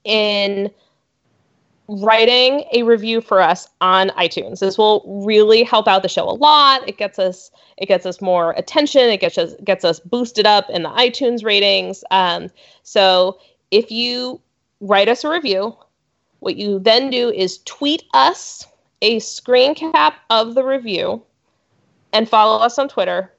in 0.05 0.70
writing 1.99 2.64
a 2.72 2.84
review 2.84 3.20
for 3.20 3.41
us 3.41 3.68
on 3.80 4.11
iTunes. 4.11 4.61
This 4.61 4.78
will 4.78 5.03
really 5.24 5.64
help 5.64 5.88
out 5.88 6.03
the 6.03 6.09
show 6.09 6.28
a 6.28 6.30
lot. 6.30 6.88
It 6.88 6.99
gets 6.99 7.18
us 7.18 7.51
it 7.78 7.86
gets 7.86 8.07
us 8.07 8.20
more 8.20 8.53
attention. 8.53 9.03
It 9.03 9.20
gets 9.20 9.36
us 9.36 9.55
gets 9.64 9.84
us 9.84 9.99
boosted 9.99 10.47
up 10.47 10.70
in 10.70 10.84
the 10.84 10.91
iTunes 10.91 11.45
ratings. 11.45 12.05
Um, 12.11 12.49
so 12.84 13.38
if 13.70 13.91
you 13.91 14.41
write 14.80 15.09
us 15.09 15.24
a 15.24 15.30
review, 15.30 15.76
what 16.38 16.57
you 16.57 16.78
then 16.78 17.11
do 17.11 17.30
is 17.30 17.59
tweet 17.64 18.05
us 18.14 18.66
a 19.03 19.18
screen 19.18 19.74
cap 19.74 20.14
of 20.30 20.55
the 20.55 20.64
review 20.64 21.22
and 22.12 22.28
follow 22.28 22.62
us 22.62 22.78
on 22.78 22.88
Twitter, 22.88 23.32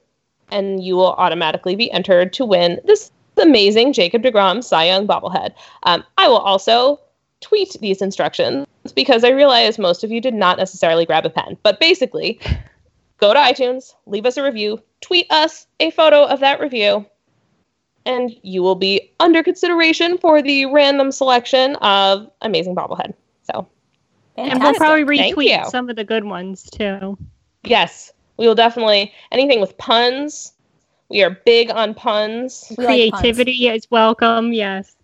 and 0.50 0.84
you 0.84 0.96
will 0.96 1.14
automatically 1.14 1.76
be 1.76 1.90
entered 1.90 2.32
to 2.34 2.44
win 2.44 2.80
this 2.84 3.10
amazing 3.40 3.92
Jacob 3.92 4.22
DeGrom 4.22 4.62
Cy 4.62 4.84
Young 4.84 5.06
bobblehead. 5.06 5.52
Um, 5.84 6.04
I 6.18 6.28
will 6.28 6.38
also 6.38 7.00
tweet 7.42 7.76
these 7.80 8.00
instructions 8.00 8.66
because 8.94 9.24
I 9.24 9.30
realize 9.30 9.78
most 9.78 10.02
of 10.04 10.10
you 10.10 10.20
did 10.20 10.34
not 10.34 10.58
necessarily 10.58 11.04
grab 11.04 11.26
a 11.26 11.30
pen. 11.30 11.56
But 11.62 11.80
basically, 11.80 12.40
go 13.18 13.32
to 13.32 13.38
iTunes, 13.38 13.94
leave 14.06 14.26
us 14.26 14.36
a 14.36 14.42
review, 14.42 14.82
tweet 15.00 15.30
us 15.30 15.66
a 15.80 15.90
photo 15.90 16.24
of 16.24 16.40
that 16.40 16.60
review, 16.60 17.06
and 18.06 18.34
you 18.42 18.62
will 18.62 18.74
be 18.74 19.12
under 19.20 19.42
consideration 19.42 20.18
for 20.18 20.42
the 20.42 20.66
random 20.66 21.12
selection 21.12 21.76
of 21.76 22.30
Amazing 22.40 22.74
Bobblehead. 22.74 23.14
So 23.50 23.68
And 24.36 24.60
we'll 24.60 24.74
probably 24.74 25.04
retweet 25.04 25.66
some 25.66 25.88
of 25.88 25.96
the 25.96 26.04
good 26.04 26.24
ones 26.24 26.68
too. 26.70 27.16
Yes, 27.64 28.12
we 28.38 28.46
will 28.46 28.54
definitely 28.54 29.12
anything 29.30 29.60
with 29.60 29.76
puns. 29.78 30.52
We 31.08 31.22
are 31.22 31.30
big 31.44 31.70
on 31.70 31.94
puns. 31.94 32.72
We 32.76 32.84
like 32.84 33.10
puns. 33.10 33.20
Creativity 33.20 33.68
is 33.68 33.88
welcome. 33.90 34.52
Yes. 34.52 34.96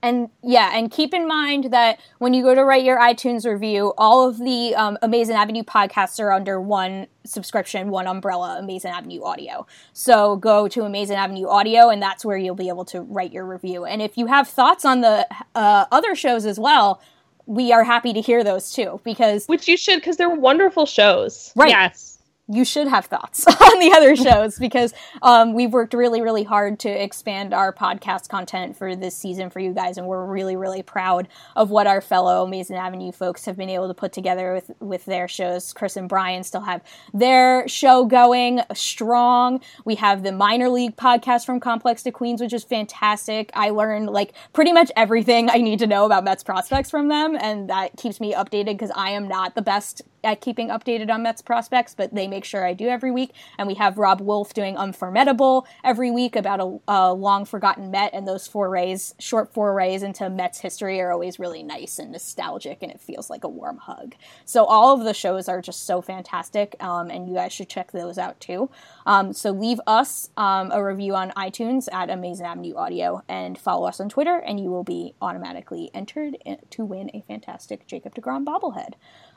And 0.00 0.30
yeah, 0.42 0.70
and 0.74 0.90
keep 0.90 1.12
in 1.12 1.26
mind 1.26 1.72
that 1.72 1.98
when 2.18 2.32
you 2.32 2.42
go 2.42 2.54
to 2.54 2.62
write 2.62 2.84
your 2.84 3.00
iTunes 3.00 3.44
review, 3.44 3.92
all 3.98 4.28
of 4.28 4.38
the 4.38 4.74
um, 4.76 4.96
Amazing 5.02 5.34
Avenue 5.34 5.64
podcasts 5.64 6.20
are 6.20 6.30
under 6.30 6.60
one 6.60 7.08
subscription, 7.24 7.90
one 7.90 8.06
umbrella, 8.06 8.58
Amazing 8.60 8.92
Avenue 8.92 9.24
Audio. 9.24 9.66
So 9.92 10.36
go 10.36 10.68
to 10.68 10.82
Amazing 10.84 11.16
Avenue 11.16 11.48
Audio, 11.48 11.88
and 11.88 12.00
that's 12.00 12.24
where 12.24 12.36
you'll 12.36 12.54
be 12.54 12.68
able 12.68 12.84
to 12.86 13.02
write 13.02 13.32
your 13.32 13.44
review. 13.44 13.84
And 13.84 14.00
if 14.00 14.16
you 14.16 14.26
have 14.26 14.46
thoughts 14.46 14.84
on 14.84 15.00
the 15.00 15.26
uh, 15.56 15.86
other 15.90 16.14
shows 16.14 16.46
as 16.46 16.60
well, 16.60 17.02
we 17.46 17.72
are 17.72 17.82
happy 17.82 18.12
to 18.12 18.20
hear 18.20 18.44
those 18.44 18.70
too, 18.70 19.00
because 19.04 19.46
which 19.46 19.66
you 19.66 19.76
should, 19.76 19.96
because 19.96 20.16
they're 20.16 20.30
wonderful 20.30 20.86
shows. 20.86 21.52
Right. 21.56 21.70
Yes. 21.70 22.17
You 22.50 22.64
should 22.64 22.88
have 22.88 23.04
thoughts 23.06 23.46
on 23.46 23.78
the 23.78 23.92
other 23.94 24.16
shows 24.16 24.58
because 24.58 24.94
um, 25.20 25.52
we've 25.52 25.72
worked 25.72 25.92
really, 25.92 26.22
really 26.22 26.44
hard 26.44 26.78
to 26.80 26.88
expand 26.88 27.52
our 27.52 27.74
podcast 27.74 28.28
content 28.30 28.74
for 28.74 28.96
this 28.96 29.14
season 29.14 29.50
for 29.50 29.60
you 29.60 29.74
guys, 29.74 29.98
and 29.98 30.06
we're 30.06 30.24
really, 30.24 30.56
really 30.56 30.82
proud 30.82 31.28
of 31.56 31.70
what 31.70 31.86
our 31.86 32.00
fellow 32.00 32.44
Amazing 32.44 32.76
Avenue 32.76 33.12
folks 33.12 33.44
have 33.44 33.56
been 33.58 33.68
able 33.68 33.86
to 33.88 33.94
put 33.94 34.12
together 34.14 34.54
with 34.54 34.70
with 34.80 35.04
their 35.04 35.28
shows. 35.28 35.74
Chris 35.74 35.96
and 35.96 36.08
Brian 36.08 36.42
still 36.42 36.62
have 36.62 36.82
their 37.12 37.68
show 37.68 38.06
going 38.06 38.62
strong. 38.74 39.60
We 39.84 39.96
have 39.96 40.22
the 40.22 40.32
minor 40.32 40.70
league 40.70 40.96
podcast 40.96 41.44
from 41.44 41.60
Complex 41.60 42.02
to 42.04 42.10
Queens, 42.10 42.40
which 42.40 42.54
is 42.54 42.64
fantastic. 42.64 43.50
I 43.52 43.70
learned 43.70 44.08
like 44.08 44.32
pretty 44.54 44.72
much 44.72 44.90
everything 44.96 45.50
I 45.50 45.58
need 45.58 45.80
to 45.80 45.86
know 45.86 46.06
about 46.06 46.24
Mets 46.24 46.42
prospects 46.42 46.90
from 46.90 47.08
them, 47.08 47.36
and 47.38 47.68
that 47.68 47.96
keeps 47.98 48.20
me 48.20 48.32
updated 48.32 48.78
because 48.78 48.92
I 48.96 49.10
am 49.10 49.28
not 49.28 49.54
the 49.54 49.62
best 49.62 50.00
at 50.24 50.40
keeping 50.40 50.68
updated 50.68 51.10
on 51.10 51.22
Mets 51.22 51.42
prospects, 51.42 51.94
but 51.94 52.14
they 52.14 52.26
make 52.38 52.44
sure 52.44 52.64
I 52.64 52.72
do 52.72 52.86
every 52.86 53.10
week. 53.10 53.32
And 53.58 53.66
we 53.66 53.74
have 53.74 53.98
Rob 53.98 54.20
Wolf 54.20 54.54
doing 54.54 54.76
Unformidable 54.76 55.66
every 55.82 56.12
week 56.12 56.36
about 56.36 56.60
a, 56.60 56.78
a 56.86 57.12
long 57.12 57.44
forgotten 57.44 57.90
Met, 57.90 58.14
and 58.14 58.28
those 58.28 58.46
forays, 58.46 59.12
short 59.18 59.52
forays 59.52 60.04
into 60.04 60.30
Mets 60.30 60.60
history, 60.60 61.00
are 61.00 61.10
always 61.10 61.40
really 61.40 61.64
nice 61.64 61.98
and 61.98 62.12
nostalgic, 62.12 62.78
and 62.80 62.92
it 62.92 63.00
feels 63.00 63.28
like 63.28 63.42
a 63.42 63.48
warm 63.48 63.78
hug. 63.78 64.14
So 64.44 64.64
all 64.64 64.94
of 64.96 65.04
the 65.04 65.14
shows 65.14 65.48
are 65.48 65.60
just 65.60 65.84
so 65.84 66.00
fantastic, 66.00 66.76
um, 66.78 67.10
and 67.10 67.28
you 67.28 67.34
guys 67.34 67.52
should 67.52 67.68
check 67.68 67.90
those 67.90 68.18
out 68.18 68.38
too. 68.38 68.70
Um, 69.04 69.32
so 69.32 69.50
leave 69.50 69.80
us 69.88 70.30
um, 70.36 70.70
a 70.70 70.84
review 70.84 71.16
on 71.16 71.30
iTunes 71.32 71.88
at 71.92 72.08
Amazing 72.08 72.46
Avenue 72.46 72.76
Audio, 72.76 73.22
and 73.28 73.58
follow 73.58 73.88
us 73.88 73.98
on 73.98 74.08
Twitter, 74.08 74.36
and 74.36 74.60
you 74.60 74.70
will 74.70 74.84
be 74.84 75.14
automatically 75.20 75.90
entered 75.92 76.36
in- 76.44 76.58
to 76.70 76.84
win 76.84 77.10
a 77.12 77.20
fantastic 77.22 77.86
Jacob 77.88 78.14
Degrom 78.14 78.44
bobblehead. 78.44 78.92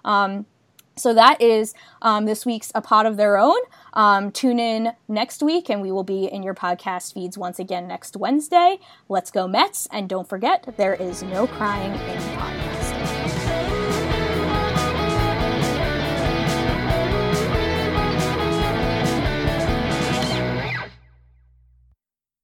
Um, 0.06 0.46
so 0.96 1.14
that 1.14 1.42
is 1.42 1.74
um, 2.02 2.26
this 2.26 2.46
week's 2.46 2.72
A 2.76 2.82
Pod 2.82 3.06
of 3.06 3.18
Their 3.18 3.38
Own. 3.38 3.60
Um, 3.94 4.32
tune 4.32 4.60
in 4.60 4.94
next 5.08 5.42
week, 5.42 5.70
and 5.70 5.82
we 5.82 5.92
will 5.92 6.04
be 6.04 6.26
in 6.26 6.44
your 6.44 6.56
podcast 6.56 7.14
feeds 7.14 7.38
once 7.38 7.60
again 7.60 7.88
next 7.88 8.16
Wednesday. 8.16 8.80
Let's 9.10 9.32
go 9.32 9.48
Mets, 9.48 9.88
and 9.92 10.08
don't 10.08 10.28
forget, 10.28 10.76
there 10.78 10.94
is 10.94 11.24
no 11.24 11.48
crying 11.48 11.94
in. 11.94 12.71